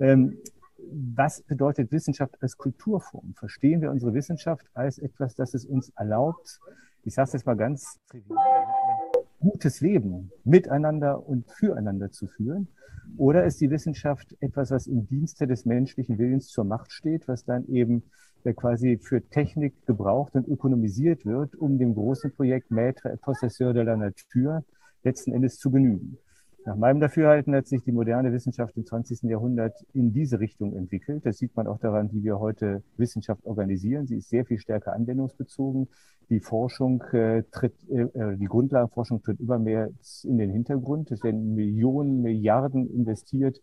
ähm, 0.00 0.38
was 0.78 1.42
bedeutet 1.42 1.90
Wissenschaft 1.90 2.36
als 2.40 2.56
Kulturform? 2.56 3.34
Verstehen 3.34 3.80
wir 3.80 3.90
unsere 3.90 4.14
Wissenschaft 4.14 4.66
als 4.74 4.98
etwas, 4.98 5.34
das 5.34 5.54
es 5.54 5.64
uns 5.64 5.90
erlaubt, 5.96 6.60
ich 7.06 7.14
sage 7.14 7.28
es 7.28 7.32
jetzt 7.34 7.46
mal 7.46 7.56
ganz 7.56 8.00
trivial, 8.10 8.66
gutes 9.38 9.80
Leben 9.80 10.32
miteinander 10.44 11.26
und 11.26 11.48
füreinander 11.52 12.10
zu 12.10 12.26
führen? 12.26 12.66
Oder 13.16 13.44
ist 13.44 13.60
die 13.60 13.70
Wissenschaft 13.70 14.36
etwas, 14.40 14.72
was 14.72 14.88
im 14.88 15.06
Dienste 15.06 15.46
des 15.46 15.64
menschlichen 15.64 16.18
Willens 16.18 16.48
zur 16.48 16.64
Macht 16.64 16.90
steht, 16.90 17.28
was 17.28 17.44
dann 17.44 17.68
eben 17.68 18.02
äh, 18.42 18.52
quasi 18.52 18.98
für 18.98 19.22
Technik 19.22 19.86
gebraucht 19.86 20.34
und 20.34 20.48
ökonomisiert 20.48 21.24
wird, 21.24 21.54
um 21.54 21.78
dem 21.78 21.94
großen 21.94 22.32
Projekt 22.32 22.72
Maître 22.72 23.08
et 23.08 23.20
Possesseur 23.20 23.72
de 23.72 23.84
la 23.84 23.96
Nature 23.96 24.64
letzten 25.06 25.32
Endes 25.32 25.58
zu 25.58 25.70
genügen. 25.70 26.18
Nach 26.66 26.74
meinem 26.74 26.98
Dafürhalten 26.98 27.54
hat 27.54 27.68
sich 27.68 27.84
die 27.84 27.92
moderne 27.92 28.32
Wissenschaft 28.32 28.76
im 28.76 28.84
20. 28.84 29.22
Jahrhundert 29.22 29.74
in 29.94 30.12
diese 30.12 30.40
Richtung 30.40 30.74
entwickelt. 30.74 31.24
Das 31.24 31.38
sieht 31.38 31.54
man 31.54 31.68
auch 31.68 31.78
daran, 31.78 32.10
wie 32.12 32.24
wir 32.24 32.40
heute 32.40 32.82
Wissenschaft 32.96 33.46
organisieren. 33.46 34.08
Sie 34.08 34.16
ist 34.16 34.28
sehr 34.28 34.44
viel 34.44 34.58
stärker 34.58 34.92
anwendungsbezogen. 34.92 35.86
Die 36.28 36.40
Forschung 36.40 37.02
äh, 37.12 37.44
tritt, 37.52 37.74
äh, 37.88 38.00
äh 38.00 38.36
die 38.36 38.46
Grundlagenforschung 38.46 39.22
tritt 39.22 39.38
immer 39.38 39.60
mehr 39.60 39.90
in 40.24 40.38
den 40.38 40.50
Hintergrund. 40.50 41.12
Es 41.12 41.22
werden 41.22 41.54
Millionen, 41.54 42.20
Milliarden 42.20 42.90
investiert 42.90 43.60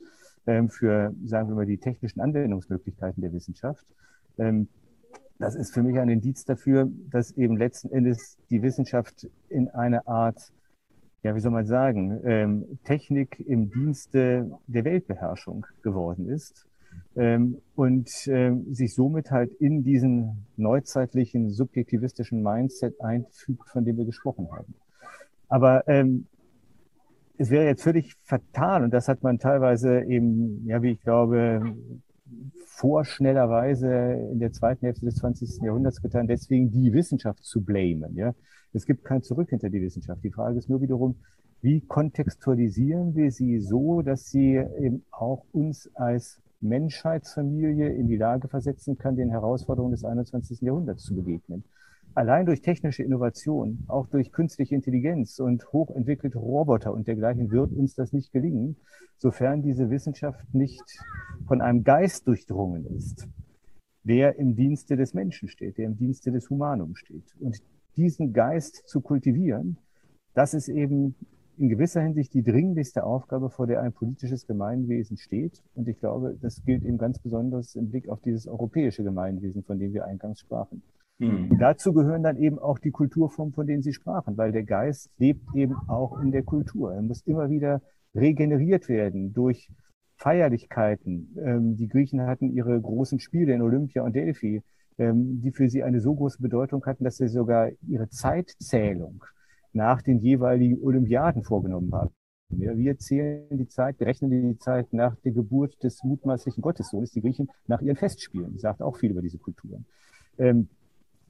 ähm, 0.48 0.70
für, 0.70 1.14
sagen 1.26 1.50
wir 1.50 1.56
mal, 1.56 1.66
die 1.66 1.80
technischen 1.80 2.22
Anwendungsmöglichkeiten 2.22 3.22
der 3.22 3.34
Wissenschaft. 3.34 3.86
Ähm, 4.38 4.70
das 5.40 5.56
ist 5.56 5.74
für 5.74 5.84
mich 5.84 6.00
ein 6.00 6.08
Indiz 6.08 6.46
dafür, 6.46 6.90
dass 7.10 7.32
eben 7.32 7.58
letzten 7.58 7.92
Endes 7.92 8.38
die 8.50 8.62
Wissenschaft 8.62 9.28
in 9.50 9.68
eine 9.68 10.08
Art 10.08 10.54
ja, 11.24 11.34
wie 11.36 11.40
soll 11.40 11.52
man 11.52 11.66
sagen, 11.66 12.20
ähm, 12.26 12.80
Technik 12.84 13.40
im 13.40 13.72
Dienste 13.72 14.52
der 14.68 14.84
Weltbeherrschung 14.84 15.66
geworden 15.82 16.28
ist 16.28 16.68
ähm, 17.16 17.58
und 17.76 18.10
ähm, 18.28 18.74
sich 18.74 18.94
somit 18.94 19.32
halt 19.32 19.52
in 19.54 19.84
diesen 19.84 20.46
neuzeitlichen 20.58 21.50
subjektivistischen 21.50 22.44
Mindset 22.44 23.00
einfügt, 23.02 23.70
von 23.70 23.86
dem 23.86 23.98
wir 23.98 24.06
gesprochen 24.06 24.50
haben. 24.52 24.74
Aber 25.48 25.88
ähm, 25.88 26.28
es 27.38 27.50
wäre 27.50 27.66
jetzt 27.66 27.84
völlig 27.84 28.16
fatal, 28.24 28.84
und 28.84 28.94
das 28.94 29.08
hat 29.08 29.24
man 29.24 29.40
teilweise 29.40 30.04
eben, 30.04 30.66
ja, 30.66 30.82
wie 30.82 30.92
ich 30.92 31.02
glaube, 31.02 31.76
vorschnellerweise 32.66 34.30
in 34.32 34.40
der 34.40 34.52
zweiten 34.52 34.86
Hälfte 34.86 35.06
des 35.06 35.16
20. 35.16 35.62
Jahrhunderts 35.62 36.02
getan, 36.02 36.28
deswegen 36.28 36.72
die 36.72 36.94
Wissenschaft 36.94 37.44
zu 37.44 37.64
blamen. 37.64 38.16
Ja? 38.16 38.34
Es 38.74 38.86
gibt 38.86 39.04
kein 39.04 39.22
Zurück 39.22 39.50
hinter 39.50 39.70
die 39.70 39.82
Wissenschaft. 39.82 40.24
Die 40.24 40.32
Frage 40.32 40.58
ist 40.58 40.70
nur 40.70 40.82
wiederum, 40.82 41.16
wie 41.62 41.82
kontextualisieren 41.82 43.16
wir 43.16 43.32
sie 43.32 43.60
so, 43.60 44.02
dass 44.02 44.30
sie 44.30 44.62
eben 44.80 45.06
auch 45.12 45.46
uns 45.54 45.90
als 45.96 46.42
Menschheitsfamilie 46.60 47.90
in 47.90 48.08
die 48.08 48.18
Lage 48.18 48.48
versetzen 48.48 48.98
kann, 48.98 49.16
den 49.16 49.30
Herausforderungen 49.30 49.92
des 49.92 50.04
21. 50.04 50.62
Jahrhunderts 50.62 51.04
zu 51.04 51.16
begegnen. 51.16 51.64
Allein 52.16 52.46
durch 52.46 52.62
technische 52.62 53.02
Innovation, 53.02 53.86
auch 53.88 54.06
durch 54.08 54.32
künstliche 54.32 54.76
Intelligenz 54.76 55.40
und 55.40 55.74
hochentwickelte 55.74 56.38
Roboter 56.38 56.94
und 56.94 57.08
dergleichen 57.08 57.50
wird 57.50 57.72
uns 57.72 57.96
das 57.96 58.14
nicht 58.14 58.32
gelingen, 58.32 58.76
sofern 59.18 59.64
diese 59.64 59.90
Wissenschaft 59.90 60.54
nicht 60.54 60.84
von 61.48 61.62
einem 61.62 61.84
Geist 61.84 62.28
durchdrungen 62.28 62.86
ist, 62.86 63.28
der 64.04 64.38
im 64.38 64.56
Dienste 64.56 64.96
des 64.96 65.16
Menschen 65.16 65.48
steht, 65.48 65.80
der 65.80 65.86
im 65.86 65.98
Dienste 65.98 66.32
des 66.32 66.52
Humanums 66.52 67.00
steht. 67.00 67.36
Und 67.40 67.58
diesen 67.98 68.32
Geist 68.32 68.88
zu 68.88 69.02
kultivieren, 69.02 69.78
das 70.36 70.54
ist 70.54 70.68
eben 70.68 71.16
in 71.58 71.70
gewisser 71.70 72.02
Hinsicht 72.02 72.34
die 72.36 72.44
dringlichste 72.44 73.04
Aufgabe, 73.04 73.50
vor 73.50 73.66
der 73.66 73.82
ein 73.82 73.94
politisches 73.94 74.46
Gemeinwesen 74.46 75.18
steht. 75.18 75.64
Und 75.74 75.88
ich 75.88 76.00
glaube, 76.00 76.38
das 76.42 76.64
gilt 76.64 76.84
eben 76.84 76.98
ganz 77.00 77.18
besonders 77.18 77.76
im 77.76 77.90
Blick 77.90 78.08
auf 78.10 78.22
dieses 78.22 78.48
europäische 78.48 79.04
Gemeinwesen, 79.04 79.64
von 79.64 79.80
dem 79.80 79.94
wir 79.94 80.06
eingangs 80.06 80.42
sprachen. 80.42 80.84
Mhm. 81.28 81.52
Und 81.52 81.60
dazu 81.60 81.94
gehören 81.94 82.24
dann 82.24 82.38
eben 82.38 82.60
auch 82.60 82.80
die 82.80 82.92
Kulturformen, 82.92 83.54
von 83.54 83.68
denen 83.68 83.82
Sie 83.82 83.94
sprachen, 83.94 84.38
weil 84.38 84.52
der 84.52 84.64
Geist 84.64 85.10
lebt 85.18 85.44
eben 85.56 85.76
auch 85.88 86.20
in 86.20 86.32
der 86.32 86.44
Kultur. 86.44 86.94
Er 86.94 87.02
muss 87.02 87.22
immer 87.22 87.50
wieder 87.50 87.82
regeneriert 88.16 88.90
werden 88.90 89.34
durch 89.34 89.70
Feierlichkeiten. 90.18 91.36
Ähm, 91.44 91.78
die 91.78 91.88
Griechen 91.88 92.22
hatten 92.22 92.52
ihre 92.52 92.80
großen 92.80 93.20
Spiele 93.20 93.54
in 93.54 93.62
Olympia 93.62 94.04
und 94.04 94.16
Delphi 94.16 94.62
ähm, 94.98 95.42
die 95.42 95.52
für 95.52 95.70
sie 95.70 95.84
eine 95.84 96.00
so 96.02 96.14
große 96.14 96.42
Bedeutung 96.42 96.86
hatten, 96.86 97.04
dass 97.04 97.18
sie 97.18 97.28
sogar 97.28 97.70
ihre 97.88 98.10
Zeitzählung 98.10 99.24
nach 99.72 100.02
den 100.02 100.20
jeweiligen 100.20 100.82
Olympiaden 100.84 101.44
vorgenommen 101.44 101.92
haben. 101.94 102.12
wir 102.50 102.98
zählen 103.00 103.58
die 103.58 103.68
Zeit, 103.68 103.98
berechnen 103.98 104.30
die 104.30 104.58
Zeit 104.60 104.94
nach 104.94 105.16
der 105.22 105.32
Geburt 105.32 105.82
des 105.84 106.04
mutmaßlichen 106.04 106.62
Gottessohnes, 106.62 107.12
die 107.12 107.22
Griechen 107.22 107.50
nach 107.66 107.82
ihren 107.82 107.96
Festspielen. 107.96 108.60
Sagt 108.60 108.82
auch 108.84 108.98
viel 108.98 109.12
über 109.12 109.24
diese 109.24 109.40
Kulturen. 109.40 109.86
Ähm, 110.38 110.70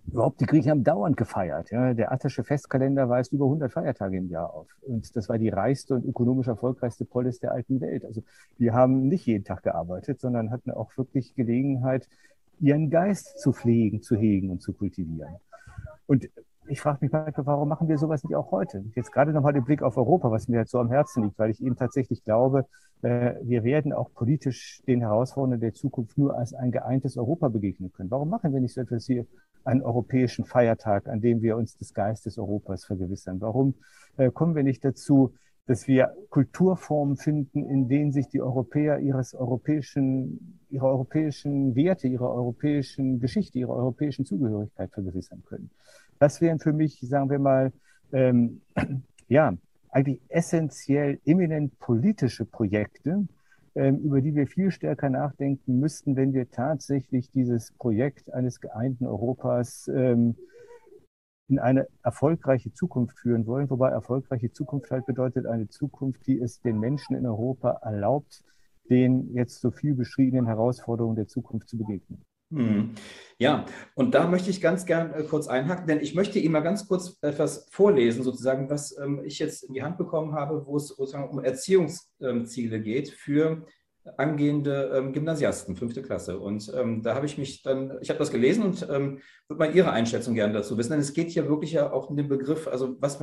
überhaupt, 0.08 0.42
die 0.42 0.46
Griechen 0.46 0.72
haben 0.72 0.84
dauernd 0.84 1.18
gefeiert. 1.18 1.72
Ja. 1.72 1.94
Der 1.94 2.12
attische 2.12 2.44
Festkalender 2.44 3.10
weist 3.10 3.34
über 3.34 3.46
100 3.46 3.72
Feiertage 3.72 4.18
im 4.18 4.30
Jahr 4.30 4.54
auf. 4.54 4.68
Und 4.82 5.16
das 5.16 5.30
war 5.30 5.38
die 5.38 5.50
reichste 5.50 5.96
und 5.96 6.06
ökonomisch 6.06 6.48
erfolgreichste 6.48 7.06
Polis 7.06 7.40
der 7.40 7.52
alten 7.52 7.82
Welt. 7.82 8.06
Also 8.06 8.24
die 8.60 8.72
haben 8.72 9.08
nicht 9.08 9.26
jeden 9.26 9.44
Tag 9.44 9.64
gearbeitet, 9.64 10.20
sondern 10.20 10.52
hatten 10.52 10.72
auch 10.72 10.96
wirklich 10.98 11.36
Gelegenheit, 11.36 12.08
ihren 12.60 12.90
Geist 12.90 13.40
zu 13.40 13.54
pflegen, 13.54 14.02
zu 14.02 14.16
hegen 14.16 14.50
und 14.50 14.62
zu 14.62 14.74
kultivieren. 14.74 15.36
Und 16.06 16.30
ich 16.68 16.80
frage 16.80 17.00
mich 17.02 17.12
manchmal, 17.12 17.46
warum 17.46 17.68
machen 17.68 17.88
wir 17.88 17.98
sowas 17.98 18.24
nicht 18.24 18.36
auch 18.36 18.52
heute? 18.52 18.86
Jetzt 18.96 19.12
gerade 19.12 19.34
nochmal 19.34 19.54
den 19.54 19.66
Blick 19.66 19.82
auf 19.84 19.98
Europa, 19.98 20.32
was 20.32 20.48
mir 20.48 20.60
jetzt 20.60 20.72
so 20.72 20.80
am 20.80 20.90
Herzen 20.90 21.24
liegt, 21.24 21.38
weil 21.38 21.50
ich 21.50 21.62
eben 21.62 21.76
tatsächlich 21.76 22.24
glaube, 22.24 22.66
äh, 23.02 23.36
wir 23.42 23.64
werden 23.64 23.92
auch 23.92 24.14
politisch 24.14 24.82
den 24.88 25.02
Herausforderungen 25.02 25.60
der 25.60 25.74
Zukunft 25.74 26.18
nur 26.18 26.38
als 26.38 26.54
ein 26.54 26.72
geeintes 26.72 27.18
Europa 27.18 27.50
begegnen 27.50 27.92
können. 27.92 28.12
Warum 28.12 28.30
machen 28.30 28.54
wir 28.54 28.62
nicht 28.62 28.74
so 28.74 28.82
etwas 28.82 29.10
wie 29.10 29.26
einen 29.64 29.82
europäischen 29.82 30.46
Feiertag, 30.46 31.08
an 31.08 31.22
dem 31.22 31.42
wir 31.42 31.58
uns 31.58 31.78
des 31.78 31.94
Geistes 31.94 32.38
Europas 32.38 32.86
vergewissern? 32.86 33.42
Warum 33.42 33.76
äh, 34.18 34.32
kommen 34.32 34.56
wir 34.56 34.64
nicht 34.64 34.84
dazu, 34.84 35.34
dass 35.66 35.88
wir 35.88 36.14
Kulturformen 36.30 37.16
finden, 37.16 37.64
in 37.64 37.88
denen 37.88 38.12
sich 38.12 38.28
die 38.28 38.42
Europäer 38.42 39.00
ihres 39.00 39.34
europäischen, 39.34 40.60
ihrer 40.70 40.88
europäischen 40.88 41.76
Werte, 41.76 42.08
ihrer 42.08 42.34
europäischen 42.34 43.20
Geschichte, 43.20 43.60
ihrer 43.60 43.76
europäischen 43.76 44.26
Zugehörigkeit 44.26 44.92
vergewissern 44.92 45.42
können. 45.46 45.70
Das 46.20 46.42
wären 46.42 46.60
für 46.60 46.74
mich, 46.74 47.00
sagen 47.02 47.30
wir 47.30 47.40
mal, 47.40 47.72
ähm, 48.12 48.62
ja, 49.28 49.54
eigentlich 49.90 50.22
essentiell 50.28 51.20
eminent 51.26 51.78
politische 51.80 52.46
Projekte, 52.46 53.26
über 53.76 54.22
die 54.22 54.36
wir 54.36 54.48
viel 54.48 54.72
stärker 54.72 55.10
nachdenken 55.10 55.80
müssten, 55.80 56.16
wenn 56.16 56.34
wir 56.34 56.52
tatsächlich 56.52 57.32
dieses 57.32 57.72
Projekt 57.72 58.32
eines 58.32 58.62
geeinten 58.62 59.08
Europas 59.08 59.88
ähm, 59.88 60.36
in 61.48 61.60
eine 61.60 61.88
erfolgreiche 62.04 62.74
Zukunft 62.74 63.20
führen 63.20 63.46
wollen, 63.46 63.70
wobei 63.70 63.90
erfolgreiche 63.90 64.52
Zukunft 64.52 64.92
halt 64.92 65.06
bedeutet 65.06 65.46
eine 65.46 65.68
Zukunft, 65.68 66.26
die 66.28 66.40
es 66.40 66.62
den 66.62 66.80
Menschen 66.80 67.16
in 67.16 67.26
Europa 67.26 67.80
erlaubt, 67.82 68.44
den 68.90 69.34
jetzt 69.34 69.62
so 69.62 69.72
viel 69.72 69.96
beschriebenen 69.96 70.46
Herausforderungen 70.46 71.16
der 71.16 71.28
Zukunft 71.28 71.70
zu 71.70 71.78
begegnen. 71.78 72.24
Hm. 72.54 72.96
Ja, 73.40 73.66
und 73.96 74.14
da 74.14 74.28
möchte 74.28 74.50
ich 74.50 74.62
ganz 74.62 74.86
gern 74.86 75.14
äh, 75.14 75.24
kurz 75.24 75.48
einhaken, 75.48 75.88
denn 75.88 76.00
ich 76.00 76.14
möchte 76.14 76.40
Ihnen 76.40 76.54
mal 76.54 76.62
ganz 76.62 76.88
kurz 76.88 77.18
etwas 77.22 77.68
vorlesen, 77.72 78.24
sozusagen, 78.24 78.70
was 78.70 78.96
ähm, 78.98 79.22
ich 79.26 79.40
jetzt 79.40 79.64
in 79.64 79.74
die 79.74 79.84
Hand 79.84 79.98
bekommen 79.98 80.34
habe, 80.34 80.66
wo 80.66 80.78
es 80.78 80.90
sozusagen 80.90 81.30
um 81.30 81.44
Erziehungsziele 81.44 82.80
geht 82.82 83.10
für 83.10 83.66
angehende 84.18 84.92
ähm, 84.96 85.14
Gymnasiasten, 85.14 85.76
fünfte 85.76 86.04
Klasse. 86.04 86.40
Und 86.40 86.72
ähm, 86.76 87.02
da 87.02 87.16
habe 87.16 87.26
ich 87.26 87.38
mich 87.38 87.64
dann, 87.64 87.98
ich 88.02 88.10
habe 88.10 88.20
das 88.20 88.32
gelesen 88.32 88.64
und 88.64 88.88
ähm, 88.90 89.20
würde 89.48 89.60
mal 89.60 89.76
Ihre 89.76 89.92
Einschätzung 89.92 90.36
gerne 90.36 90.54
dazu 90.54 90.78
wissen, 90.78 90.92
denn 90.92 91.00
es 91.00 91.14
geht 91.14 91.32
hier 91.32 91.48
wirklich 91.48 91.72
ja 91.72 91.92
auch 91.92 92.10
um 92.10 92.18
den 92.18 92.28
Begriff, 92.28 92.68
also 92.68 92.98
was 93.00 93.20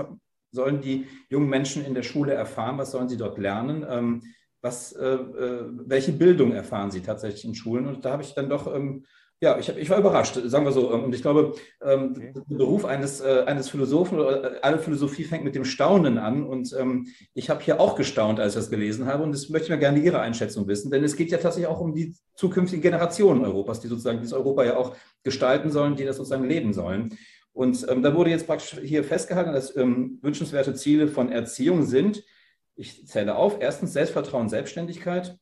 sollen 0.52 0.80
die 0.80 1.06
jungen 1.28 1.48
Menschen 1.48 1.84
in 1.84 1.94
der 1.94 2.02
Schule 2.02 2.34
erfahren? 2.34 2.78
Was 2.78 2.90
sollen 2.90 3.08
sie 3.08 3.16
dort 3.16 3.38
lernen? 3.38 3.86
Ähm, 3.88 4.22
was, 4.62 4.92
äh, 4.92 5.06
äh, 5.06 5.64
welche 5.86 6.12
Bildung 6.12 6.52
erfahren 6.52 6.90
sie 6.90 7.00
tatsächlich 7.00 7.44
in 7.44 7.54
Schulen? 7.54 7.86
Und 7.86 8.04
da 8.04 8.12
habe 8.12 8.22
ich 8.22 8.34
dann 8.34 8.48
doch 8.48 8.74
ähm, 8.74 9.04
ja, 9.42 9.58
ich, 9.58 9.70
hab, 9.70 9.78
ich 9.78 9.88
war 9.88 9.98
überrascht, 9.98 10.38
sagen 10.44 10.66
wir 10.66 10.72
so. 10.72 10.92
Und 10.92 11.14
ich 11.14 11.22
glaube, 11.22 11.54
ähm, 11.82 12.14
okay. 12.14 12.32
der 12.34 12.56
Beruf 12.56 12.84
eines, 12.84 13.22
äh, 13.22 13.44
eines 13.46 13.70
Philosophen 13.70 14.18
oder 14.18 14.56
äh, 14.56 14.60
alle 14.60 14.78
Philosophie 14.78 15.24
fängt 15.24 15.44
mit 15.44 15.54
dem 15.54 15.64
Staunen 15.64 16.18
an. 16.18 16.46
Und 16.46 16.74
ähm, 16.78 17.08
ich 17.32 17.48
habe 17.48 17.62
hier 17.62 17.80
auch 17.80 17.96
gestaunt, 17.96 18.38
als 18.38 18.52
ich 18.52 18.60
das 18.60 18.70
gelesen 18.70 19.06
habe. 19.06 19.22
Und 19.22 19.32
das 19.32 19.48
möchte 19.48 19.66
ich 19.66 19.70
mir 19.70 19.78
gerne 19.78 19.98
Ihre 19.98 20.20
Einschätzung 20.20 20.68
wissen. 20.68 20.90
Denn 20.90 21.02
es 21.04 21.16
geht 21.16 21.30
ja 21.30 21.38
tatsächlich 21.38 21.68
auch 21.68 21.80
um 21.80 21.94
die 21.94 22.14
zukünftigen 22.34 22.82
Generationen 22.82 23.42
Europas, 23.42 23.80
die 23.80 23.88
sozusagen 23.88 24.18
dieses 24.18 24.34
Europa 24.34 24.62
ja 24.62 24.76
auch 24.76 24.94
gestalten 25.22 25.70
sollen, 25.70 25.96
die 25.96 26.04
das 26.04 26.16
sozusagen 26.16 26.44
leben 26.44 26.74
sollen. 26.74 27.16
Und 27.54 27.86
ähm, 27.88 28.02
da 28.02 28.14
wurde 28.14 28.30
jetzt 28.30 28.46
praktisch 28.46 28.78
hier 28.82 29.04
festgehalten, 29.04 29.54
dass 29.54 29.74
ähm, 29.74 30.18
wünschenswerte 30.20 30.74
Ziele 30.74 31.08
von 31.08 31.32
Erziehung 31.32 31.84
sind. 31.84 32.22
Ich 32.76 33.06
zähle 33.06 33.36
auf. 33.36 33.56
Erstens 33.60 33.94
Selbstvertrauen, 33.94 34.50
Selbstständigkeit. 34.50 35.38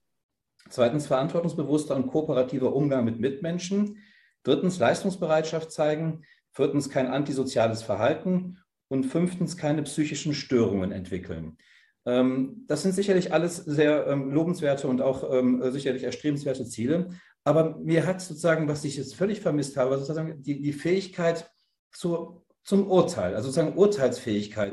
Zweitens 0.68 1.06
verantwortungsbewusster 1.06 1.96
und 1.96 2.08
kooperativer 2.08 2.74
Umgang 2.74 3.04
mit 3.04 3.20
Mitmenschen. 3.20 3.98
Drittens 4.42 4.78
Leistungsbereitschaft 4.78 5.72
zeigen. 5.72 6.24
Viertens 6.52 6.90
kein 6.90 7.06
antisoziales 7.06 7.82
Verhalten. 7.82 8.58
Und 8.88 9.04
fünftens 9.04 9.56
keine 9.56 9.82
psychischen 9.82 10.32
Störungen 10.32 10.92
entwickeln. 10.92 11.58
Ähm, 12.06 12.64
das 12.66 12.82
sind 12.82 12.92
sicherlich 12.92 13.34
alles 13.34 13.56
sehr 13.56 14.06
ähm, 14.06 14.30
lobenswerte 14.30 14.88
und 14.88 15.02
auch 15.02 15.30
ähm, 15.30 15.62
sicherlich 15.72 16.04
erstrebenswerte 16.04 16.64
Ziele. 16.64 17.10
Aber 17.44 17.76
mir 17.78 18.06
hat 18.06 18.22
sozusagen, 18.22 18.66
was 18.66 18.84
ich 18.84 18.96
jetzt 18.96 19.14
völlig 19.14 19.40
vermisst 19.40 19.76
habe, 19.76 19.98
sozusagen 19.98 20.42
die, 20.42 20.62
die 20.62 20.72
Fähigkeit 20.72 21.50
zur, 21.92 22.46
zum 22.62 22.90
Urteil, 22.90 23.34
also 23.34 23.50
sozusagen 23.50 23.76
Urteilsfähigkeit 23.76 24.72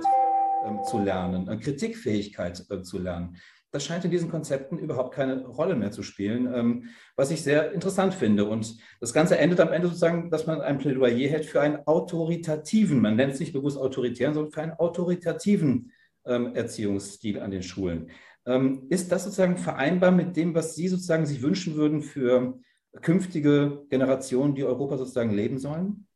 zu 0.90 1.00
lernen, 1.00 1.48
äh, 1.48 1.58
Kritikfähigkeit 1.58 2.66
äh, 2.70 2.82
zu 2.82 3.00
lernen 3.00 3.38
das 3.72 3.84
scheint 3.86 4.06
in 4.06 4.12
diesen 4.12 4.30
Konzepten 4.30 4.78
überhaupt 4.78 5.14
keine 5.14 5.46
Rolle 5.46 5.76
mehr 5.76 5.92
zu 5.92 6.02
spielen, 6.04 6.52
ähm, 6.54 6.90
was 7.16 7.32
ich 7.32 7.44
sehr 7.44 7.72
interessant 7.74 8.14
finde. 8.14 8.46
Und 8.46 8.78
das 9.00 9.14
Ganze 9.14 9.38
endet 9.38 9.60
am 9.60 9.74
Ende 9.74 9.88
sozusagen, 9.88 10.30
dass 10.32 10.48
man 10.48 10.62
ein 10.62 10.78
Plädoyer 10.78 11.30
hält 11.30 11.46
für 11.46 11.62
einen 11.62 11.80
autoritativen, 11.86 13.02
man 13.02 13.16
nennt 13.16 13.34
es 13.34 13.40
nicht 13.40 13.54
bewusst 13.54 13.78
autoritären, 13.78 14.34
sondern 14.34 14.54
für 14.54 14.62
einen 14.62 14.74
autoritativen 14.74 15.92
ähm, 16.26 16.56
Erziehungsstil 16.56 17.40
an 17.40 17.52
den 17.52 17.64
Schulen. 17.64 18.10
Ähm, 18.46 18.86
ist 18.90 19.12
das 19.12 19.24
sozusagen 19.24 19.58
vereinbar 19.58 20.12
mit 20.12 20.36
dem, 20.38 20.56
was 20.56 20.76
Sie 20.76 20.88
sozusagen 20.88 21.26
sich 21.26 21.42
wünschen 21.42 21.76
würden 21.76 22.02
für 22.02 22.60
künftige 23.02 23.86
Generationen, 23.90 24.56
die 24.56 24.64
Europa 24.64 24.98
sozusagen 24.98 25.32
leben 25.32 25.58
sollen? 25.58 26.08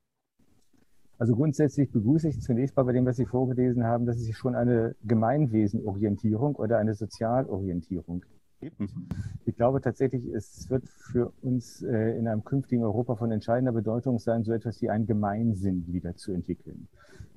Also 1.20 1.36
grundsätzlich 1.36 1.92
begrüße 1.92 2.30
ich 2.30 2.42
zunächst 2.42 2.78
mal 2.78 2.84
bei 2.84 2.94
dem, 2.94 3.06
was 3.06 3.18
Sie 3.18 3.26
vorgelesen 3.26 3.84
haben, 3.84 4.06
dass 4.06 4.16
es 4.16 4.24
sich 4.24 4.38
schon 4.38 4.56
eine 4.56 4.96
Gemeinwesenorientierung 5.04 6.56
oder 6.56 6.78
eine 6.78 6.94
Sozialorientierung 6.94 8.24
gibt. 8.62 8.80
Mhm. 8.80 9.10
Ich 9.46 9.58
glaube 9.58 9.82
tatsächlich, 9.82 10.26
es 10.34 10.70
wird 10.70 10.88
für 10.88 11.34
uns 11.42 11.82
äh, 11.84 12.18
in 12.18 12.26
einem 12.30 12.46
künftigen 12.46 12.84
Europa 12.84 13.18
von 13.18 13.32
entscheidender 13.34 13.74
Bedeutung 13.74 14.18
sein, 14.18 14.46
so 14.46 14.54
etwas 14.54 14.82
wie 14.82 14.90
ein 14.90 15.08
Gemeinsinn 15.08 15.86
wieder 15.88 16.16
zu 16.16 16.32
entwickeln. 16.32 16.88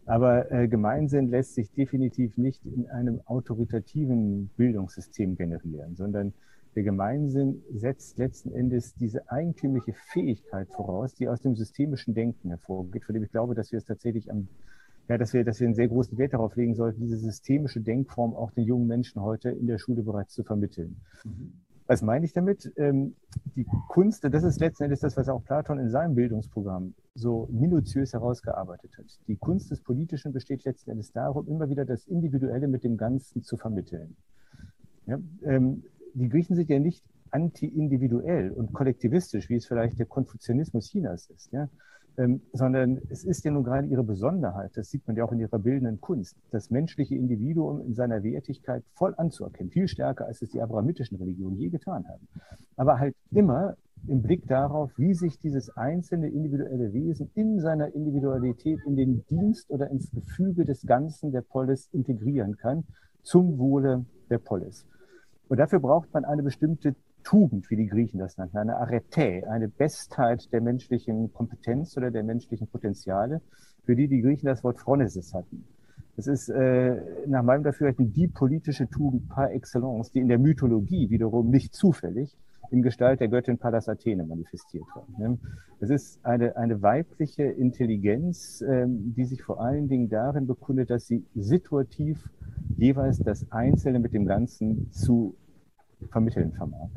Aber 0.06 0.50
äh, 0.52 0.68
Gemeinsinn 0.68 1.28
lässt 1.28 1.54
sich 1.54 1.72
definitiv 1.72 2.38
nicht 2.38 2.64
in 2.64 2.88
einem 2.88 3.20
autoritativen 3.24 4.48
Bildungssystem 4.56 5.36
generieren, 5.36 5.96
sondern 5.96 6.34
der 6.74 6.82
Gemeinsinn 6.82 7.62
setzt 7.72 8.18
letzten 8.18 8.52
Endes 8.52 8.94
diese 8.94 9.30
eigentümliche 9.30 9.92
Fähigkeit 9.92 10.68
voraus, 10.70 11.14
die 11.14 11.28
aus 11.28 11.40
dem 11.40 11.54
systemischen 11.54 12.14
Denken 12.14 12.48
hervorgeht, 12.48 13.04
von 13.04 13.14
dem 13.14 13.24
ich 13.24 13.30
glaube, 13.30 13.54
dass 13.54 13.72
wir 13.72 13.78
es 13.78 13.84
tatsächlich 13.84 14.30
am, 14.30 14.48
ja, 15.08 15.18
dass 15.18 15.32
wir, 15.32 15.44
dass 15.44 15.60
wir 15.60 15.66
einen 15.66 15.74
sehr 15.74 15.88
großen 15.88 16.16
Wert 16.16 16.32
darauf 16.32 16.56
legen 16.56 16.74
sollten, 16.74 17.00
diese 17.00 17.18
systemische 17.18 17.80
Denkform 17.80 18.34
auch 18.34 18.52
den 18.52 18.64
jungen 18.64 18.86
Menschen 18.86 19.20
heute 19.20 19.50
in 19.50 19.66
der 19.66 19.78
Schule 19.78 20.02
bereits 20.02 20.32
zu 20.32 20.44
vermitteln. 20.44 20.96
Mhm. 21.24 21.52
Was 21.86 22.00
meine 22.00 22.24
ich 22.24 22.32
damit? 22.32 22.72
Ähm, 22.76 23.16
die 23.56 23.66
Kunst, 23.88 24.24
das 24.24 24.44
ist 24.44 24.60
letzten 24.60 24.84
Endes 24.84 25.00
das, 25.00 25.16
was 25.16 25.28
auch 25.28 25.44
Platon 25.44 25.78
in 25.78 25.90
seinem 25.90 26.14
Bildungsprogramm 26.14 26.94
so 27.14 27.48
minutiös 27.52 28.14
herausgearbeitet 28.14 28.96
hat. 28.96 29.06
Die 29.26 29.36
Kunst 29.36 29.70
des 29.70 29.82
Politischen 29.82 30.32
besteht 30.32 30.64
letzten 30.64 30.92
Endes 30.92 31.12
darum, 31.12 31.46
immer 31.48 31.68
wieder 31.68 31.84
das 31.84 32.06
Individuelle 32.06 32.68
mit 32.68 32.84
dem 32.84 32.96
Ganzen 32.96 33.42
zu 33.42 33.56
vermitteln. 33.56 34.16
Ja, 35.06 35.18
ähm, 35.42 35.82
die 36.14 36.28
Griechen 36.28 36.56
sind 36.56 36.68
ja 36.68 36.78
nicht 36.78 37.04
anti-individuell 37.30 38.50
und 38.50 38.72
kollektivistisch, 38.72 39.48
wie 39.48 39.56
es 39.56 39.66
vielleicht 39.66 39.98
der 39.98 40.06
Konfuzianismus 40.06 40.90
Chinas 40.90 41.30
ist, 41.30 41.52
ja? 41.52 41.68
Ähm, 42.18 42.42
sondern 42.52 43.00
es 43.08 43.24
ist 43.24 43.42
ja 43.42 43.50
nun 43.50 43.64
gerade 43.64 43.86
ihre 43.86 44.04
Besonderheit, 44.04 44.72
das 44.74 44.90
sieht 44.90 45.06
man 45.06 45.16
ja 45.16 45.24
auch 45.24 45.32
in 45.32 45.40
ihrer 45.40 45.58
bildenden 45.58 45.98
Kunst, 45.98 46.36
das 46.50 46.68
menschliche 46.68 47.14
Individuum 47.14 47.80
in 47.80 47.94
seiner 47.94 48.22
Wertigkeit 48.22 48.84
voll 48.92 49.14
anzuerkennen, 49.16 49.70
viel 49.70 49.88
stärker, 49.88 50.26
als 50.26 50.42
es 50.42 50.50
die 50.50 50.60
abrahamitischen 50.60 51.16
Religionen 51.16 51.56
je 51.56 51.70
getan 51.70 52.06
haben. 52.06 52.28
Aber 52.76 52.98
halt 52.98 53.16
immer 53.30 53.76
im 54.08 54.20
Blick 54.20 54.46
darauf, 54.46 54.90
wie 54.98 55.14
sich 55.14 55.38
dieses 55.38 55.74
einzelne 55.74 56.28
individuelle 56.28 56.92
Wesen 56.92 57.30
in 57.34 57.60
seiner 57.60 57.94
Individualität 57.94 58.80
in 58.84 58.96
den 58.96 59.24
Dienst 59.30 59.70
oder 59.70 59.90
ins 59.90 60.10
Gefüge 60.10 60.66
des 60.66 60.84
Ganzen 60.84 61.32
der 61.32 61.40
Polis 61.40 61.88
integrieren 61.92 62.58
kann, 62.58 62.84
zum 63.22 63.58
Wohle 63.58 64.04
der 64.28 64.38
Polis. 64.38 64.86
Und 65.52 65.58
dafür 65.58 65.80
braucht 65.80 66.14
man 66.14 66.24
eine 66.24 66.42
bestimmte 66.42 66.94
Tugend, 67.24 67.70
wie 67.70 67.76
die 67.76 67.86
Griechen 67.86 68.18
das 68.18 68.38
nannten, 68.38 68.56
eine 68.56 68.78
Arete, 68.78 69.46
eine 69.50 69.68
Bestheit 69.68 70.50
der 70.50 70.62
menschlichen 70.62 71.30
Kompetenz 71.34 71.94
oder 71.98 72.10
der 72.10 72.22
menschlichen 72.22 72.68
Potenziale, 72.68 73.42
für 73.84 73.94
die 73.94 74.08
die 74.08 74.22
Griechen 74.22 74.46
das 74.46 74.64
Wort 74.64 74.78
Phronesis 74.78 75.34
hatten. 75.34 75.66
Das 76.16 76.26
ist 76.26 76.48
äh, 76.48 76.96
nach 77.26 77.42
meinem 77.42 77.64
Dafürhalten 77.64 78.14
die 78.14 78.28
politische 78.28 78.88
Tugend 78.88 79.28
par 79.28 79.52
excellence, 79.52 80.10
die 80.10 80.20
in 80.20 80.28
der 80.28 80.38
Mythologie 80.38 81.10
wiederum 81.10 81.50
nicht 81.50 81.74
zufällig 81.74 82.34
in 82.70 82.80
Gestalt 82.80 83.20
der 83.20 83.28
Göttin 83.28 83.58
Pallas 83.58 83.90
Athene 83.90 84.24
manifestiert 84.24 84.86
war. 84.94 85.06
Ne? 85.18 85.38
Es 85.80 85.90
ist 85.90 86.24
eine, 86.24 86.56
eine 86.56 86.80
weibliche 86.80 87.42
Intelligenz, 87.42 88.64
ähm, 88.66 89.12
die 89.14 89.26
sich 89.26 89.42
vor 89.42 89.60
allen 89.60 89.88
Dingen 89.88 90.08
darin 90.08 90.46
bekundet, 90.46 90.88
dass 90.88 91.06
sie 91.06 91.26
situativ 91.34 92.30
jeweils 92.78 93.18
das 93.18 93.52
Einzelne 93.52 93.98
mit 93.98 94.14
dem 94.14 94.24
Ganzen 94.24 94.90
zu 94.90 95.36
vermitteln 96.10 96.52
vermag. 96.52 96.90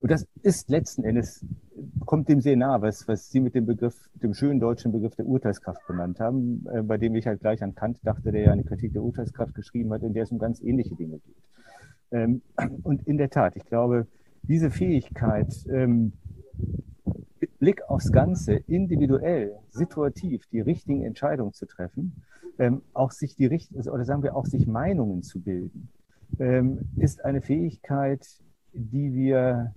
Und 0.00 0.12
das 0.12 0.26
ist 0.42 0.70
letzten 0.70 1.02
Endes, 1.02 1.44
kommt 2.06 2.28
dem 2.28 2.40
sehr 2.40 2.56
nah, 2.56 2.80
was, 2.80 3.08
was 3.08 3.30
Sie 3.30 3.40
mit 3.40 3.54
dem 3.54 3.66
Begriff, 3.66 4.08
dem 4.14 4.32
schönen 4.32 4.60
deutschen 4.60 4.92
Begriff 4.92 5.16
der 5.16 5.26
Urteilskraft 5.26 5.84
benannt 5.88 6.20
haben, 6.20 6.64
äh, 6.72 6.82
bei 6.82 6.98
dem 6.98 7.16
ich 7.16 7.26
halt 7.26 7.40
gleich 7.40 7.62
an 7.62 7.74
Kant 7.74 7.98
dachte, 8.04 8.30
der 8.30 8.42
ja 8.42 8.52
eine 8.52 8.64
Kritik 8.64 8.92
der 8.92 9.02
Urteilskraft 9.02 9.54
geschrieben 9.54 9.92
hat, 9.92 10.02
in 10.02 10.12
der 10.12 10.22
es 10.22 10.30
um 10.30 10.38
ganz 10.38 10.60
ähnliche 10.60 10.94
Dinge 10.94 11.18
geht. 11.18 11.36
Ähm, 12.12 12.42
und 12.84 13.06
in 13.08 13.18
der 13.18 13.30
Tat, 13.30 13.56
ich 13.56 13.64
glaube, 13.64 14.06
diese 14.42 14.70
Fähigkeit, 14.70 15.52
ähm, 15.68 16.12
mit 17.40 17.58
Blick 17.58 17.82
aufs 17.88 18.12
Ganze, 18.12 18.54
individuell, 18.54 19.56
situativ 19.68 20.46
die 20.52 20.60
richtigen 20.60 21.02
Entscheidungen 21.04 21.52
zu 21.52 21.66
treffen, 21.66 22.22
ähm, 22.58 22.82
auch 22.92 23.10
sich 23.10 23.34
die 23.34 23.46
richtigen, 23.46 23.80
oder 23.88 24.04
sagen 24.04 24.22
wir 24.22 24.36
auch 24.36 24.46
sich 24.46 24.66
Meinungen 24.66 25.22
zu 25.22 25.40
bilden, 25.40 25.88
ist 26.96 27.24
eine 27.24 27.40
Fähigkeit, 27.40 28.26
die 28.72 29.12
wir 29.12 29.74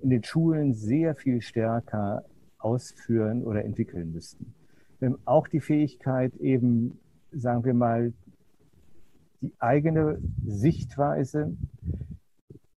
in 0.00 0.10
den 0.10 0.22
Schulen 0.22 0.74
sehr 0.74 1.14
viel 1.14 1.40
stärker 1.40 2.24
ausführen 2.58 3.44
oder 3.44 3.64
entwickeln 3.64 4.12
müssten. 4.12 4.54
Ähm, 5.00 5.18
auch 5.24 5.48
die 5.48 5.60
Fähigkeit 5.60 6.34
eben, 6.36 6.98
sagen 7.32 7.64
wir 7.64 7.74
mal, 7.74 8.12
die 9.40 9.52
eigene 9.58 10.18
Sichtweise 10.46 11.56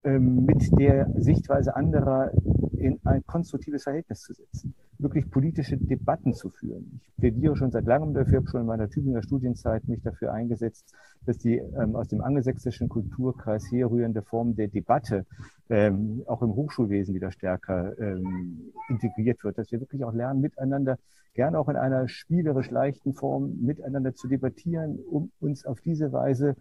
ähm, 0.03 0.45
mit 0.45 0.77
der 0.79 1.09
Sichtweise 1.17 1.75
anderer 1.75 2.31
in 2.77 2.99
ein 3.03 3.25
konstruktives 3.25 3.83
Verhältnis 3.83 4.21
zu 4.21 4.33
setzen 4.33 4.73
wirklich 4.99 5.29
politische 5.29 5.77
Debatten 5.77 6.33
zu 6.33 6.49
führen. 6.49 6.99
Ich 7.03 7.15
plädiere 7.17 7.55
schon 7.55 7.71
seit 7.71 7.85
langem 7.85 8.13
dafür, 8.13 8.37
habe 8.37 8.49
schon 8.49 8.61
in 8.61 8.67
meiner 8.67 8.89
Tübinger 8.89 9.21
Studienzeit 9.21 9.87
mich 9.87 10.01
dafür 10.01 10.33
eingesetzt, 10.33 10.93
dass 11.25 11.37
die 11.37 11.57
ähm, 11.57 11.95
aus 11.95 12.07
dem 12.07 12.21
angelsächsischen 12.21 12.89
Kulturkreis 12.89 13.71
herrührende 13.71 14.21
Form 14.21 14.55
der 14.55 14.67
Debatte 14.67 15.25
ähm, 15.69 16.23
auch 16.25 16.41
im 16.41 16.55
Hochschulwesen 16.55 17.13
wieder 17.13 17.31
stärker 17.31 17.97
ähm, 17.99 18.73
integriert 18.89 19.43
wird, 19.43 19.57
dass 19.57 19.71
wir 19.71 19.79
wirklich 19.79 20.03
auch 20.03 20.13
lernen, 20.13 20.41
miteinander, 20.41 20.97
gerne 21.33 21.59
auch 21.59 21.69
in 21.69 21.75
einer 21.75 22.07
spielerisch 22.07 22.71
leichten 22.71 23.13
Form 23.13 23.57
miteinander 23.61 24.15
zu 24.15 24.27
debattieren, 24.27 24.99
um 24.99 25.31
uns 25.39 25.65
auf 25.65 25.81
diese 25.81 26.11
Weise 26.11 26.55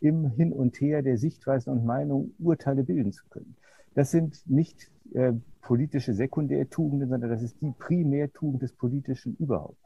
im 0.00 0.30
Hin 0.30 0.52
und 0.52 0.80
Her 0.80 1.02
der 1.02 1.18
Sichtweisen 1.18 1.72
und 1.72 1.84
Meinungen 1.84 2.34
Urteile 2.38 2.84
bilden 2.84 3.12
zu 3.12 3.24
können. 3.28 3.56
Das 3.94 4.10
sind 4.10 4.42
nicht 4.46 4.90
äh, 5.12 5.32
politische 5.70 6.14
Sekundärtugenden, 6.14 7.08
sondern 7.08 7.30
das 7.30 7.44
ist 7.44 7.62
die 7.62 7.70
Primärtugend 7.78 8.60
des 8.60 8.72
Politischen 8.72 9.36
überhaupt. 9.36 9.78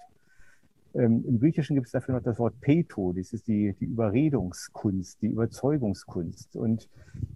Ähm, 0.94 1.22
Im 1.28 1.38
Griechischen 1.38 1.74
gibt 1.74 1.88
es 1.88 1.92
dafür 1.92 2.14
noch 2.14 2.22
das 2.22 2.38
Wort 2.38 2.58
Peto, 2.62 3.12
das 3.12 3.34
ist 3.34 3.46
die, 3.48 3.74
die 3.78 3.84
Überredungskunst, 3.84 5.20
die 5.20 5.26
Überzeugungskunst. 5.26 6.56
Und 6.56 6.88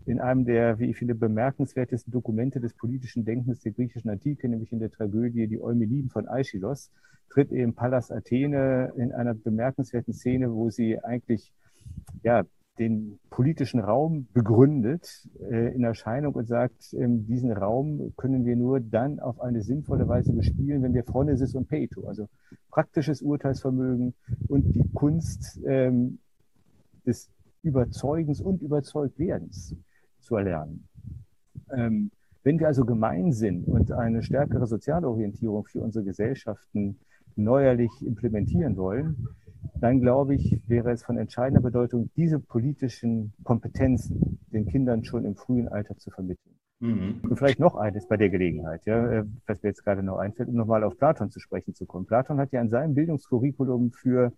in 0.07 0.19
einem 0.19 0.47
der, 0.47 0.79
wie 0.79 0.87
ich 0.87 0.97
finde, 0.97 1.15
bemerkenswertesten 1.15 2.11
Dokumente 2.11 2.59
des 2.59 2.73
politischen 2.73 3.27
Denkens 3.27 3.61
der 3.61 3.73
griechischen 3.73 4.09
Antike, 4.09 4.49
nämlich 4.49 4.73
in 4.73 4.79
der 4.79 4.91
Tragödie 4.91 5.47
Die 5.47 5.61
Eumeliden 5.61 6.09
von 6.09 6.27
Aeschylos, 6.27 6.91
tritt 7.29 7.53
eben 7.53 7.75
Pallas 7.75 8.11
Athene 8.11 8.95
in 8.97 9.13
einer 9.13 9.35
bemerkenswerten 9.35 10.15
Szene, 10.15 10.51
wo 10.55 10.71
sie 10.71 10.99
eigentlich 11.05 11.53
ja, 12.23 12.47
den 12.79 13.19
politischen 13.31 13.81
Raum 13.81 14.29
begründet 14.33 15.29
äh, 15.51 15.75
in 15.75 15.85
Erscheinung 15.85 16.35
und 16.35 16.47
sagt, 16.47 16.95
ähm, 16.95 17.27
diesen 17.27 17.53
Raum 17.53 18.13
können 18.17 18.45
wir 18.45 18.57
nur 18.57 18.81
dann 18.81 19.21
auf 19.21 19.41
eine 19.41 19.63
sinnvolle 19.63 20.09
Weise 20.09 20.33
bespielen, 20.33 20.83
wenn 20.83 20.95
wir 20.95 21.05
Phronesis 21.05 21.55
und 21.55 21.69
Peito, 21.69 22.07
also 22.07 22.29
praktisches 22.71 23.23
Urteilsvermögen 23.23 24.15
und 24.49 24.75
die 24.75 24.89
Kunst 24.95 25.61
ähm, 25.67 26.19
des 27.07 27.31
Überzeugens 27.63 28.41
und 28.41 28.63
Überzeugtwerdens 28.63 29.75
zu 30.21 30.37
erlernen. 30.37 30.89
Ähm, 31.77 32.11
wenn 32.45 32.61
wir 32.61 32.69
also 32.69 32.85
gemein 32.85 33.33
sind 33.33 33.67
und 33.67 33.93
eine 33.93 34.23
stärkere 34.23 34.67
soziale 34.67 35.09
Orientierung 35.09 35.67
für 35.67 35.81
unsere 35.81 36.05
Gesellschaften 36.05 36.99
neuerlich 37.37 37.91
implementieren 38.01 38.77
wollen, 38.77 39.29
dann 39.81 40.01
glaube 40.01 40.35
ich, 40.35 40.61
wäre 40.67 40.91
es 40.91 41.05
von 41.05 41.17
entscheidender 41.17 41.61
Bedeutung, 41.61 42.11
diese 42.17 42.39
politischen 42.39 43.33
Kompetenzen 43.45 44.41
den 44.53 44.67
Kindern 44.67 45.05
schon 45.05 45.25
im 45.25 45.37
frühen 45.37 45.69
Alter 45.69 45.97
zu 45.97 46.11
vermitteln. 46.11 46.55
Mhm. 46.81 47.21
Und 47.23 47.37
vielleicht 47.37 47.59
noch 47.59 47.75
eines 47.75 48.07
bei 48.07 48.17
der 48.17 48.31
Gelegenheit, 48.31 48.85
ja, 48.87 49.11
äh, 49.11 49.25
was 49.47 49.63
mir 49.63 49.71
jetzt 49.71 49.85
gerade 49.85 50.03
noch 50.03 50.19
einfällt, 50.19 50.49
um 50.49 50.55
nochmal 50.55 50.85
auf 50.85 50.97
Platon 50.97 51.31
zu 51.31 51.41
sprechen 51.41 51.75
zu 51.75 51.87
kommen. 51.87 52.07
Platon 52.07 52.39
hat 52.39 52.53
ja 52.53 52.61
in 52.61 52.71
seinem 52.71 52.95
Bildungskurriculum 52.95 53.93
für 53.93 54.33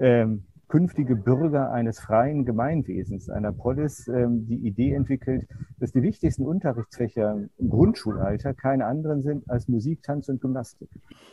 ähm, 0.00 0.44
künftige 0.68 1.14
Bürger 1.14 1.70
eines 1.70 2.00
freien 2.00 2.44
Gemeinwesens, 2.44 3.28
einer 3.30 3.52
Polis, 3.52 4.08
ähm, 4.08 4.46
die 4.46 4.66
Idee 4.66 4.92
entwickelt, 4.94 5.46
dass 5.78 5.92
die 5.92 6.02
wichtigsten 6.02 6.46
Unterrichtsfächer 6.46 7.44
im 7.58 7.70
Grundschulalter 7.70 8.54
keine 8.54 8.86
anderen 8.86 9.22
sind 9.22 9.48
als 9.48 9.68
Musik, 9.68 10.02
Tanz 10.02 10.28
und 10.28 10.40
Gymnastik. 10.40 10.88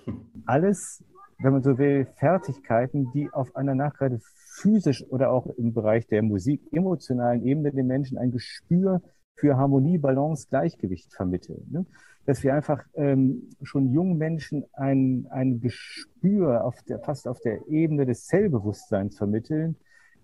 Alles 0.46 1.04
wenn 1.42 1.54
man 1.54 1.64
so 1.64 1.78
will, 1.78 2.06
Fertigkeiten, 2.18 3.12
die 3.14 3.30
auf 3.32 3.56
einer 3.56 3.76
nachgerade 3.76 4.20
physisch 4.54 5.04
oder 5.10 5.32
auch 5.32 5.48
im 5.58 5.74
Bereich 5.74 6.08
der 6.08 6.22
Musik 6.22 6.62
emotionalen 6.72 7.44
Ebene 7.46 7.72
den 7.72 7.88
Menschen 7.88 8.18
ein 8.18 8.32
Gespür 8.32 9.02
für 9.36 9.58
Harmonie, 9.58 9.98
Balance, 9.98 10.48
Gleichgewicht 10.50 11.14
vermitteln. 11.14 11.66
Ne? 11.72 11.86
Dass 12.26 12.44
wir 12.44 12.54
einfach 12.54 12.84
ähm, 12.94 13.50
schon 13.64 13.92
jungen 13.92 14.18
Menschen 14.18 14.66
ein, 14.74 15.28
ein 15.32 15.60
Gespür 15.60 16.64
auf 16.64 16.82
der, 16.84 17.00
fast 17.00 17.28
auf 17.28 17.40
der 17.40 17.68
Ebene 17.68 18.06
des 18.06 18.26
Zellbewusstseins 18.26 19.18
vermitteln, 19.18 19.78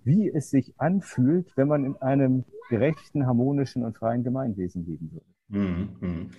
wie 0.04 0.30
es 0.30 0.52
sich 0.52 0.74
anfühlt, 0.78 1.52
wenn 1.58 1.68
man 1.68 1.84
in 1.84 1.96
einem 1.98 2.46
gerechten, 2.70 3.26
harmonischen 3.26 3.84
und 3.84 3.98
freien 3.98 4.24
Gemeinwesen 4.24 4.86
leben 4.86 5.12
würde. 5.12 5.26
Mhm. 5.50 6.30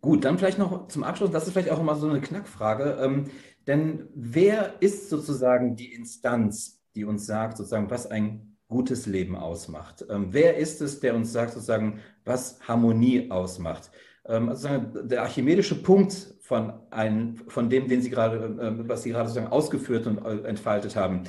Gut, 0.00 0.24
dann 0.24 0.38
vielleicht 0.38 0.58
noch 0.58 0.88
zum 0.88 1.04
Abschluss, 1.04 1.30
das 1.30 1.46
ist 1.46 1.52
vielleicht 1.52 1.70
auch 1.70 1.80
immer 1.80 1.96
so 1.96 2.08
eine 2.08 2.20
Knackfrage. 2.20 2.98
Ähm, 3.00 3.24
denn 3.66 4.08
wer 4.14 4.80
ist 4.80 5.08
sozusagen 5.10 5.76
die 5.76 5.92
Instanz, 5.92 6.80
die 6.94 7.04
uns 7.04 7.26
sagt, 7.26 7.56
sozusagen, 7.56 7.90
was 7.90 8.06
ein 8.06 8.56
gutes 8.68 9.06
Leben 9.06 9.36
ausmacht? 9.36 10.04
Ähm, 10.08 10.28
wer 10.30 10.56
ist 10.56 10.80
es, 10.80 11.00
der 11.00 11.14
uns 11.14 11.32
sagt, 11.32 11.52
sozusagen, 11.52 12.00
was 12.24 12.60
Harmonie 12.66 13.30
ausmacht? 13.30 13.90
Ähm, 14.26 14.48
also 14.48 14.68
der 14.68 15.22
archimedische 15.22 15.82
Punkt 15.82 16.34
von, 16.40 16.74
einem, 16.90 17.36
von 17.48 17.68
dem, 17.68 17.88
den 17.88 18.02
Sie 18.02 18.10
gerade, 18.10 18.36
äh, 18.36 18.88
was 18.88 19.02
Sie 19.02 19.10
gerade 19.10 19.28
sozusagen 19.28 19.52
ausgeführt 19.52 20.06
und 20.06 20.24
äh, 20.24 20.46
entfaltet 20.48 20.96
haben, 20.96 21.24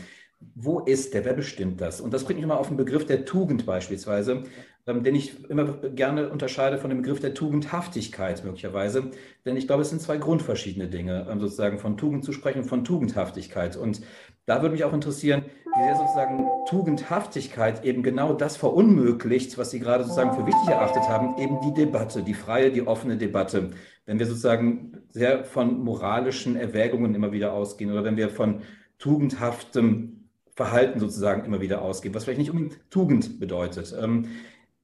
wo 0.53 0.81
ist 0.81 1.13
der? 1.13 1.25
Wer 1.25 1.33
bestimmt 1.33 1.81
das? 1.81 1.99
Und 1.99 2.13
das 2.13 2.23
bringt 2.23 2.37
mich 2.37 2.43
immer 2.43 2.59
auf 2.59 2.67
den 2.67 2.77
Begriff 2.77 3.05
der 3.05 3.25
Tugend 3.25 3.65
beispielsweise, 3.65 4.31
ähm, 4.33 4.43
den 4.87 5.15
ich 5.15 5.49
immer 5.49 5.65
gerne 5.65 6.29
unterscheide 6.29 6.77
von 6.77 6.89
dem 6.89 7.01
Begriff 7.01 7.19
der 7.19 7.33
Tugendhaftigkeit 7.33 8.43
möglicherweise. 8.45 9.11
Denn 9.45 9.57
ich 9.57 9.67
glaube, 9.67 9.81
es 9.81 9.89
sind 9.89 10.01
zwei 10.01 10.17
grundverschiedene 10.17 10.87
Dinge, 10.87 11.27
ähm, 11.29 11.41
sozusagen 11.41 11.77
von 11.77 11.97
Tugend 11.97 12.23
zu 12.23 12.31
sprechen 12.31 12.59
und 12.59 12.67
von 12.67 12.85
Tugendhaftigkeit. 12.85 13.75
Und 13.75 14.01
da 14.45 14.61
würde 14.61 14.73
mich 14.73 14.85
auch 14.85 14.93
interessieren, 14.93 15.43
wie 15.75 15.83
sehr 15.83 15.97
sozusagen 15.97 16.47
Tugendhaftigkeit 16.69 17.83
eben 17.83 18.01
genau 18.01 18.33
das 18.33 18.55
verunmöglicht, 18.55 19.57
was 19.57 19.71
Sie 19.71 19.79
gerade 19.79 20.05
sozusagen 20.05 20.33
für 20.33 20.47
wichtig 20.47 20.69
erachtet 20.69 21.03
haben, 21.09 21.37
eben 21.37 21.59
die 21.61 21.73
Debatte, 21.73 22.23
die 22.23 22.33
freie, 22.33 22.71
die 22.71 22.87
offene 22.87 23.17
Debatte. 23.17 23.71
Wenn 24.05 24.19
wir 24.19 24.25
sozusagen 24.25 24.93
sehr 25.09 25.43
von 25.43 25.83
moralischen 25.83 26.55
Erwägungen 26.55 27.13
immer 27.13 27.33
wieder 27.33 27.51
ausgehen 27.51 27.91
oder 27.91 28.05
wenn 28.05 28.15
wir 28.15 28.29
von 28.29 28.61
tugendhaftem 28.99 30.29
Verhalten 30.55 30.99
sozusagen 30.99 31.45
immer 31.45 31.61
wieder 31.61 31.81
ausgeben, 31.81 32.15
was 32.15 32.23
vielleicht 32.23 32.39
nicht 32.39 32.51
unbedingt 32.51 32.79
Tugend 32.89 33.39
bedeutet. 33.39 33.93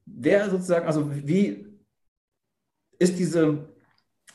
Wer 0.05 0.49
sozusagen, 0.49 0.85
also 0.85 1.09
wie 1.27 1.65
ist 2.99 3.17
diese, 3.19 3.69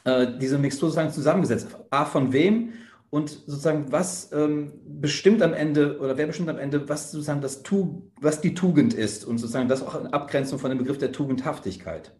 äh, 0.04 0.38
diese 0.38 0.58
Mixtur 0.58 0.88
sozusagen 0.88 1.12
zusammengesetzt? 1.12 1.76
A, 1.90 2.04
von 2.04 2.32
wem? 2.32 2.72
Und 3.10 3.30
sozusagen, 3.30 3.90
was 3.90 4.32
ähm, 4.32 4.72
bestimmt 4.84 5.40
am 5.40 5.54
Ende 5.54 5.98
oder 5.98 6.18
wer 6.18 6.26
bestimmt 6.26 6.50
am 6.50 6.58
Ende, 6.58 6.88
was 6.90 7.10
sozusagen 7.10 7.40
das 7.40 7.62
tu 7.62 8.10
was 8.20 8.42
die 8.42 8.52
Tugend 8.52 8.92
ist 8.92 9.24
und 9.24 9.38
sozusagen 9.38 9.68
das 9.68 9.82
auch 9.82 9.98
in 9.98 10.08
Abgrenzung 10.08 10.58
von 10.58 10.70
dem 10.70 10.78
Begriff 10.78 10.98
der 10.98 11.12
Tugendhaftigkeit? 11.12 12.12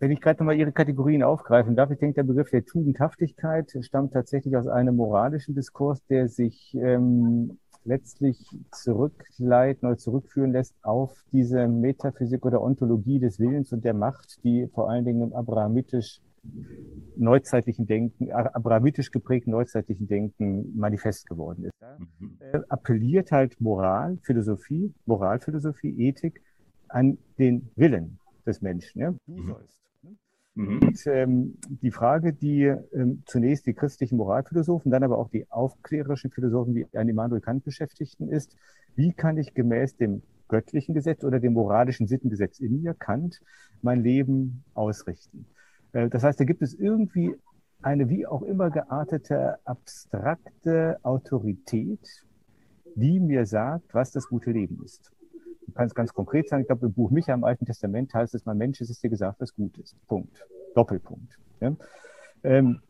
Wenn 0.00 0.12
ich 0.12 0.20
gerade 0.20 0.38
nochmal 0.38 0.56
Ihre 0.56 0.70
Kategorien 0.70 1.24
aufgreifen 1.24 1.74
darf, 1.74 1.90
ich 1.90 1.98
denke, 1.98 2.14
der 2.14 2.22
Begriff 2.22 2.50
der 2.50 2.64
Tugendhaftigkeit 2.64 3.76
stammt 3.80 4.12
tatsächlich 4.12 4.56
aus 4.56 4.68
einem 4.68 4.94
moralischen 4.94 5.56
Diskurs, 5.56 6.04
der 6.06 6.28
sich 6.28 6.72
ähm, 6.76 7.58
letztlich 7.84 8.38
zurückleiten 8.72 9.86
oder 9.86 9.96
zurückführen 9.96 10.52
lässt 10.52 10.74
auf 10.82 11.24
diese 11.32 11.68
Metaphysik 11.68 12.44
oder 12.44 12.62
Ontologie 12.62 13.18
des 13.18 13.38
Willens 13.38 13.72
und 13.72 13.84
der 13.84 13.94
Macht, 13.94 14.42
die 14.44 14.68
vor 14.74 14.90
allen 14.90 15.04
Dingen 15.04 15.22
im 15.22 15.32
abrahamitisch 15.32 16.20
neuzeitlichen 17.16 17.86
Denken, 17.86 18.30
abrahamitisch 18.32 19.10
geprägten 19.10 19.50
neuzeitlichen 19.50 20.06
Denken 20.06 20.76
manifest 20.76 21.26
geworden 21.26 21.64
ist. 21.64 21.72
Mhm. 22.20 22.38
Äh, 22.40 22.60
appelliert 22.68 23.32
halt 23.32 23.60
Moral, 23.60 24.18
Philosophie, 24.22 24.94
Moralphilosophie, 25.06 26.08
Ethik 26.08 26.42
an 26.88 27.18
den 27.38 27.70
Willen 27.76 28.18
des 28.46 28.62
Menschen. 28.62 29.00
Ja? 29.00 29.14
Du 29.26 29.32
mhm. 29.32 29.46
sollst. 29.48 29.87
Mhm. 30.58 30.80
Und 30.82 31.06
ähm, 31.06 31.54
die 31.68 31.92
Frage, 31.92 32.32
die 32.32 32.64
ähm, 32.64 33.22
zunächst 33.26 33.66
die 33.66 33.74
christlichen 33.74 34.16
Moralphilosophen, 34.16 34.90
dann 34.90 35.04
aber 35.04 35.16
auch 35.16 35.28
die 35.28 35.48
aufklärerischen 35.50 36.32
Philosophen 36.32 36.74
wie 36.74 36.84
ein 36.94 37.08
Immanuel 37.08 37.40
Kant 37.40 37.62
beschäftigten, 37.62 38.28
ist, 38.28 38.56
wie 38.96 39.12
kann 39.12 39.36
ich 39.36 39.54
gemäß 39.54 39.96
dem 39.96 40.22
göttlichen 40.48 40.96
Gesetz 40.96 41.22
oder 41.22 41.38
dem 41.38 41.52
moralischen 41.52 42.08
Sittengesetz 42.08 42.58
in 42.58 42.82
mir, 42.82 42.94
Kant, 42.94 43.40
mein 43.82 44.02
Leben 44.02 44.64
ausrichten? 44.74 45.46
Äh, 45.92 46.08
das 46.08 46.24
heißt, 46.24 46.40
da 46.40 46.44
gibt 46.44 46.62
es 46.62 46.74
irgendwie 46.74 47.36
eine 47.80 48.08
wie 48.08 48.26
auch 48.26 48.42
immer 48.42 48.70
geartete 48.70 49.64
abstrakte 49.64 50.98
Autorität, 51.04 52.24
die 52.96 53.20
mir 53.20 53.46
sagt, 53.46 53.94
was 53.94 54.10
das 54.10 54.26
gute 54.26 54.50
Leben 54.50 54.82
ist. 54.84 55.12
Du 55.68 55.74
kannst 55.74 55.94
ganz 55.94 56.14
konkret 56.14 56.48
sagen, 56.48 56.62
ich 56.62 56.66
glaube, 56.66 56.86
im 56.86 56.94
Buch 56.94 57.10
Micha 57.10 57.34
im 57.34 57.44
Alten 57.44 57.66
Testament 57.66 58.12
heißt 58.14 58.34
es, 58.34 58.46
mein 58.46 58.56
Mensch 58.56 58.80
ist 58.80 58.88
es 58.88 59.00
dir 59.00 59.10
gesagt, 59.10 59.38
was 59.38 59.54
gut 59.54 59.76
ist. 59.76 59.94
Punkt. 60.06 60.46
Doppelpunkt. 60.74 61.38
Ja? 61.60 61.76
Ähm, 62.42 62.80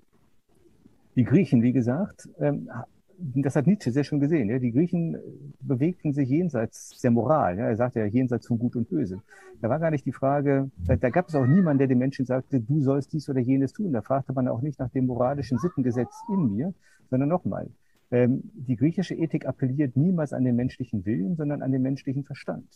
die 1.17 1.25
Griechen, 1.25 1.61
wie 1.63 1.73
gesagt, 1.73 2.29
ähm, 2.39 2.71
das 3.19 3.57
hat 3.57 3.67
Nietzsche 3.67 3.91
sehr 3.91 4.05
schon 4.05 4.21
gesehen. 4.21 4.49
Ja? 4.49 4.61
Die 4.61 4.71
Griechen 4.71 5.19
bewegten 5.61 6.13
sich 6.13 6.29
jenseits 6.29 7.01
der 7.01 7.11
Moral. 7.11 7.59
Ja? 7.59 7.65
Er 7.65 7.77
sagte 7.77 7.99
ja 7.99 8.07
jenseits 8.07 8.47
von 8.47 8.61
Gut 8.61 8.77
und 8.77 8.89
Böse. 8.89 9.23
Da 9.61 9.69
war 9.69 9.81
gar 9.81 9.91
nicht 9.91 10.07
die 10.07 10.13
Frage, 10.13 10.71
da, 10.87 10.95
da 10.95 11.11
gab 11.11 11.29
es 11.29 11.35
auch 11.35 11.47
niemanden, 11.47 11.79
der 11.79 11.89
den 11.89 11.99
Menschen 11.99 12.27
sagte, 12.27 12.61
du 12.61 12.81
sollst 12.81 13.13
dies 13.13 13.29
oder 13.29 13.41
jenes 13.41 13.73
tun. 13.73 13.93
Da 13.93 14.03
fragte 14.03 14.33
man 14.33 14.47
auch 14.47 14.61
nicht 14.61 14.79
nach 14.79 14.91
dem 14.91 15.07
moralischen 15.07 15.59
Sittengesetz 15.59 16.15
in 16.33 16.55
mir, 16.55 16.73
sondern 17.11 17.29
nochmal, 17.29 17.69
die 18.11 18.77
griechische 18.77 19.15
Ethik 19.15 19.47
appelliert 19.47 19.95
niemals 19.97 20.33
an 20.33 20.45
den 20.45 20.57
menschlichen 20.57 21.05
Willen, 21.05 21.37
sondern 21.37 21.61
an 21.61 21.73
den 21.73 21.83
menschlichen 21.83 22.25
Verstand, 22.25 22.67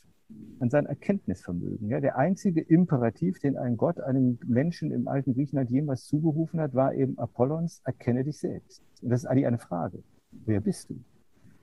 an 0.60 0.68
sein 0.68 0.84
Erkenntnisvermögen. 0.84 1.88
Ja, 1.88 2.00
der 2.00 2.18
einzige 2.18 2.60
Imperativ, 2.60 3.38
den 3.38 3.56
ein 3.56 3.78
Gott 3.78 3.98
einem 3.98 4.38
Menschen 4.46 4.92
im 4.92 5.08
alten 5.08 5.32
Griechenland 5.32 5.70
jemals 5.70 6.04
zugerufen 6.04 6.60
hat, 6.60 6.74
war 6.74 6.94
eben 6.94 7.18
Apollons, 7.18 7.80
erkenne 7.84 8.24
dich 8.24 8.40
selbst. 8.40 8.82
Und 9.00 9.08
das 9.08 9.20
ist 9.22 9.26
eigentlich 9.26 9.46
eine 9.46 9.58
Frage. 9.58 10.02
Wer 10.44 10.60
bist 10.60 10.90
du? 10.90 10.96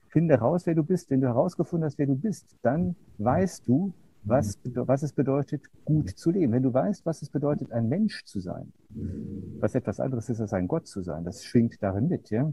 Finde 0.08 0.34
heraus, 0.34 0.66
wer 0.66 0.74
du 0.74 0.82
bist. 0.82 1.08
Wenn 1.10 1.20
du 1.20 1.28
herausgefunden 1.28 1.84
hast, 1.86 1.98
wer 1.98 2.06
du 2.06 2.16
bist, 2.16 2.56
dann 2.62 2.96
weißt 3.18 3.68
du, 3.68 3.92
was, 4.24 4.58
was 4.64 5.02
es 5.04 5.12
bedeutet, 5.12 5.62
gut 5.84 6.10
zu 6.10 6.32
leben. 6.32 6.52
Wenn 6.52 6.64
du 6.64 6.74
weißt, 6.74 7.06
was 7.06 7.22
es 7.22 7.30
bedeutet, 7.30 7.70
ein 7.70 7.88
Mensch 7.88 8.24
zu 8.24 8.40
sein, 8.40 8.72
was 9.60 9.76
etwas 9.76 10.00
anderes 10.00 10.28
ist 10.28 10.40
als 10.40 10.52
ein 10.52 10.66
Gott 10.66 10.88
zu 10.88 11.02
sein, 11.02 11.24
das 11.24 11.44
schwingt 11.44 11.80
darin 11.80 12.08
mit, 12.08 12.30
ja. 12.30 12.52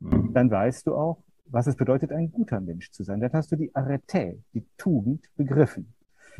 Dann 0.00 0.50
weißt 0.50 0.86
du 0.86 0.94
auch, 0.94 1.22
was 1.46 1.66
es 1.66 1.76
bedeutet, 1.76 2.12
ein 2.12 2.30
guter 2.30 2.60
Mensch 2.60 2.90
zu 2.90 3.02
sein. 3.02 3.20
Dann 3.20 3.32
hast 3.32 3.50
du 3.52 3.56
die 3.56 3.74
Arete, 3.74 4.38
die 4.54 4.64
Tugend 4.76 5.28
begriffen. 5.36 5.94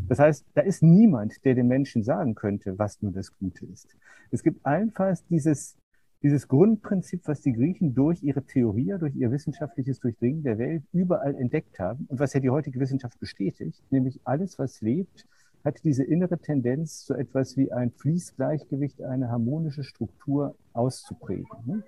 Das 0.06 0.18
heißt, 0.18 0.46
da 0.54 0.61
ist 0.61 0.82
niemand, 0.82 1.44
der 1.44 1.54
dem 1.54 1.66
Menschen 1.66 2.02
sagen 2.04 2.34
könnte, 2.34 2.78
was 2.78 3.02
nun 3.02 3.12
das 3.12 3.36
Gute 3.36 3.66
ist. 3.66 3.96
Es 4.30 4.42
gibt 4.42 4.64
allenfalls 4.64 5.24
dieses, 5.26 5.76
dieses 6.22 6.46
Grundprinzip, 6.46 7.22
was 7.26 7.40
die 7.40 7.52
Griechen 7.52 7.94
durch 7.94 8.22
ihre 8.22 8.44
Theorie, 8.44 8.94
durch 8.98 9.16
ihr 9.16 9.30
wissenschaftliches 9.30 9.98
Durchdringen 9.98 10.42
der 10.42 10.59
Welt 10.59 10.84
überall 10.92 11.34
entdeckt 11.34 11.80
haben 11.80 12.06
und 12.09 12.20
was 12.20 12.32
ja 12.32 12.40
die 12.40 12.50
heutige 12.50 12.78
Wissenschaft 12.78 13.18
bestätigt, 13.18 13.82
nämlich 13.90 14.20
alles, 14.24 14.59
was 14.59 14.80
lebt, 14.80 15.26
hat 15.64 15.82
diese 15.82 16.04
innere 16.04 16.38
Tendenz, 16.38 17.04
so 17.04 17.14
etwas 17.14 17.56
wie 17.56 17.72
ein 17.72 17.90
Fließgleichgewicht, 17.90 19.02
eine 19.02 19.28
harmonische 19.28 19.82
Struktur 19.82 20.54
auszuprägen. 20.72 21.82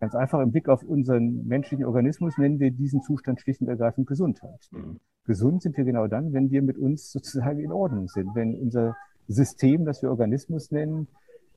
Ganz 0.00 0.14
einfach 0.14 0.40
im 0.40 0.50
Blick 0.50 0.68
auf 0.68 0.82
unseren 0.82 1.46
menschlichen 1.46 1.84
Organismus 1.84 2.38
nennen 2.38 2.58
wir 2.58 2.70
diesen 2.70 3.02
Zustand 3.02 3.40
schlicht 3.40 3.60
und 3.60 3.68
ergreifend 3.68 4.06
Gesundheit. 4.06 4.68
Mhm. 4.70 4.98
Gesund 5.24 5.62
sind 5.62 5.76
wir 5.76 5.84
genau 5.84 6.06
dann, 6.06 6.32
wenn 6.32 6.50
wir 6.50 6.62
mit 6.62 6.78
uns 6.78 7.12
sozusagen 7.12 7.60
in 7.60 7.70
Ordnung 7.70 8.08
sind, 8.08 8.34
wenn 8.34 8.54
unser 8.54 8.96
System, 9.28 9.84
das 9.84 10.02
wir 10.02 10.10
Organismus 10.10 10.70
nennen, 10.70 11.06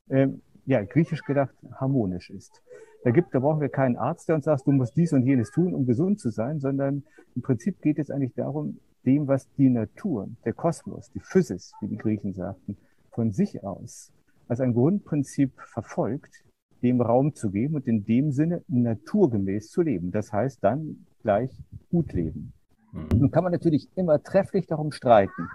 äh, 0.09 0.27
ja, 0.65 0.83
griechisch 0.83 1.23
gedacht, 1.23 1.55
harmonisch 1.73 2.29
ist. 2.29 2.61
Da, 3.03 3.11
gibt, 3.11 3.33
da 3.33 3.39
brauchen 3.39 3.61
wir 3.61 3.69
keinen 3.69 3.95
Arzt, 3.95 4.27
der 4.27 4.35
uns 4.35 4.45
sagt, 4.45 4.67
du 4.67 4.71
musst 4.71 4.95
dies 4.95 5.13
und 5.13 5.25
jenes 5.25 5.51
tun, 5.51 5.73
um 5.73 5.85
gesund 5.85 6.19
zu 6.19 6.29
sein, 6.29 6.59
sondern 6.59 7.03
im 7.35 7.41
Prinzip 7.41 7.81
geht 7.81 7.97
es 7.97 8.11
eigentlich 8.11 8.33
darum, 8.33 8.79
dem, 9.05 9.27
was 9.27 9.49
die 9.53 9.69
Natur, 9.69 10.29
der 10.45 10.53
Kosmos, 10.53 11.11
die 11.11 11.19
Physis, 11.19 11.73
wie 11.81 11.87
die 11.87 11.97
Griechen 11.97 12.33
sagten, 12.33 12.77
von 13.11 13.31
sich 13.31 13.63
aus 13.63 14.11
als 14.47 14.59
ein 14.59 14.73
Grundprinzip 14.73 15.51
verfolgt, 15.61 16.43
dem 16.83 17.01
Raum 17.01 17.33
zu 17.33 17.49
geben 17.49 17.75
und 17.75 17.87
in 17.87 18.05
dem 18.05 18.31
Sinne 18.31 18.63
naturgemäß 18.67 19.69
zu 19.69 19.81
leben. 19.81 20.11
Das 20.11 20.31
heißt 20.31 20.63
dann 20.63 21.05
gleich 21.21 21.49
gut 21.89 22.13
leben. 22.13 22.53
Mhm. 22.91 23.07
Nun 23.19 23.31
kann 23.31 23.43
man 23.43 23.53
natürlich 23.53 23.89
immer 23.95 24.21
trefflich 24.21 24.67
darum 24.67 24.91
streiten, 24.91 25.47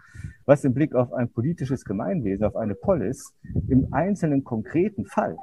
was 0.47 0.65
im 0.65 0.75
Blick 0.75 0.95
auf 0.95 1.13
ein 1.13 1.29
politisches 1.29 1.85
Gemeinwesen, 1.85 2.45
auf 2.45 2.57
eine 2.57 2.75
Polis, 2.75 3.35
im 3.69 3.93
einzelnen 3.93 4.43
konkreten 4.43 5.05
Fall 5.05 5.37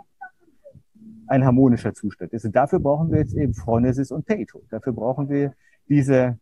ein 1.28 1.46
harmonischer 1.46 1.94
Zustand 1.94 2.34
ist. 2.34 2.46
Und 2.46 2.56
dafür 2.56 2.80
brauchen 2.80 3.12
wir 3.12 3.20
jetzt 3.20 3.36
eben 3.36 3.54
Phronesis 3.54 4.12
und 4.12 4.26
Peito. 4.26 4.62
Dafür 4.70 4.94
brauchen 4.94 5.30
wir 5.30 5.54
diese 5.88 6.38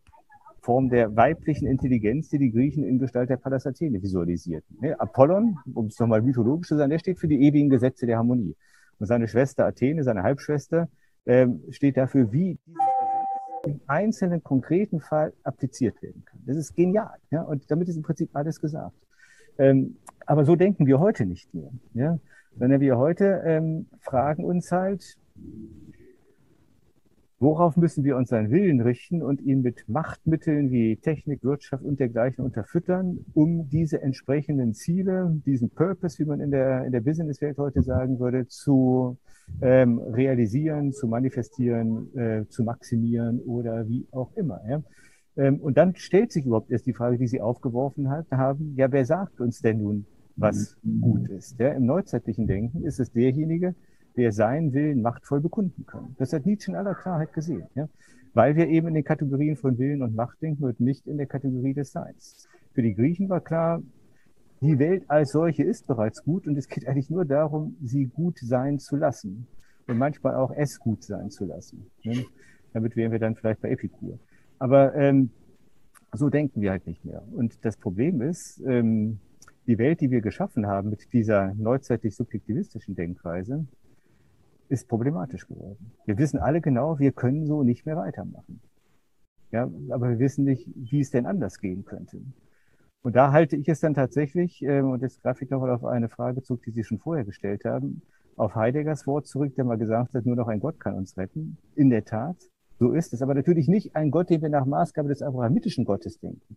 Form 0.60 0.88
der 0.88 1.14
weiblichen 1.14 1.66
Intelligenz, 1.66 2.30
die 2.30 2.38
die 2.38 2.50
Griechen 2.50 2.84
in 2.84 2.98
Gestalt 2.98 3.28
der 3.28 3.36
Pallas 3.36 3.66
Athene 3.66 4.02
visualisierten. 4.02 4.78
Apollon, 4.98 5.58
um 5.74 5.86
es 5.86 5.98
nochmal 5.98 6.22
mythologisch 6.22 6.68
zu 6.68 6.76
sein, 6.76 6.90
der 6.90 6.98
steht 6.98 7.18
für 7.18 7.28
die 7.28 7.42
ewigen 7.42 7.68
Gesetze 7.68 8.06
der 8.06 8.16
Harmonie. 8.16 8.56
Und 8.98 9.06
seine 9.06 9.28
Schwester 9.28 9.66
Athene, 9.66 10.04
seine 10.04 10.22
Halbschwester, 10.22 10.88
ähm, 11.26 11.62
steht 11.70 11.96
dafür, 11.96 12.32
wie 12.32 12.58
dieses 12.66 12.76
Gesetz 12.76 13.66
im 13.66 13.80
einzelnen 13.86 14.42
konkreten 14.42 15.00
Fall 15.00 15.32
appliziert 15.42 16.00
werden 16.02 16.24
kann. 16.24 16.40
Das 16.46 16.56
ist 16.56 16.74
genial. 16.74 17.16
Ja? 17.30 17.42
Und 17.42 17.70
damit 17.70 17.88
ist 17.88 17.96
im 17.96 18.02
Prinzip 18.02 18.30
alles 18.34 18.60
gesagt. 18.60 18.96
Ähm, 19.58 19.96
aber 20.26 20.44
so 20.44 20.56
denken 20.56 20.86
wir 20.86 20.98
heute 21.00 21.26
nicht 21.26 21.52
mehr. 21.54 21.70
Ja? 21.94 22.18
Sondern 22.58 22.80
wir 22.80 22.98
heute 22.98 23.42
ähm, 23.44 23.86
fragen 24.00 24.44
uns 24.44 24.70
halt, 24.70 25.16
worauf 27.44 27.76
müssen 27.76 28.04
wir 28.04 28.16
unseren 28.16 28.50
Willen 28.50 28.80
richten 28.80 29.22
und 29.22 29.42
ihn 29.42 29.60
mit 29.60 29.86
Machtmitteln 29.86 30.70
wie 30.70 30.96
Technik, 30.96 31.44
Wirtschaft 31.44 31.84
und 31.84 32.00
dergleichen 32.00 32.42
unterfüttern, 32.42 33.18
um 33.34 33.68
diese 33.68 34.00
entsprechenden 34.00 34.72
Ziele, 34.72 35.30
diesen 35.44 35.68
Purpose, 35.68 36.18
wie 36.18 36.24
man 36.24 36.40
in 36.40 36.50
der, 36.50 36.86
in 36.86 36.92
der 36.92 37.02
Businesswelt 37.02 37.58
heute 37.58 37.82
sagen 37.82 38.18
würde, 38.18 38.48
zu 38.48 39.18
ähm, 39.60 39.98
realisieren, 39.98 40.94
zu 40.94 41.06
manifestieren, 41.06 42.16
äh, 42.16 42.46
zu 42.48 42.64
maximieren 42.64 43.40
oder 43.40 43.86
wie 43.86 44.06
auch 44.10 44.34
immer. 44.36 44.62
Ja? 44.66 44.82
Ähm, 45.36 45.60
und 45.60 45.76
dann 45.76 45.94
stellt 45.96 46.32
sich 46.32 46.46
überhaupt 46.46 46.70
erst 46.70 46.86
die 46.86 46.94
Frage, 46.94 47.18
die 47.18 47.26
Sie 47.26 47.42
aufgeworfen 47.42 48.08
hat, 48.08 48.24
haben, 48.30 48.72
ja, 48.74 48.90
wer 48.90 49.04
sagt 49.04 49.42
uns 49.42 49.60
denn 49.60 49.82
nun, 49.82 50.06
was 50.36 50.78
mhm. 50.82 51.00
gut 51.02 51.28
ist. 51.28 51.60
Ja, 51.60 51.72
Im 51.72 51.84
neuzeitlichen 51.84 52.46
Denken 52.46 52.84
ist 52.84 53.00
es 53.00 53.12
derjenige, 53.12 53.74
der 54.16 54.32
seinen 54.32 54.72
Willen 54.72 55.02
machtvoll 55.02 55.40
bekunden 55.40 55.86
kann. 55.86 56.14
Das 56.18 56.32
hat 56.32 56.46
Nietzsche 56.46 56.70
in 56.70 56.76
aller 56.76 56.94
Klarheit 56.94 57.32
gesehen, 57.32 57.66
ja? 57.74 57.88
weil 58.32 58.56
wir 58.56 58.68
eben 58.68 58.88
in 58.88 58.94
den 58.94 59.04
Kategorien 59.04 59.56
von 59.56 59.78
Willen 59.78 60.02
und 60.02 60.14
Macht 60.14 60.40
denken 60.42 60.64
und 60.64 60.80
nicht 60.80 61.06
in 61.06 61.16
der 61.16 61.26
Kategorie 61.26 61.74
des 61.74 61.92
Seins. 61.92 62.48
Für 62.72 62.82
die 62.82 62.94
Griechen 62.94 63.28
war 63.28 63.40
klar, 63.40 63.82
die 64.60 64.78
Welt 64.78 65.04
als 65.08 65.32
solche 65.32 65.62
ist 65.62 65.86
bereits 65.86 66.24
gut 66.24 66.46
und 66.46 66.56
es 66.56 66.68
geht 66.68 66.86
eigentlich 66.86 67.10
nur 67.10 67.24
darum, 67.24 67.76
sie 67.82 68.06
gut 68.06 68.38
sein 68.38 68.78
zu 68.78 68.96
lassen 68.96 69.46
und 69.86 69.98
manchmal 69.98 70.36
auch 70.36 70.52
es 70.56 70.78
gut 70.78 71.02
sein 71.04 71.30
zu 71.30 71.44
lassen. 71.44 71.86
Ne? 72.02 72.24
Damit 72.72 72.96
wären 72.96 73.12
wir 73.12 73.18
dann 73.18 73.36
vielleicht 73.36 73.60
bei 73.60 73.70
Epikur. 73.70 74.18
Aber 74.58 74.94
ähm, 74.94 75.30
so 76.12 76.30
denken 76.30 76.60
wir 76.60 76.70
halt 76.70 76.86
nicht 76.86 77.04
mehr. 77.04 77.22
Und 77.32 77.64
das 77.64 77.76
Problem 77.76 78.22
ist, 78.22 78.60
ähm, 78.66 79.18
die 79.66 79.78
Welt, 79.78 80.00
die 80.00 80.10
wir 80.10 80.20
geschaffen 80.20 80.66
haben 80.66 80.90
mit 80.90 81.12
dieser 81.12 81.54
neuzeitlich 81.54 82.14
subjektivistischen 82.14 82.94
Denkweise, 82.94 83.66
ist 84.68 84.88
problematisch 84.88 85.46
geworden. 85.46 85.92
Wir 86.06 86.18
wissen 86.18 86.38
alle 86.38 86.60
genau, 86.60 86.98
wir 86.98 87.12
können 87.12 87.46
so 87.46 87.62
nicht 87.62 87.86
mehr 87.86 87.96
weitermachen. 87.96 88.60
Ja, 89.50 89.70
aber 89.90 90.10
wir 90.10 90.18
wissen 90.18 90.44
nicht, 90.44 90.68
wie 90.74 91.00
es 91.00 91.10
denn 91.10 91.26
anders 91.26 91.60
gehen 91.60 91.84
könnte. 91.84 92.20
Und 93.02 93.14
da 93.14 93.32
halte 93.32 93.56
ich 93.56 93.68
es 93.68 93.80
dann 93.80 93.94
tatsächlich, 93.94 94.62
ähm, 94.62 94.90
und 94.90 95.02
jetzt 95.02 95.22
greife 95.22 95.44
ich 95.44 95.50
nochmal 95.50 95.70
auf 95.70 95.84
eine 95.84 96.08
Frage 96.08 96.42
zurück, 96.42 96.62
die 96.64 96.70
Sie 96.70 96.84
schon 96.84 96.98
vorher 96.98 97.24
gestellt 97.24 97.64
haben, 97.64 98.02
auf 98.36 98.54
Heideggers 98.54 99.06
Wort 99.06 99.26
zurück, 99.26 99.54
der 99.54 99.64
mal 99.64 99.78
gesagt 99.78 100.14
hat, 100.14 100.26
nur 100.26 100.36
noch 100.36 100.48
ein 100.48 100.58
Gott 100.58 100.80
kann 100.80 100.94
uns 100.94 101.16
retten. 101.16 101.58
In 101.76 101.90
der 101.90 102.04
Tat, 102.04 102.36
so 102.78 102.92
ist 102.92 103.12
es. 103.12 103.22
Aber 103.22 103.34
natürlich 103.34 103.68
nicht 103.68 103.94
ein 103.94 104.10
Gott, 104.10 104.30
den 104.30 104.42
wir 104.42 104.48
nach 104.48 104.64
Maßgabe 104.64 105.08
des 105.08 105.22
abrahamitischen 105.22 105.84
Gottes 105.84 106.18
denken, 106.18 106.56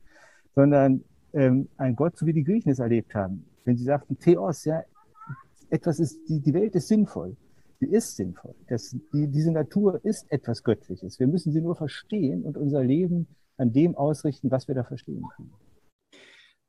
sondern 0.55 1.03
ähm, 1.33 1.67
ein 1.77 1.95
Gott, 1.95 2.17
so 2.17 2.25
wie 2.25 2.33
die 2.33 2.43
Griechen 2.43 2.71
es 2.71 2.79
erlebt 2.79 3.13
haben. 3.13 3.45
Wenn 3.65 3.77
sie 3.77 3.83
sagten, 3.83 4.17
Theos, 4.17 4.63
ja, 4.65 4.83
etwas 5.69 5.99
ist, 5.99 6.29
die, 6.29 6.39
die 6.39 6.53
Welt 6.53 6.75
ist 6.75 6.87
sinnvoll. 6.87 7.35
Sie 7.79 7.87
ist 7.87 8.15
sinnvoll. 8.15 8.55
Das, 8.67 8.95
die, 9.13 9.27
diese 9.27 9.51
Natur 9.51 10.03
ist 10.03 10.31
etwas 10.31 10.63
Göttliches. 10.63 11.19
Wir 11.19 11.27
müssen 11.27 11.51
sie 11.51 11.61
nur 11.61 11.75
verstehen 11.75 12.43
und 12.43 12.57
unser 12.57 12.83
Leben 12.83 13.27
an 13.57 13.71
dem 13.71 13.95
ausrichten, 13.95 14.49
was 14.49 14.67
wir 14.67 14.75
da 14.75 14.83
verstehen 14.83 15.23
können. 15.35 15.53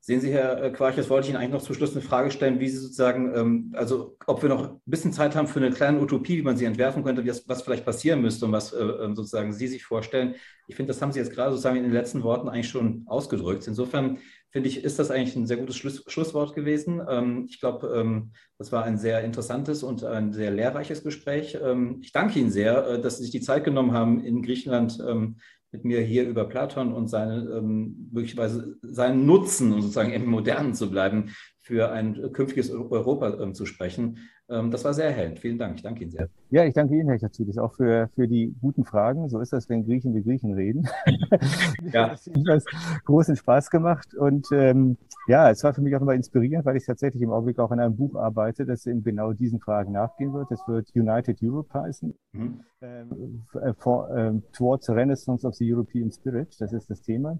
Sehen 0.09 0.21
Sie, 0.21 0.33
Herr 0.33 0.63
äh, 0.63 0.71
Quarch, 0.71 0.97
jetzt 0.97 1.11
wollte 1.11 1.25
ich 1.25 1.29
Ihnen 1.29 1.37
eigentlich 1.37 1.51
noch 1.53 1.61
zum 1.61 1.75
Schluss 1.75 1.91
eine 1.91 2.01
Frage 2.01 2.31
stellen, 2.31 2.59
wie 2.59 2.67
Sie 2.67 2.77
sozusagen, 2.77 3.31
ähm, 3.35 3.71
also 3.75 4.17
ob 4.25 4.41
wir 4.41 4.49
noch 4.49 4.71
ein 4.71 4.81
bisschen 4.87 5.13
Zeit 5.13 5.35
haben 5.35 5.47
für 5.47 5.59
eine 5.59 5.69
kleine 5.69 6.01
Utopie, 6.01 6.35
wie 6.35 6.41
man 6.41 6.57
sie 6.57 6.65
entwerfen 6.65 7.03
könnte, 7.03 7.23
was, 7.45 7.61
vielleicht 7.61 7.85
passieren 7.85 8.19
müsste 8.19 8.47
und 8.47 8.51
was 8.51 8.73
äh, 8.73 8.83
ähm, 8.83 9.15
sozusagen 9.15 9.53
Sie 9.53 9.67
sich 9.67 9.85
vorstellen. 9.85 10.33
Ich 10.65 10.75
finde, 10.75 10.93
das 10.93 10.99
haben 11.03 11.11
Sie 11.11 11.19
jetzt 11.19 11.31
gerade 11.31 11.51
sozusagen 11.51 11.75
in 11.75 11.83
den 11.83 11.91
letzten 11.91 12.23
Worten 12.23 12.49
eigentlich 12.49 12.69
schon 12.69 13.03
ausgedrückt. 13.05 13.67
Insofern 13.67 14.17
finde 14.49 14.67
ich, 14.69 14.83
ist 14.83 14.97
das 14.97 15.11
eigentlich 15.11 15.35
ein 15.35 15.45
sehr 15.45 15.57
gutes 15.57 15.77
Schluss, 15.77 16.03
Schlusswort 16.07 16.55
gewesen. 16.55 16.99
Ähm, 17.07 17.45
ich 17.47 17.59
glaube, 17.59 18.25
das 18.57 18.71
war 18.71 18.85
ein 18.85 18.97
sehr 18.97 19.23
interessantes 19.23 19.83
und 19.83 20.03
ein 20.03 20.33
sehr 20.33 20.49
lehrreiches 20.49 21.03
Gespräch. 21.03 21.55
ich 22.01 22.11
danke 22.11 22.39
Ihnen 22.39 22.49
sehr, 22.49 22.87
äh, 22.87 22.99
dass 22.99 23.17
Sie 23.17 23.23
sich 23.25 23.31
die 23.31 23.41
Zeit 23.41 23.63
genommen 23.63 23.93
haben, 23.93 24.23
in 24.23 24.41
Griechenland 24.41 24.99
mit 25.71 25.85
mir 25.85 26.01
hier 26.01 26.27
über 26.27 26.45
Platon 26.45 26.93
und 26.93 27.07
seine, 27.07 27.57
ähm, 27.57 28.09
möglicherweise 28.11 28.77
seinen 28.81 29.25
Nutzen, 29.25 29.71
um 29.71 29.81
sozusagen 29.81 30.11
im 30.11 30.25
Modernen 30.25 30.73
zu 30.73 30.89
bleiben, 30.89 31.35
für 31.61 31.91
ein 31.91 32.31
künftiges 32.33 32.71
Europa 32.71 33.39
ähm, 33.41 33.53
zu 33.53 33.65
sprechen. 33.65 34.17
Ähm, 34.49 34.71
das 34.71 34.83
war 34.83 34.93
sehr 34.93 35.05
erhellend. 35.05 35.39
Vielen 35.39 35.57
Dank. 35.57 35.75
Ich 35.75 35.83
danke 35.83 36.01
Ihnen 36.01 36.11
sehr. 36.11 36.27
Ja, 36.49 36.65
ich 36.65 36.73
danke 36.73 36.95
Ihnen, 36.95 37.07
Herr 37.07 37.19
Katsulis, 37.19 37.57
auch 37.57 37.73
für, 37.75 38.09
für 38.15 38.27
die 38.27 38.55
guten 38.61 38.83
Fragen. 38.83 39.29
So 39.29 39.39
ist 39.39 39.53
das, 39.53 39.69
wenn 39.69 39.85
Griechen 39.85 40.15
wie 40.15 40.23
Griechen 40.23 40.53
reden. 40.53 40.87
ja. 41.93 42.15
Das 42.45 42.65
hat 42.65 43.05
großen 43.05 43.35
Spaß 43.35 43.69
gemacht. 43.69 44.15
Und 44.15 44.47
ähm, 44.51 44.97
ja, 45.27 45.51
es 45.51 45.63
war 45.63 45.73
für 45.73 45.81
mich 45.81 45.95
auch 45.95 45.99
nochmal 45.99 46.15
inspirierend, 46.15 46.65
weil 46.65 46.77
ich 46.77 46.85
tatsächlich 46.85 47.21
im 47.21 47.31
Augenblick 47.31 47.59
auch 47.59 47.69
an 47.69 47.79
einem 47.79 47.95
Buch 47.95 48.15
arbeite, 48.15 48.65
das 48.65 48.85
eben 48.87 49.03
genau 49.03 49.33
diesen 49.33 49.59
Fragen 49.59 49.91
nachgehen 49.91 50.33
wird. 50.33 50.49
Das 50.49 50.67
wird 50.67 50.89
United 50.95 51.37
Europe 51.43 51.71
heißen. 51.73 52.15
Mhm. 52.31 52.61
Ähm, 52.81 53.43
for, 53.77 54.09
ähm, 54.15 54.43
towards 54.53 54.87
the 54.87 54.93
Renaissance 54.93 55.45
of 55.45 55.53
the 55.55 55.71
European 55.71 56.11
Spirit. 56.11 56.55
Das 56.59 56.73
ist 56.73 56.89
das 56.89 57.01
Thema 57.01 57.39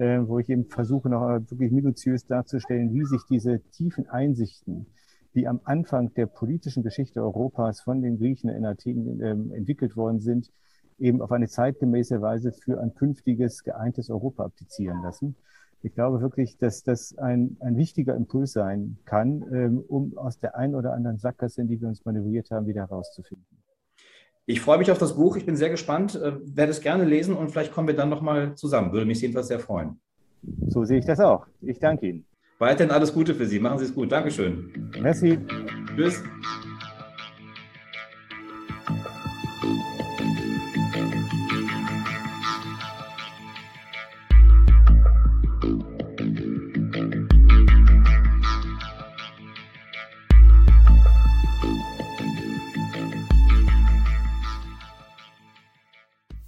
äh, 0.00 0.18
wo 0.26 0.38
ich 0.38 0.48
eben 0.48 0.64
versuche, 0.64 1.10
noch 1.10 1.20
wirklich 1.50 1.70
minutiös 1.70 2.24
darzustellen, 2.26 2.92
wie 2.94 3.04
sich 3.04 3.20
diese 3.28 3.60
tiefen 3.70 4.08
Einsichten, 4.08 4.86
die 5.34 5.46
am 5.46 5.60
Anfang 5.64 6.12
der 6.14 6.26
politischen 6.26 6.82
Geschichte 6.82 7.22
Europas 7.22 7.80
von 7.80 8.02
den 8.02 8.18
Griechen 8.18 8.50
in 8.50 8.64
Athen 8.64 9.20
äh, 9.20 9.30
entwickelt 9.56 9.96
worden 9.96 10.20
sind, 10.20 10.50
eben 10.98 11.22
auf 11.22 11.32
eine 11.32 11.48
zeitgemäße 11.48 12.20
Weise 12.20 12.52
für 12.52 12.80
ein 12.80 12.94
künftiges 12.94 13.64
geeintes 13.64 14.10
Europa 14.10 14.44
applizieren 14.44 15.02
lassen. 15.02 15.36
Ich 15.82 15.94
glaube 15.94 16.20
wirklich, 16.20 16.58
dass 16.58 16.82
das 16.82 17.16
ein, 17.16 17.56
ein 17.60 17.76
wichtiger 17.76 18.14
Impuls 18.14 18.52
sein 18.52 18.98
kann, 19.06 19.42
ähm, 19.50 19.84
um 19.88 20.16
aus 20.18 20.38
der 20.38 20.56
einen 20.56 20.74
oder 20.74 20.92
anderen 20.92 21.18
Sackgasse, 21.18 21.62
in 21.62 21.68
die 21.68 21.80
wir 21.80 21.88
uns 21.88 22.04
manövriert 22.04 22.50
haben, 22.50 22.66
wieder 22.66 22.82
herauszufinden. 22.82 23.46
Ich 24.44 24.60
freue 24.60 24.78
mich 24.78 24.90
auf 24.90 24.98
das 24.98 25.16
Buch. 25.16 25.36
Ich 25.36 25.46
bin 25.46 25.56
sehr 25.56 25.70
gespannt, 25.70 26.16
äh, 26.16 26.32
werde 26.44 26.72
es 26.72 26.80
gerne 26.80 27.04
lesen 27.04 27.34
und 27.34 27.50
vielleicht 27.50 27.72
kommen 27.72 27.88
wir 27.88 27.96
dann 27.96 28.10
nochmal 28.10 28.56
zusammen. 28.56 28.92
Würde 28.92 29.06
mich 29.06 29.22
jedenfalls 29.22 29.48
sehr 29.48 29.60
freuen. 29.60 30.00
So 30.68 30.84
sehe 30.84 30.98
ich 30.98 31.06
das 31.06 31.20
auch. 31.20 31.46
Ich 31.60 31.78
danke 31.78 32.08
Ihnen. 32.08 32.26
Weiterhin 32.60 32.92
alles 32.92 33.14
Gute 33.14 33.34
für 33.34 33.46
Sie. 33.46 33.58
Machen 33.58 33.78
Sie 33.78 33.86
es 33.86 33.94
gut. 33.94 34.12
Dankeschön. 34.12 34.90
Merci. 35.00 35.38
Tschüss. 35.96 36.22